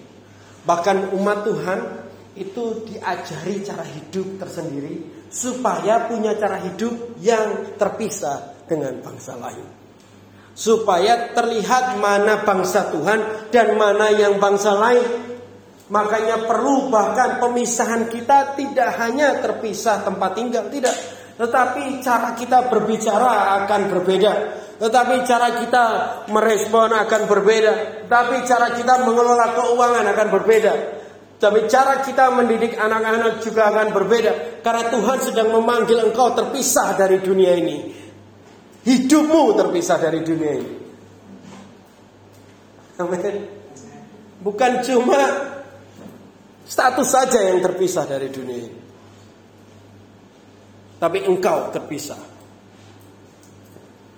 Bahkan 0.66 1.14
umat 1.14 1.46
Tuhan 1.46 1.80
itu 2.42 2.90
diajari 2.90 3.62
cara 3.62 3.86
hidup 3.86 4.42
tersendiri 4.42 5.30
supaya 5.30 6.10
punya 6.10 6.34
cara 6.34 6.58
hidup 6.58 7.22
yang 7.22 7.78
terpisah 7.78 8.53
dengan 8.68 9.00
bangsa 9.04 9.36
lain. 9.38 9.66
Supaya 10.54 11.34
terlihat 11.34 11.98
mana 11.98 12.46
bangsa 12.46 12.94
Tuhan 12.94 13.50
dan 13.50 13.74
mana 13.74 14.14
yang 14.14 14.38
bangsa 14.38 14.78
lain. 14.78 15.06
Makanya 15.90 16.46
perlu 16.46 16.90
bahkan 16.94 17.42
pemisahan 17.42 18.08
kita 18.10 18.58
tidak 18.58 18.98
hanya 19.02 19.42
terpisah 19.42 20.06
tempat 20.06 20.32
tinggal, 20.38 20.70
tidak. 20.70 20.94
Tetapi 21.34 22.06
cara 22.06 22.38
kita 22.38 22.70
berbicara 22.70 23.66
akan 23.66 23.82
berbeda. 23.90 24.34
Tetapi 24.78 25.16
cara 25.26 25.48
kita 25.58 25.86
merespon 26.30 26.94
akan 26.94 27.22
berbeda. 27.26 27.74
Tetapi 28.06 28.36
cara 28.46 28.78
kita 28.78 28.94
mengelola 29.06 29.58
keuangan 29.58 30.06
akan 30.14 30.28
berbeda. 30.30 30.74
Tapi 31.42 31.68
cara 31.68 32.00
kita 32.00 32.32
mendidik 32.32 32.80
anak-anak 32.80 33.44
juga 33.44 33.68
akan 33.74 33.92
berbeda. 33.92 34.64
Karena 34.64 34.84
Tuhan 34.88 35.18
sedang 35.20 35.50
memanggil 35.52 36.00
engkau 36.08 36.32
terpisah 36.32 36.96
dari 36.96 37.20
dunia 37.20 37.52
ini. 37.58 38.03
Hidupmu 38.84 39.56
terpisah 39.56 39.96
dari 39.96 40.20
dunia 40.20 40.54
ini. 40.60 40.76
Amin. 43.00 43.36
Bukan 44.44 44.72
cuma 44.84 45.22
status 46.68 47.08
saja 47.08 47.40
yang 47.48 47.64
terpisah 47.64 48.04
dari 48.04 48.28
dunia 48.28 48.60
ini. 48.60 48.80
Tapi 51.00 51.24
engkau 51.24 51.72
terpisah. 51.72 52.20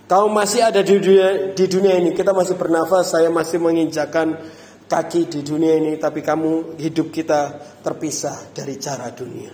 Kau 0.06 0.30
masih 0.30 0.62
ada 0.62 0.86
di 0.86 0.98
dunia, 1.02 1.54
di 1.54 1.66
dunia 1.66 1.98
ini. 1.98 2.14
Kita 2.14 2.34
masih 2.34 2.58
bernafas. 2.58 3.18
Saya 3.18 3.30
masih 3.30 3.58
menginjakan 3.58 4.38
kaki 4.86 5.30
di 5.30 5.40
dunia 5.42 5.78
ini. 5.82 5.98
Tapi 5.98 6.22
kamu 6.26 6.78
hidup 6.78 7.10
kita 7.14 7.58
terpisah 7.82 8.54
dari 8.54 8.78
cara 8.82 9.10
dunia. 9.14 9.50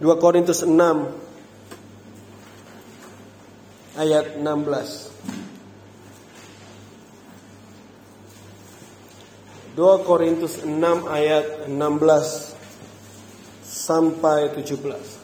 2 0.00 0.08
Korintus 0.16 0.64
6 0.64 1.29
ayat 3.98 4.38
16. 4.38 5.10
2 9.78 10.02
Korintus 10.02 10.66
6 10.66 11.06
ayat 11.06 11.70
16 11.70 12.52
sampai 13.64 14.50
17. 14.52 15.20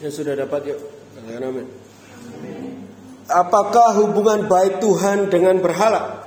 Yang 0.00 0.12
sudah 0.20 0.32
dapat 0.36 0.60
yuk. 0.68 0.80
Amin. 1.20 1.68
Apakah 3.28 3.94
hubungan 4.00 4.48
baik 4.48 4.80
Tuhan 4.80 5.28
dengan 5.28 5.60
berhala? 5.60 6.19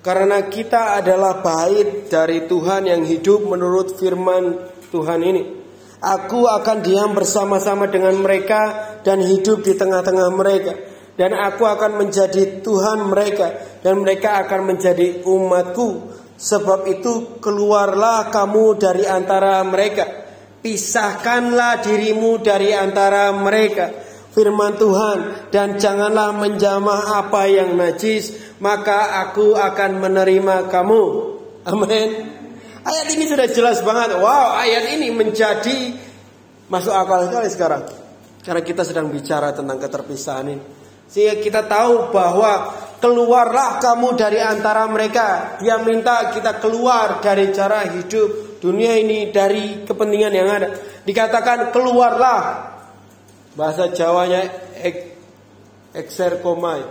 Karena 0.00 0.48
kita 0.48 0.96
adalah 0.96 1.44
bait 1.44 2.08
dari 2.08 2.48
Tuhan 2.48 2.88
yang 2.88 3.04
hidup 3.04 3.44
menurut 3.44 4.00
firman 4.00 4.56
Tuhan 4.88 5.20
ini. 5.20 5.42
Aku 6.00 6.48
akan 6.48 6.80
diam 6.80 7.12
bersama-sama 7.12 7.84
dengan 7.84 8.16
mereka 8.16 8.96
dan 9.04 9.20
hidup 9.20 9.60
di 9.60 9.76
tengah-tengah 9.76 10.28
mereka. 10.32 10.72
Dan 11.20 11.36
aku 11.36 11.68
akan 11.68 12.00
menjadi 12.00 12.64
Tuhan 12.64 13.12
mereka 13.12 13.52
dan 13.84 14.00
mereka 14.00 14.40
akan 14.40 14.72
menjadi 14.72 15.20
umatku. 15.28 16.16
Sebab 16.40 16.88
itu 16.88 17.36
keluarlah 17.44 18.32
kamu 18.32 18.80
dari 18.80 19.04
antara 19.04 19.60
mereka. 19.68 20.08
Pisahkanlah 20.64 21.84
dirimu 21.84 22.40
dari 22.40 22.72
antara 22.72 23.28
mereka 23.36 23.92
firman 24.30 24.78
Tuhan 24.78 25.50
dan 25.50 25.76
janganlah 25.76 26.32
menjamah 26.32 27.20
apa 27.20 27.50
yang 27.50 27.74
najis 27.74 28.49
maka 28.60 29.24
aku 29.26 29.56
akan 29.56 29.90
menerima 29.98 30.68
kamu. 30.68 31.02
Amin. 31.66 32.08
Ayat 32.80 33.08
ini 33.12 33.24
sudah 33.28 33.48
jelas 33.48 33.84
banget. 33.84 34.16
Wow 34.16 34.56
ayat 34.56 34.96
ini 34.96 35.12
menjadi 35.12 35.96
masuk 36.68 36.92
akal 36.92 37.28
sekali 37.28 37.48
sekarang. 37.52 37.82
Karena 38.40 38.62
kita 38.64 38.82
sedang 38.88 39.12
bicara 39.12 39.52
tentang 39.52 39.76
keterpisahan 39.76 40.46
ini. 40.48 40.64
Sehingga 41.10 41.42
kita 41.42 41.66
tahu 41.66 42.14
bahwa 42.14 42.72
keluarlah 43.02 43.82
kamu 43.82 44.14
dari 44.14 44.38
antara 44.38 44.86
mereka 44.86 45.58
dia 45.58 45.76
minta 45.82 46.30
kita 46.30 46.62
keluar 46.62 47.18
dari 47.18 47.50
cara 47.50 47.84
hidup 47.84 48.62
dunia 48.62 48.96
ini 48.96 49.28
dari 49.34 49.84
kepentingan 49.84 50.32
yang 50.32 50.48
ada. 50.48 50.68
Dikatakan 51.04 51.72
keluarlah. 51.72 52.68
Bahasa 53.50 53.90
Jawanya 53.90 54.46
Exerkomai. 55.90 56.86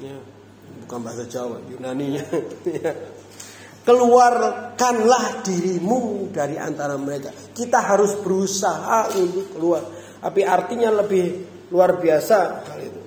Ya, 0.00 0.16
bukan 0.90 1.06
bahasa 1.06 1.22
Jawa, 1.30 1.62
Yunani-nya. 1.70 2.26
Ya. 2.82 2.90
Keluarkanlah 3.86 5.46
dirimu 5.46 6.28
dari 6.34 6.58
antara 6.58 6.98
mereka. 6.98 7.30
Kita 7.54 7.78
harus 7.78 8.18
berusaha 8.18 9.14
untuk 9.14 9.54
keluar. 9.54 9.86
Tapi 10.18 10.42
artinya 10.42 10.90
lebih 11.00 11.46
luar 11.70 11.96
biasa 11.96 12.66
hal 12.66 12.80
itu. 12.82 13.02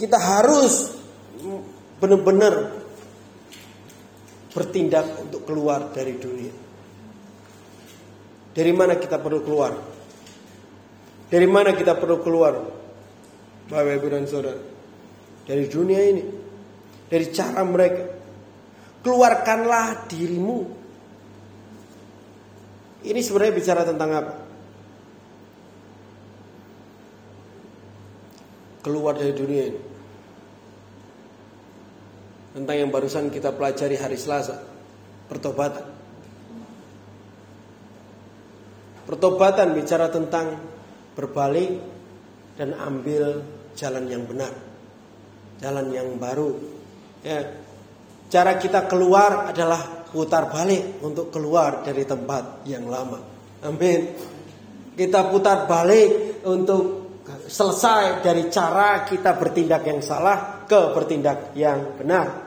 Kita 0.00 0.16
harus 0.16 0.96
benar-benar 2.00 2.72
bertindak 4.50 5.28
untuk 5.28 5.44
keluar 5.44 5.92
dari 5.92 6.16
dunia. 6.16 6.54
Dari 8.56 8.72
mana 8.72 8.96
kita 8.96 9.20
perlu 9.20 9.40
keluar? 9.44 9.72
Dari 11.28 11.46
mana 11.46 11.76
kita 11.76 11.94
perlu 12.00 12.16
keluar? 12.24 12.54
Bapak 13.70 13.92
Ibu 14.02 14.08
dan 14.10 14.24
Saudara. 14.26 14.60
Dari 15.46 15.64
dunia 15.70 16.00
ini. 16.02 16.43
Dari 17.14 17.30
cara 17.30 17.62
mereka. 17.62 18.10
Keluarkanlah 19.06 20.10
dirimu. 20.10 20.58
Ini 23.06 23.20
sebenarnya 23.22 23.54
bicara 23.54 23.86
tentang 23.86 24.10
apa? 24.18 24.34
Keluar 28.82 29.14
dari 29.14 29.30
dunia 29.30 29.62
ini. 29.70 29.80
Tentang 32.58 32.76
yang 32.82 32.90
barusan 32.90 33.30
kita 33.30 33.54
pelajari 33.54 33.94
hari 33.94 34.18
Selasa. 34.18 34.58
Pertobatan. 35.30 35.86
Pertobatan 39.06 39.70
bicara 39.78 40.10
tentang 40.10 40.58
berbalik 41.14 41.78
dan 42.58 42.74
ambil 42.74 43.46
jalan 43.78 44.10
yang 44.10 44.26
benar. 44.26 44.50
Jalan 45.62 45.94
yang 45.94 46.18
baru. 46.18 46.82
Ya, 47.24 47.64
Cara 48.34 48.58
kita 48.58 48.90
keluar 48.90 49.54
adalah 49.54 50.10
putar 50.10 50.50
balik 50.50 50.98
untuk 51.06 51.30
keluar 51.30 51.86
dari 51.86 52.02
tempat 52.02 52.66
yang 52.66 52.90
lama. 52.90 53.22
Amin. 53.62 54.10
Kita 54.98 55.30
putar 55.30 55.70
balik 55.70 56.42
untuk 56.42 57.14
selesai 57.46 58.26
dari 58.26 58.50
cara 58.50 59.06
kita 59.06 59.38
bertindak 59.38 59.86
yang 59.86 60.02
salah 60.02 60.66
ke 60.66 60.80
bertindak 60.90 61.54
yang 61.54 61.94
benar. 61.94 62.42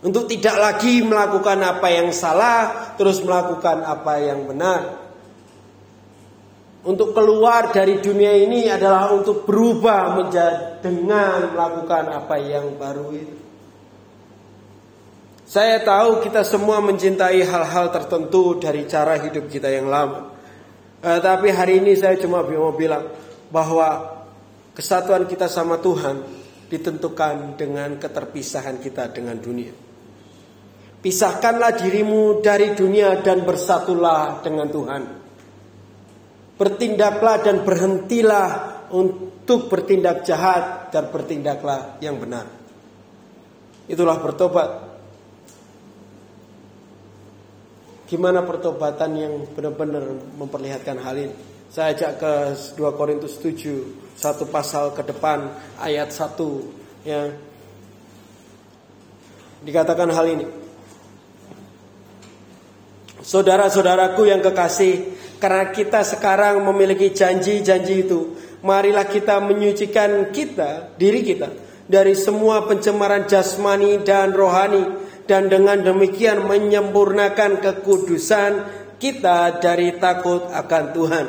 Untuk 0.00 0.24
tidak 0.24 0.56
lagi 0.56 1.04
melakukan 1.04 1.60
apa 1.68 1.88
yang 1.92 2.08
salah, 2.08 2.96
terus 2.96 3.20
melakukan 3.20 3.84
apa 3.84 4.24
yang 4.24 4.48
benar. 4.48 5.04
Untuk 6.88 7.12
keluar 7.12 7.76
dari 7.76 8.00
dunia 8.00 8.32
ini 8.40 8.72
adalah 8.72 9.12
untuk 9.12 9.44
berubah 9.44 10.16
menjadi 10.16 10.80
dengan 10.80 11.52
melakukan 11.52 12.08
apa 12.08 12.40
yang 12.40 12.78
baru 12.80 13.12
itu. 13.12 13.47
Saya 15.48 15.80
tahu 15.80 16.20
kita 16.20 16.44
semua 16.44 16.76
mencintai 16.84 17.40
hal-hal 17.40 17.88
tertentu 17.88 18.60
dari 18.60 18.84
cara 18.84 19.16
hidup 19.16 19.48
kita 19.48 19.72
yang 19.72 19.88
lama. 19.88 20.28
Uh, 21.00 21.16
tapi 21.24 21.48
hari 21.48 21.80
ini 21.80 21.96
saya 21.96 22.20
cuma 22.20 22.44
mau 22.44 22.76
bilang 22.76 23.08
bahwa 23.48 24.12
kesatuan 24.76 25.24
kita 25.24 25.48
sama 25.48 25.80
Tuhan 25.80 26.20
ditentukan 26.68 27.56
dengan 27.56 27.96
keterpisahan 27.96 28.76
kita 28.76 29.08
dengan 29.08 29.40
dunia. 29.40 29.72
Pisahkanlah 31.00 31.80
dirimu 31.80 32.44
dari 32.44 32.76
dunia 32.76 33.16
dan 33.24 33.48
bersatulah 33.48 34.44
dengan 34.44 34.68
Tuhan. 34.68 35.02
Bertindaklah 36.60 37.36
dan 37.40 37.64
berhentilah 37.64 38.48
untuk 38.92 39.72
bertindak 39.72 40.28
jahat 40.28 40.92
dan 40.92 41.08
bertindaklah 41.08 41.96
yang 42.04 42.20
benar. 42.20 42.44
Itulah 43.88 44.20
bertobat. 44.20 44.97
Gimana 48.08 48.40
pertobatan 48.40 49.20
yang 49.20 49.34
benar-benar 49.52 50.16
memperlihatkan 50.40 50.96
hal 50.96 51.12
ini? 51.12 51.34
Saya 51.68 51.92
ajak 51.92 52.12
ke 52.16 52.32
2 52.80 52.96
Korintus 52.96 53.36
7, 53.36 54.16
satu 54.16 54.48
pasal 54.48 54.96
ke 54.96 55.04
depan 55.04 55.52
ayat 55.76 56.08
1 56.08 57.04
ya. 57.04 57.36
Dikatakan 59.60 60.08
hal 60.08 60.24
ini. 60.24 60.46
Saudara-saudaraku 63.20 64.24
yang 64.24 64.40
kekasih, 64.40 65.12
karena 65.36 65.68
kita 65.68 66.00
sekarang 66.00 66.64
memiliki 66.64 67.12
janji-janji 67.12 68.08
itu, 68.08 68.40
marilah 68.64 69.04
kita 69.04 69.36
menyucikan 69.44 70.32
kita, 70.32 70.96
diri 70.96 71.20
kita 71.20 71.52
dari 71.84 72.16
semua 72.16 72.64
pencemaran 72.64 73.28
jasmani 73.28 74.00
dan 74.00 74.32
rohani 74.32 75.07
dan 75.28 75.52
dengan 75.52 75.84
demikian 75.84 76.48
menyempurnakan 76.48 77.60
kekudusan 77.60 78.52
kita 78.96 79.60
dari 79.60 80.00
takut 80.00 80.48
akan 80.48 80.84
Tuhan. 80.96 81.26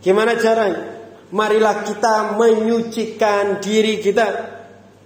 Gimana 0.00 0.32
caranya? 0.40 0.80
Marilah 1.28 1.84
kita 1.84 2.40
menyucikan 2.40 3.60
diri 3.60 4.00
kita. 4.00 4.26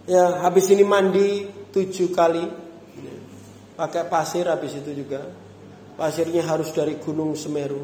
Ya, 0.07 0.41
habis 0.41 0.71
ini 0.71 0.87
mandi 0.87 1.51
tujuh 1.75 2.15
kali. 2.15 2.47
Pakai 3.75 4.07
pasir 4.07 4.47
habis 4.47 4.79
itu 4.79 4.95
juga. 4.95 5.27
Pasirnya 5.99 6.47
harus 6.47 6.71
dari 6.71 6.95
Gunung 7.03 7.35
Semeru. 7.35 7.83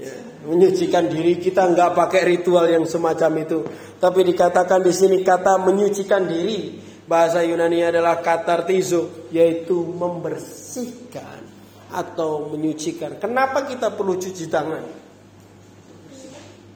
Ya, 0.00 0.14
menyucikan 0.48 1.06
diri 1.06 1.36
kita 1.36 1.68
nggak 1.68 1.94
pakai 1.94 2.26
ritual 2.26 2.66
yang 2.66 2.82
semacam 2.88 3.44
itu, 3.44 3.62
tapi 4.02 4.26
dikatakan 4.26 4.82
di 4.82 4.90
sini 4.90 5.22
kata 5.22 5.62
menyucikan 5.62 6.26
diri 6.26 6.74
Bahasa 7.12 7.44
Yunani 7.44 7.84
adalah 7.84 8.24
katartizo, 8.24 9.28
yaitu 9.28 9.84
membersihkan 9.84 11.44
atau 11.92 12.48
menyucikan. 12.48 13.20
Kenapa 13.20 13.68
kita 13.68 13.92
perlu 13.92 14.16
cuci 14.16 14.48
tangan? 14.48 14.80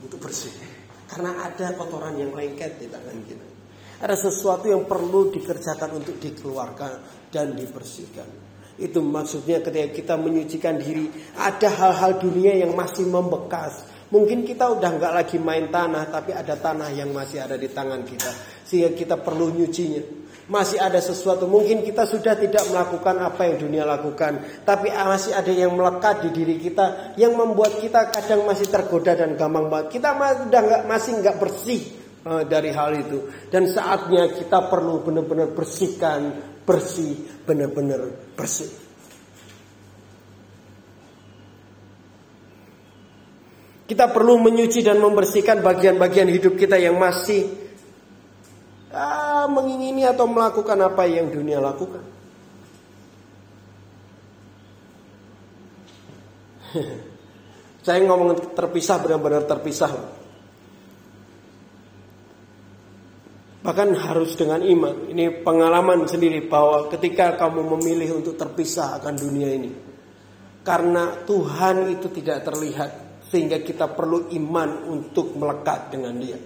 Untuk 0.04 0.20
bersih. 0.20 0.52
Karena 1.08 1.40
ada 1.40 1.72
kotoran 1.72 2.20
yang 2.20 2.36
lengket 2.36 2.76
di 2.76 2.84
tangan 2.92 3.16
kita. 3.24 3.46
Ada 4.04 4.28
sesuatu 4.28 4.68
yang 4.68 4.84
perlu 4.84 5.32
dikerjakan 5.32 6.04
untuk 6.04 6.20
dikeluarkan 6.20 6.92
dan 7.32 7.56
dibersihkan. 7.56 8.28
Itu 8.76 9.00
maksudnya 9.00 9.64
ketika 9.64 9.88
kita 9.88 10.14
menyucikan 10.20 10.76
diri, 10.76 11.08
ada 11.40 11.72
hal-hal 11.72 12.20
dunia 12.20 12.60
yang 12.60 12.76
masih 12.76 13.08
membekas. 13.08 13.88
Mungkin 14.12 14.44
kita 14.44 14.68
udah 14.68 15.00
nggak 15.00 15.12
lagi 15.16 15.40
main 15.40 15.72
tanah, 15.72 16.12
tapi 16.12 16.36
ada 16.36 16.60
tanah 16.60 16.92
yang 16.92 17.08
masih 17.16 17.40
ada 17.40 17.56
di 17.56 17.72
tangan 17.72 18.04
kita 18.04 18.56
sehingga 18.66 18.92
kita 18.98 19.16
perlu 19.22 19.54
nyucinya. 19.54 20.15
Masih 20.46 20.78
ada 20.78 21.02
sesuatu, 21.02 21.50
mungkin 21.50 21.82
kita 21.82 22.06
sudah 22.06 22.38
tidak 22.38 22.70
melakukan 22.70 23.18
apa 23.18 23.50
yang 23.50 23.66
dunia 23.66 23.82
lakukan, 23.82 24.62
tapi 24.62 24.94
masih 24.94 25.34
ada 25.34 25.50
yang 25.50 25.74
melekat 25.74 26.22
di 26.22 26.30
diri 26.30 26.62
kita 26.62 27.18
yang 27.18 27.34
membuat 27.34 27.82
kita 27.82 28.14
kadang 28.14 28.46
masih 28.46 28.70
tergoda 28.70 29.18
dan 29.18 29.34
gampang 29.34 29.66
banget. 29.66 29.98
Kita 29.98 30.14
udah 30.14 30.60
nggak 30.70 30.82
masih 30.86 31.18
nggak 31.18 31.36
bersih 31.42 31.82
uh, 32.22 32.46
dari 32.46 32.70
hal 32.70 32.94
itu, 32.94 33.26
dan 33.50 33.66
saatnya 33.66 34.30
kita 34.38 34.70
perlu 34.70 35.02
benar-benar 35.02 35.50
bersihkan, 35.50 36.38
bersih, 36.62 37.42
benar-benar 37.42 38.06
bersih. 38.38 38.70
Kita 43.90 44.14
perlu 44.14 44.38
menyuci 44.38 44.78
dan 44.86 45.02
membersihkan 45.02 45.58
bagian-bagian 45.58 46.30
hidup 46.30 46.54
kita 46.54 46.78
yang 46.78 46.94
masih 46.94 47.65
mengingini 49.48 50.06
atau 50.06 50.26
melakukan 50.28 50.78
apa 50.82 51.06
yang 51.06 51.30
dunia 51.30 51.58
lakukan. 51.62 52.04
Saya 57.86 58.02
ngomong 58.02 58.54
terpisah 58.54 58.98
benar-benar 58.98 59.46
terpisah. 59.46 59.92
Bahkan 63.66 63.98
harus 63.98 64.38
dengan 64.38 64.62
iman. 64.62 65.10
Ini 65.10 65.42
pengalaman 65.42 66.06
sendiri 66.06 66.46
bahwa 66.46 66.86
ketika 66.86 67.34
kamu 67.34 67.66
memilih 67.78 68.22
untuk 68.22 68.38
terpisah 68.38 69.02
akan 69.02 69.14
dunia 69.18 69.50
ini. 69.50 69.70
Karena 70.62 71.26
Tuhan 71.26 71.90
itu 71.90 72.06
tidak 72.14 72.46
terlihat. 72.46 72.90
Sehingga 73.26 73.58
kita 73.58 73.90
perlu 73.90 74.30
iman 74.38 74.86
untuk 74.86 75.34
melekat 75.34 75.90
dengan 75.90 76.14
dia. 76.14 76.38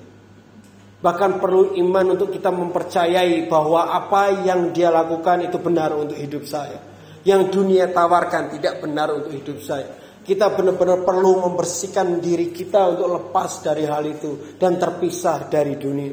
Bahkan 1.01 1.41
perlu 1.41 1.73
iman 1.81 2.13
untuk 2.13 2.29
kita 2.29 2.53
mempercayai 2.53 3.49
bahwa 3.49 3.89
apa 3.89 4.45
yang 4.45 4.69
dia 4.69 4.93
lakukan 4.93 5.49
itu 5.49 5.57
benar 5.57 5.97
untuk 5.97 6.17
hidup 6.17 6.45
saya. 6.45 6.77
Yang 7.25 7.57
dunia 7.57 7.89
tawarkan 7.89 8.53
tidak 8.53 8.85
benar 8.85 9.09
untuk 9.09 9.33
hidup 9.33 9.65
saya. 9.65 9.89
Kita 10.21 10.53
benar-benar 10.53 11.01
perlu 11.01 11.49
membersihkan 11.49 12.21
diri 12.21 12.53
kita 12.53 12.93
untuk 12.93 13.09
lepas 13.17 13.65
dari 13.65 13.89
hal 13.89 14.05
itu 14.05 14.61
dan 14.61 14.77
terpisah 14.77 15.49
dari 15.49 15.81
dunia. 15.81 16.13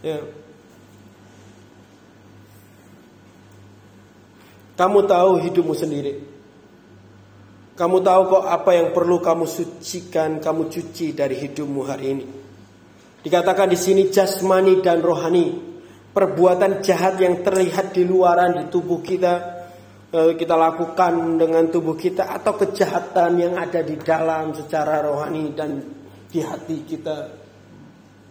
Ya. 0.00 0.20
Kamu 4.74 4.98
tahu 5.04 5.30
hidupmu 5.44 5.74
sendiri. 5.76 6.12
Kamu 7.76 8.00
tahu 8.00 8.20
kok 8.32 8.44
apa 8.48 8.70
yang 8.72 8.88
perlu 8.96 9.20
kamu 9.20 9.44
sucikan, 9.44 10.40
kamu 10.40 10.72
cuci 10.72 11.12
dari 11.12 11.36
hidupmu 11.36 11.80
hari 11.84 12.06
ini. 12.10 12.43
Dikatakan 13.24 13.72
di 13.72 13.78
sini 13.80 14.12
jasmani 14.12 14.84
dan 14.84 15.00
rohani. 15.00 15.72
Perbuatan 16.12 16.84
jahat 16.84 17.18
yang 17.18 17.42
terlihat 17.42 17.96
di 17.96 18.06
luaran 18.06 18.54
di 18.54 18.64
tubuh 18.70 19.02
kita 19.02 19.32
eh, 20.14 20.32
kita 20.38 20.54
lakukan 20.54 21.40
dengan 21.40 21.66
tubuh 21.72 21.98
kita 21.98 22.30
atau 22.30 22.54
kejahatan 22.54 23.40
yang 23.40 23.54
ada 23.58 23.82
di 23.82 23.98
dalam 23.98 24.54
secara 24.54 25.02
rohani 25.02 25.50
dan 25.58 25.82
di 26.30 26.38
hati 26.38 26.86
kita, 26.86 27.34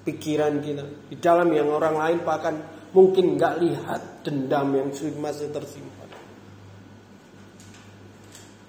pikiran 0.07 0.63
kita, 0.63 1.11
di 1.11 1.19
dalam 1.19 1.51
yang 1.51 1.67
orang 1.67 1.99
lain 1.99 2.19
bahkan 2.23 2.55
mungkin 2.95 3.35
nggak 3.35 3.55
lihat 3.59 4.01
dendam 4.23 4.71
yang 4.79 4.87
masih 5.19 5.51
tersimpan 5.51 6.03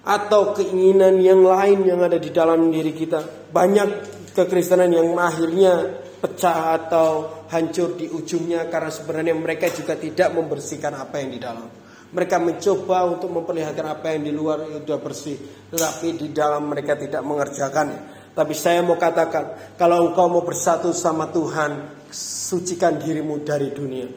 atau 0.05 0.53
keinginan 0.53 1.17
yang 1.17 1.41
lain 1.41 1.81
yang 1.81 1.99
ada 2.05 2.21
di 2.21 2.29
dalam 2.29 2.69
diri 2.69 2.93
kita. 2.93 3.49
Banyak 3.49 3.89
kekristenan 4.37 4.93
yang 4.93 5.17
akhirnya 5.17 6.04
pecah 6.25 6.73
atau 6.73 7.45
hancur 7.53 7.93
di 7.93 8.09
ujungnya 8.09 8.65
karena 8.65 8.89
sebenarnya 8.89 9.37
mereka 9.37 9.69
juga 9.69 9.93
tidak 9.93 10.33
membersihkan 10.33 10.97
apa 10.97 11.21
yang 11.21 11.29
di 11.29 11.37
dalam. 11.37 11.69
Mereka 12.09 12.41
mencoba 12.41 13.05
untuk 13.05 13.29
memperlihatkan 13.29 13.85
apa 13.85 14.17
yang 14.17 14.25
di 14.25 14.33
luar 14.33 14.65
itu 14.65 14.81
sudah 14.81 14.97
bersih, 14.97 15.37
tetapi 15.69 16.07
di 16.17 16.27
dalam 16.33 16.65
mereka 16.65 16.97
tidak 16.97 17.21
mengerjakannya. 17.21 18.33
Tapi 18.33 18.53
saya 18.57 18.81
mau 18.81 18.97
katakan, 18.97 19.77
kalau 19.77 20.09
engkau 20.09 20.25
mau 20.27 20.41
bersatu 20.41 20.89
sama 20.97 21.29
Tuhan, 21.29 22.03
sucikan 22.09 22.97
dirimu 22.97 23.45
dari 23.45 23.69
dunia. 23.69 24.07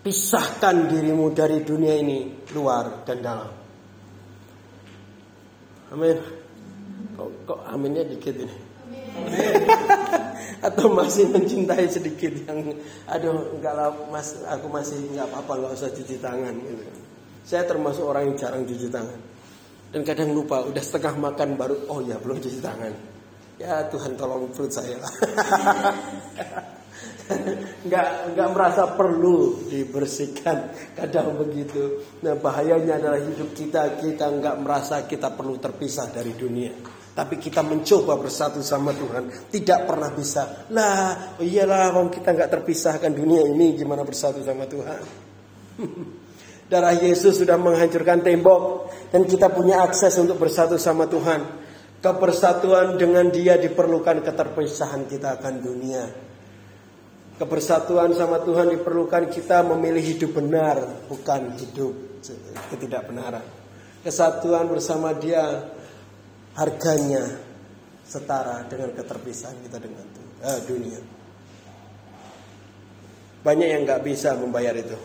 Pisahkan 0.00 0.86
dirimu 0.90 1.32
dari 1.32 1.64
dunia 1.64 1.96
ini, 1.96 2.46
luar 2.52 3.04
dan 3.08 3.18
dalam. 3.24 3.52
Amin. 5.90 6.18
Kok, 7.16 7.28
kok 7.48 7.60
aminnya 7.66 8.04
dikit 8.06 8.36
ini? 8.36 8.56
Atau 10.66 10.92
masih 10.92 11.28
mencintai 11.32 11.88
sedikit 11.88 12.36
yang 12.44 12.76
aduh 13.08 13.56
enggak 13.56 13.74
lah 13.74 13.88
mas 14.12 14.36
aku 14.44 14.68
masih 14.68 15.00
enggak 15.08 15.26
apa-apa 15.32 15.52
enggak 15.56 15.72
usah 15.80 15.90
cuci 15.92 16.16
tangan 16.20 16.54
gitu. 16.60 16.84
Saya 17.44 17.64
termasuk 17.64 18.04
orang 18.04 18.30
yang 18.30 18.36
jarang 18.36 18.62
cuci 18.68 18.88
tangan. 18.92 19.20
Dan 19.90 20.06
kadang 20.06 20.30
lupa 20.36 20.62
udah 20.62 20.84
setengah 20.84 21.16
makan 21.18 21.56
baru 21.56 21.76
oh 21.88 22.04
ya 22.04 22.20
belum 22.20 22.38
cuci 22.38 22.60
tangan. 22.60 22.92
Ya 23.56 23.84
Tuhan 23.88 24.16
tolong 24.16 24.52
perut 24.52 24.72
saya 24.72 24.96
lah. 25.00 25.12
nggak 27.86 28.34
nggak 28.34 28.48
merasa 28.52 28.92
perlu 28.98 29.64
dibersihkan 29.70 30.74
kadang 30.98 31.38
begitu 31.38 32.02
nah 32.20 32.34
bahayanya 32.34 32.98
adalah 32.98 33.20
hidup 33.22 33.54
kita 33.54 34.02
kita 34.02 34.26
nggak 34.28 34.56
merasa 34.60 35.06
kita 35.06 35.32
perlu 35.32 35.56
terpisah 35.56 36.10
dari 36.10 36.34
dunia 36.34 36.74
tapi 37.20 37.36
kita 37.36 37.60
mencoba 37.60 38.16
bersatu 38.16 38.64
sama 38.64 38.96
Tuhan. 38.96 39.52
Tidak 39.52 39.84
pernah 39.84 40.08
bisa. 40.08 40.64
Lah 40.72 41.36
oh 41.36 41.44
iyalah 41.44 41.92
kalau 41.92 42.08
kita 42.08 42.32
nggak 42.32 42.48
terpisahkan 42.48 43.12
dunia 43.12 43.44
ini 43.44 43.76
gimana 43.76 44.08
bersatu 44.08 44.40
sama 44.40 44.64
Tuhan? 44.64 45.04
Darah 46.72 46.96
Yesus 46.96 47.36
sudah 47.36 47.60
menghancurkan 47.60 48.24
tembok 48.24 48.88
dan 49.12 49.28
kita 49.28 49.52
punya 49.52 49.84
akses 49.84 50.16
untuk 50.16 50.40
bersatu 50.40 50.80
sama 50.80 51.12
Tuhan. 51.12 51.60
Kepersatuan 52.00 52.96
dengan 52.96 53.28
Dia 53.28 53.60
diperlukan 53.60 54.24
keterpisahan 54.24 55.04
kita 55.04 55.36
akan 55.36 55.54
dunia. 55.60 56.08
Kebersatuan 57.36 58.16
sama 58.16 58.40
Tuhan 58.40 58.80
diperlukan 58.80 59.28
kita 59.28 59.60
memilih 59.68 60.00
hidup 60.00 60.40
benar, 60.40 61.04
bukan 61.04 61.52
hidup 61.60 61.92
ketidakbenaran. 62.72 63.44
Kesatuan 64.00 64.72
bersama 64.72 65.12
Dia 65.12 65.76
harganya 66.58 67.24
setara 68.06 68.66
dengan 68.66 68.90
keterpisahan 68.94 69.58
kita 69.66 69.78
dengan 69.78 70.04
eh, 70.42 70.60
dunia. 70.66 71.00
Banyak 73.40 73.68
yang 73.70 73.82
nggak 73.88 74.02
bisa 74.04 74.36
membayar 74.36 74.74
itu. 74.76 74.98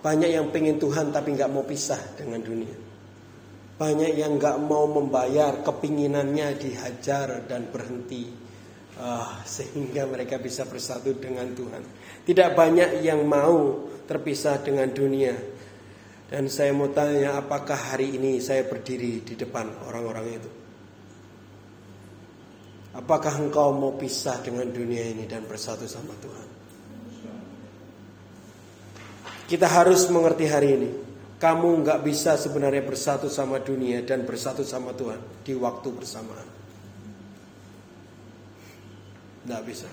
Banyak 0.00 0.30
yang 0.30 0.52
pengen 0.52 0.76
Tuhan 0.76 1.12
tapi 1.12 1.34
nggak 1.34 1.50
mau 1.52 1.64
pisah 1.64 2.00
dengan 2.16 2.40
dunia. 2.40 2.76
Banyak 3.74 4.12
yang 4.14 4.38
nggak 4.38 4.58
mau 4.62 4.86
membayar 4.86 5.64
kepinginannya 5.66 6.54
dihajar 6.56 7.42
dan 7.50 7.68
berhenti 7.68 8.44
Ah, 8.94 9.42
sehingga 9.42 10.06
mereka 10.06 10.38
bisa 10.38 10.62
bersatu 10.62 11.18
dengan 11.18 11.50
Tuhan. 11.50 11.82
Tidak 12.22 12.54
banyak 12.54 13.02
yang 13.02 13.26
mau 13.26 13.90
terpisah 14.06 14.62
dengan 14.62 14.86
dunia. 14.94 15.34
Dan 16.24 16.48
saya 16.48 16.72
mau 16.72 16.88
tanya, 16.88 17.36
apakah 17.36 17.94
hari 17.94 18.16
ini 18.16 18.40
saya 18.40 18.64
berdiri 18.64 19.20
di 19.20 19.34
depan 19.36 19.68
orang-orang 19.86 20.26
itu? 20.32 20.50
Apakah 22.94 23.42
engkau 23.42 23.74
mau 23.74 23.98
pisah 23.98 24.38
dengan 24.40 24.70
dunia 24.70 25.02
ini 25.02 25.26
dan 25.26 25.44
bersatu 25.44 25.84
sama 25.90 26.14
Tuhan? 26.22 26.48
Kita 29.44 29.66
harus 29.68 30.08
mengerti 30.08 30.46
hari 30.48 30.68
ini. 30.72 30.90
Kamu 31.36 31.84
nggak 31.84 32.00
bisa 32.06 32.40
sebenarnya 32.40 32.80
bersatu 32.86 33.28
sama 33.28 33.60
dunia 33.60 34.00
dan 34.06 34.24
bersatu 34.24 34.64
sama 34.64 34.96
Tuhan 34.96 35.44
di 35.44 35.52
waktu 35.52 35.88
bersamaan. 35.92 36.48
Tidak 39.44 39.62
bisa. 39.68 39.90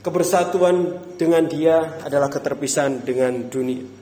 Kebersatuan 0.00 0.76
dengan 1.14 1.44
dia 1.46 2.00
adalah 2.02 2.32
keterpisahan 2.32 3.04
dengan 3.04 3.46
dunia. 3.46 3.99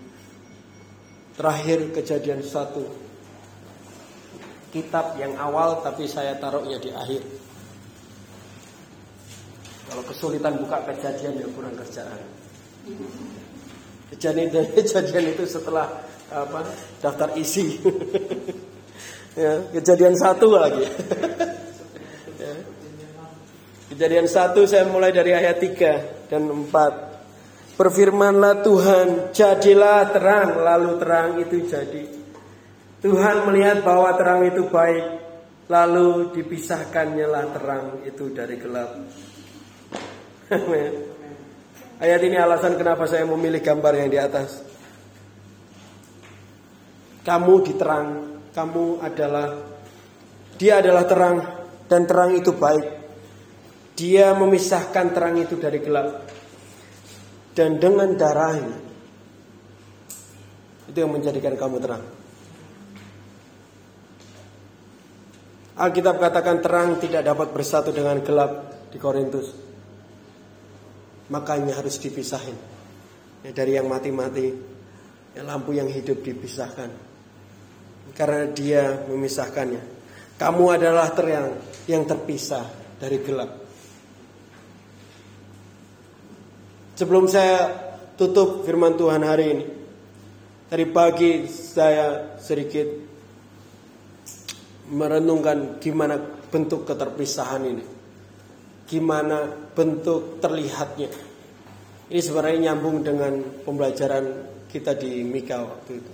Terakhir 1.39 1.95
kejadian 1.95 2.43
satu. 2.43 2.83
Kitab 4.75 5.17
yang 5.17 5.39
awal 5.39 5.81
tapi 5.81 6.11
saya 6.11 6.35
taruhnya 6.43 6.83
di 6.83 6.91
akhir. 6.91 7.23
Kalau 9.89 10.03
kesulitan 10.05 10.61
buka 10.61 10.85
kejadian 10.93 11.41
ya 11.41 11.47
kurang 11.55 11.73
kerjaan. 11.79 12.21
Kejadian 14.13 14.49
kejadian 14.77 15.25
itu 15.33 15.47
setelah 15.47 15.89
apa 16.29 16.61
daftar 17.01 17.33
isi. 17.39 17.81
ya, 19.41 19.63
kejadian 19.73 20.19
satu 20.19 20.53
lagi. 20.53 20.85
Kejadian 23.89 24.29
1 24.29 24.53
saya 24.69 24.85
mulai 24.85 25.11
dari 25.17 25.33
ayat 25.33 25.59
3 25.59 26.29
dan 26.29 26.45
4. 26.45 27.08
Berfirmanlah 27.79 28.67
Tuhan, 28.67 29.31
jadilah 29.31 30.11
terang, 30.11 30.67
lalu 30.67 30.99
terang 30.99 31.39
itu 31.39 31.63
jadi. 31.63 32.11
Tuhan 32.99 33.47
melihat 33.47 33.87
bahwa 33.87 34.11
terang 34.19 34.43
itu 34.51 34.67
baik, 34.67 35.07
lalu 35.71 36.35
dipisahkannya 36.35 37.31
terang 37.55 38.03
itu 38.03 38.35
dari 38.35 38.59
gelap. 38.59 38.99
Ayat 42.03 42.21
ini 42.27 42.35
alasan 42.35 42.75
kenapa 42.75 43.07
saya 43.07 43.23
memilih 43.23 43.63
gambar 43.63 43.93
yang 43.95 44.11
di 44.11 44.19
atas. 44.19 44.59
Kamu 47.23 47.55
diterang, 47.63 48.09
kamu 48.51 48.99
adalah 48.99 49.55
dia 50.59 50.83
adalah 50.83 51.07
terang 51.07 51.37
dan 51.87 52.03
terang 52.11 52.35
itu 52.35 52.51
baik. 52.59 52.87
Dia 53.95 54.35
memisahkan 54.35 55.15
terang 55.15 55.39
itu 55.39 55.55
dari 55.55 55.79
gelap. 55.79 56.38
Dan 57.59 57.83
dengan 57.83 58.15
darahnya. 58.15 58.79
Itu 60.87 60.95
yang 60.95 61.11
menjadikan 61.11 61.59
kamu 61.59 61.83
terang. 61.83 62.07
Alkitab 65.75 66.23
katakan 66.23 66.63
terang 66.63 67.03
tidak 67.03 67.27
dapat 67.27 67.51
bersatu 67.51 67.91
dengan 67.91 68.23
gelap 68.23 68.87
di 68.95 68.99
Korintus. 69.03 69.51
Makanya 71.35 71.83
harus 71.83 71.99
dipisahin. 71.99 72.55
Ya, 73.43 73.51
dari 73.51 73.75
yang 73.75 73.91
mati-mati, 73.91 74.55
ya, 75.35 75.43
lampu 75.43 75.75
yang 75.75 75.91
hidup 75.91 76.23
dipisahkan. 76.23 76.91
Karena 78.15 78.47
dia 78.55 79.03
memisahkannya. 79.11 79.83
Kamu 80.39 80.65
adalah 80.79 81.11
terang 81.11 81.59
yang 81.91 82.07
terpisah 82.07 82.71
dari 83.03 83.19
gelap. 83.19 83.68
Sebelum 86.99 87.31
saya 87.31 87.71
tutup 88.19 88.67
firman 88.67 88.99
Tuhan 88.99 89.23
hari 89.23 89.47
ini. 89.55 89.67
Tadi 90.67 90.83
pagi 90.91 91.47
saya 91.47 92.35
sedikit 92.43 92.91
merenungkan 94.91 95.79
gimana 95.79 96.19
bentuk 96.51 96.91
keterpisahan 96.91 97.63
ini. 97.71 97.85
Gimana 98.91 99.47
bentuk 99.79 100.43
terlihatnya. 100.43 101.07
Ini 102.11 102.19
sebenarnya 102.19 102.75
nyambung 102.75 103.07
dengan 103.07 103.47
pembelajaran 103.63 104.25
kita 104.67 104.99
di 104.99 105.23
Mika 105.23 105.63
waktu 105.63 106.03
itu. 106.03 106.13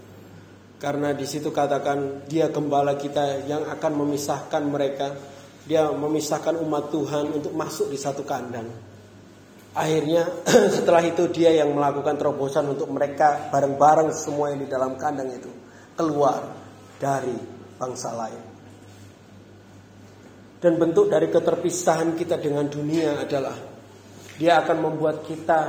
Karena 0.76 1.16
di 1.16 1.24
situ 1.24 1.48
katakan 1.48 2.28
dia 2.28 2.52
gembala 2.52 3.00
kita 3.00 3.48
yang 3.48 3.72
akan 3.72 4.04
memisahkan 4.04 4.62
mereka. 4.68 5.16
Dia 5.64 5.88
memisahkan 5.88 6.60
umat 6.60 6.92
Tuhan 6.92 7.40
untuk 7.40 7.56
masuk 7.56 7.88
di 7.88 7.96
satu 7.96 8.20
kandang. 8.20 8.93
Akhirnya 9.74 10.30
setelah 10.76 11.02
itu 11.02 11.26
dia 11.34 11.50
yang 11.50 11.74
melakukan 11.74 12.14
terobosan 12.14 12.70
untuk 12.70 12.86
mereka 12.94 13.50
bareng-bareng 13.50 14.14
semua 14.14 14.54
yang 14.54 14.62
di 14.62 14.70
dalam 14.70 14.94
kandang 14.94 15.34
itu 15.34 15.50
keluar 15.98 16.46
dari 17.02 17.34
bangsa 17.74 18.14
lain. 18.14 18.42
Dan 20.62 20.80
bentuk 20.80 21.10
dari 21.10 21.28
keterpisahan 21.28 22.14
kita 22.14 22.38
dengan 22.38 22.70
dunia 22.70 23.20
adalah 23.26 23.58
dia 24.38 24.62
akan 24.62 24.78
membuat 24.80 25.26
kita 25.26 25.60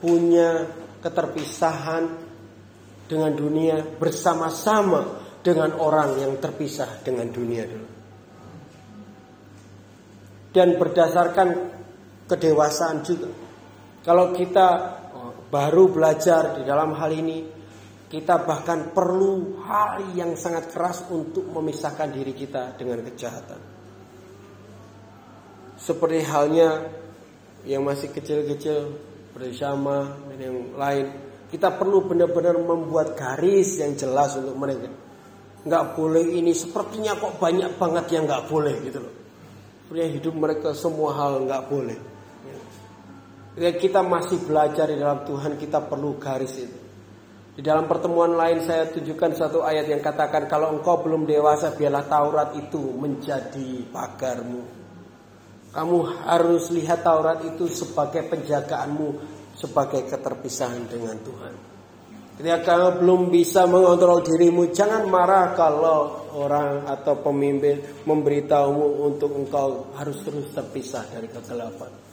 punya 0.00 0.66
keterpisahan 1.04 2.04
dengan 3.04 3.32
dunia 3.36 3.84
bersama-sama 4.00 5.20
dengan 5.44 5.76
orang 5.76 6.16
yang 6.18 6.32
terpisah 6.40 7.04
dengan 7.04 7.28
dunia 7.28 7.62
dulu. 7.68 7.88
Dan 10.56 10.80
berdasarkan 10.80 11.48
kedewasaan 12.28 13.04
juga. 13.04 13.28
Kalau 14.04 14.36
kita 14.36 14.68
oh, 15.16 15.32
baru 15.48 15.88
belajar 15.88 16.60
di 16.60 16.62
dalam 16.68 16.92
hal 16.96 17.10
ini, 17.12 17.38
kita 18.14 18.46
bahkan 18.46 18.94
perlu 18.94 19.64
hal 19.64 20.14
yang 20.14 20.38
sangat 20.38 20.70
keras 20.70 21.02
untuk 21.10 21.50
memisahkan 21.50 22.14
diri 22.14 22.30
kita 22.36 22.76
dengan 22.78 23.02
kejahatan. 23.02 23.60
Seperti 25.74 26.22
halnya 26.22 26.86
yang 27.66 27.82
masih 27.82 28.14
kecil-kecil 28.14 28.94
bersama 29.34 30.14
dan 30.30 30.38
yang 30.38 30.58
lain. 30.78 31.06
Kita 31.50 31.74
perlu 31.74 32.06
benar-benar 32.06 32.54
membuat 32.54 33.18
garis 33.18 33.82
yang 33.82 33.98
jelas 33.98 34.38
untuk 34.38 34.54
mereka. 34.54 34.90
Nggak 35.64 35.84
boleh 35.96 36.38
ini 36.38 36.54
sepertinya 36.54 37.18
kok 37.18 37.40
banyak 37.40 37.74
banget 37.80 38.04
yang 38.14 38.30
nggak 38.30 38.46
boleh 38.46 38.74
gitu 38.84 39.00
loh. 39.02 39.14
Sepertinya 39.84 40.10
hidup 40.12 40.34
mereka 40.38 40.68
semua 40.76 41.10
hal 41.18 41.42
nggak 41.42 41.62
boleh. 41.66 41.98
Kita 43.54 44.02
masih 44.02 44.42
belajar 44.50 44.90
di 44.90 44.98
dalam 44.98 45.22
Tuhan 45.22 45.54
kita 45.54 45.86
perlu 45.86 46.18
garis 46.18 46.58
itu. 46.58 46.78
Di 47.54 47.62
dalam 47.62 47.86
pertemuan 47.86 48.34
lain 48.34 48.66
saya 48.66 48.90
tunjukkan 48.90 49.38
satu 49.38 49.62
ayat 49.62 49.86
yang 49.86 50.02
katakan 50.02 50.50
kalau 50.50 50.74
engkau 50.74 50.98
belum 51.06 51.22
dewasa 51.22 51.70
biarlah 51.78 52.02
Taurat 52.10 52.50
itu 52.58 52.82
menjadi 52.98 53.86
pagarmu. 53.94 54.62
Kamu 55.70 55.98
harus 56.26 56.74
lihat 56.74 57.06
Taurat 57.06 57.46
itu 57.46 57.70
sebagai 57.70 58.26
penjagaanmu, 58.26 59.08
sebagai 59.54 60.02
keterpisahan 60.02 60.90
dengan 60.90 61.14
Tuhan. 61.22 61.54
Ketika 62.34 62.58
kamu 62.66 63.06
belum 63.06 63.20
bisa 63.30 63.70
mengontrol 63.70 64.26
dirimu, 64.26 64.74
jangan 64.74 65.06
marah 65.06 65.54
kalau 65.54 66.26
orang 66.34 66.90
atau 66.90 67.22
pemimpin 67.22 67.78
memberitahumu 68.02 69.06
untuk 69.06 69.30
engkau 69.30 69.94
harus 69.94 70.18
terus 70.26 70.50
terpisah 70.50 71.06
dari 71.14 71.30
kegelapan. 71.30 72.03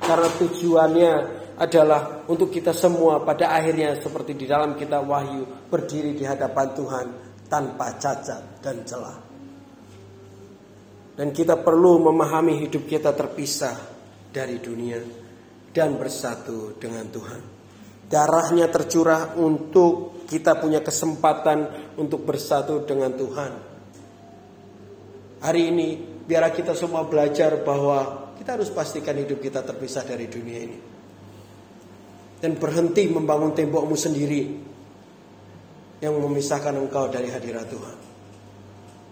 Karena 0.00 0.28
tujuannya 0.32 1.12
adalah 1.60 2.24
untuk 2.24 2.48
kita 2.48 2.72
semua 2.72 3.20
pada 3.20 3.52
akhirnya 3.52 3.92
seperti 4.00 4.32
di 4.32 4.48
dalam 4.48 4.72
kitab 4.80 5.04
Wahyu 5.04 5.68
berdiri 5.68 6.16
di 6.16 6.24
hadapan 6.24 6.68
Tuhan 6.72 7.06
tanpa 7.52 8.00
cacat 8.00 8.64
dan 8.64 8.80
celah. 8.88 9.18
Dan 11.20 11.36
kita 11.36 11.60
perlu 11.60 12.00
memahami 12.00 12.64
hidup 12.64 12.88
kita 12.88 13.12
terpisah 13.12 13.76
dari 14.32 14.56
dunia 14.56 14.96
dan 15.68 16.00
bersatu 16.00 16.80
dengan 16.80 17.04
Tuhan. 17.12 17.40
Darahnya 18.08 18.66
tercurah 18.72 19.36
untuk 19.36 20.24
kita 20.26 20.56
punya 20.58 20.80
kesempatan 20.80 21.92
untuk 22.00 22.24
bersatu 22.24 22.82
dengan 22.88 23.12
Tuhan. 23.14 23.52
Hari 25.44 25.62
ini 25.68 25.88
biar 26.24 26.50
kita 26.54 26.72
semua 26.72 27.06
belajar 27.06 27.60
bahwa 27.62 28.19
kita 28.50 28.58
harus 28.66 28.74
pastikan 28.74 29.14
hidup 29.14 29.38
kita 29.38 29.62
terpisah 29.62 30.02
dari 30.02 30.26
dunia 30.26 30.58
ini. 30.58 30.78
Dan 32.42 32.58
berhenti 32.58 33.06
membangun 33.06 33.54
tembokmu 33.54 33.94
sendiri 33.94 34.42
yang 36.02 36.18
memisahkan 36.18 36.74
engkau 36.74 37.06
dari 37.06 37.30
hadirat 37.30 37.70
Tuhan. 37.70 37.98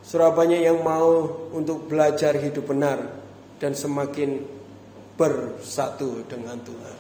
Surabaya 0.03 0.59
yang 0.59 0.83
mau 0.83 1.23
untuk 1.55 1.87
belajar 1.87 2.35
hidup 2.35 2.67
benar 2.67 2.99
dan 3.63 3.79
semakin 3.79 4.43
bersatu 5.15 6.27
dengan 6.27 6.59
Tuhan. 6.59 6.97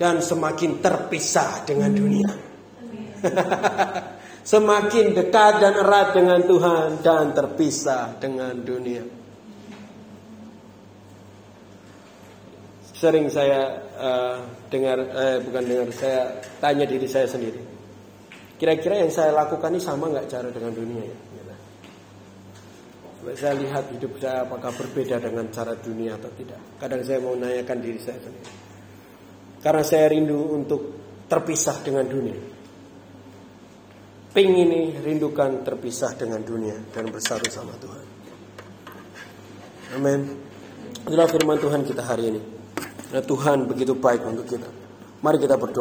Dan 0.00 0.24
semakin 0.24 0.80
terpisah 0.80 1.68
dengan 1.68 1.92
dunia. 1.92 2.30
semakin 4.56 5.12
dekat 5.12 5.60
dan 5.60 5.76
erat 5.76 6.16
dengan 6.16 6.40
Tuhan 6.40 7.04
dan 7.04 7.36
terpisah 7.36 8.16
dengan 8.16 8.56
dunia. 8.56 9.20
Sering 13.02 13.26
saya 13.26 13.82
uh, 13.98 14.38
dengar, 14.70 14.94
eh, 15.02 15.42
bukan 15.42 15.66
dengar, 15.66 15.90
saya 15.90 16.38
tanya 16.62 16.86
diri 16.86 17.10
saya 17.10 17.26
sendiri. 17.26 17.58
Kira-kira 18.54 19.02
yang 19.02 19.10
saya 19.10 19.34
lakukan 19.34 19.74
ini 19.74 19.82
sama 19.82 20.06
nggak 20.06 20.30
cara 20.30 20.54
dengan 20.54 20.70
dunia 20.70 21.02
ya? 21.02 21.16
Saya 23.34 23.58
lihat 23.58 23.90
hidup 23.90 24.22
saya 24.22 24.46
apakah 24.46 24.70
berbeda 24.70 25.18
dengan 25.18 25.50
cara 25.50 25.74
dunia 25.74 26.14
atau 26.14 26.30
tidak. 26.38 26.62
Kadang 26.78 27.02
saya 27.02 27.18
mau 27.18 27.34
nanyakan 27.34 27.78
diri 27.82 27.98
saya 27.98 28.22
sendiri. 28.22 28.50
Karena 29.58 29.82
saya 29.82 30.06
rindu 30.06 30.38
untuk 30.54 30.82
terpisah 31.26 31.82
dengan 31.82 32.06
dunia. 32.06 32.38
Ping 34.30 34.52
ini 34.62 34.94
rindukan 35.02 35.66
terpisah 35.66 36.14
dengan 36.14 36.38
dunia 36.46 36.78
dan 36.94 37.10
bersatu 37.10 37.50
sama 37.50 37.74
Tuhan. 37.82 38.06
Amin. 39.98 40.20
Itulah 41.02 41.26
firman 41.26 41.58
Tuhan 41.58 41.82
kita 41.82 42.06
hari 42.06 42.30
ini. 42.30 42.61
Tuhan 43.20 43.68
begitu 43.68 43.92
baik 43.92 44.24
untuk 44.24 44.48
kita. 44.48 44.68
Mari 45.20 45.36
kita 45.36 45.60
berdoa. 45.60 45.80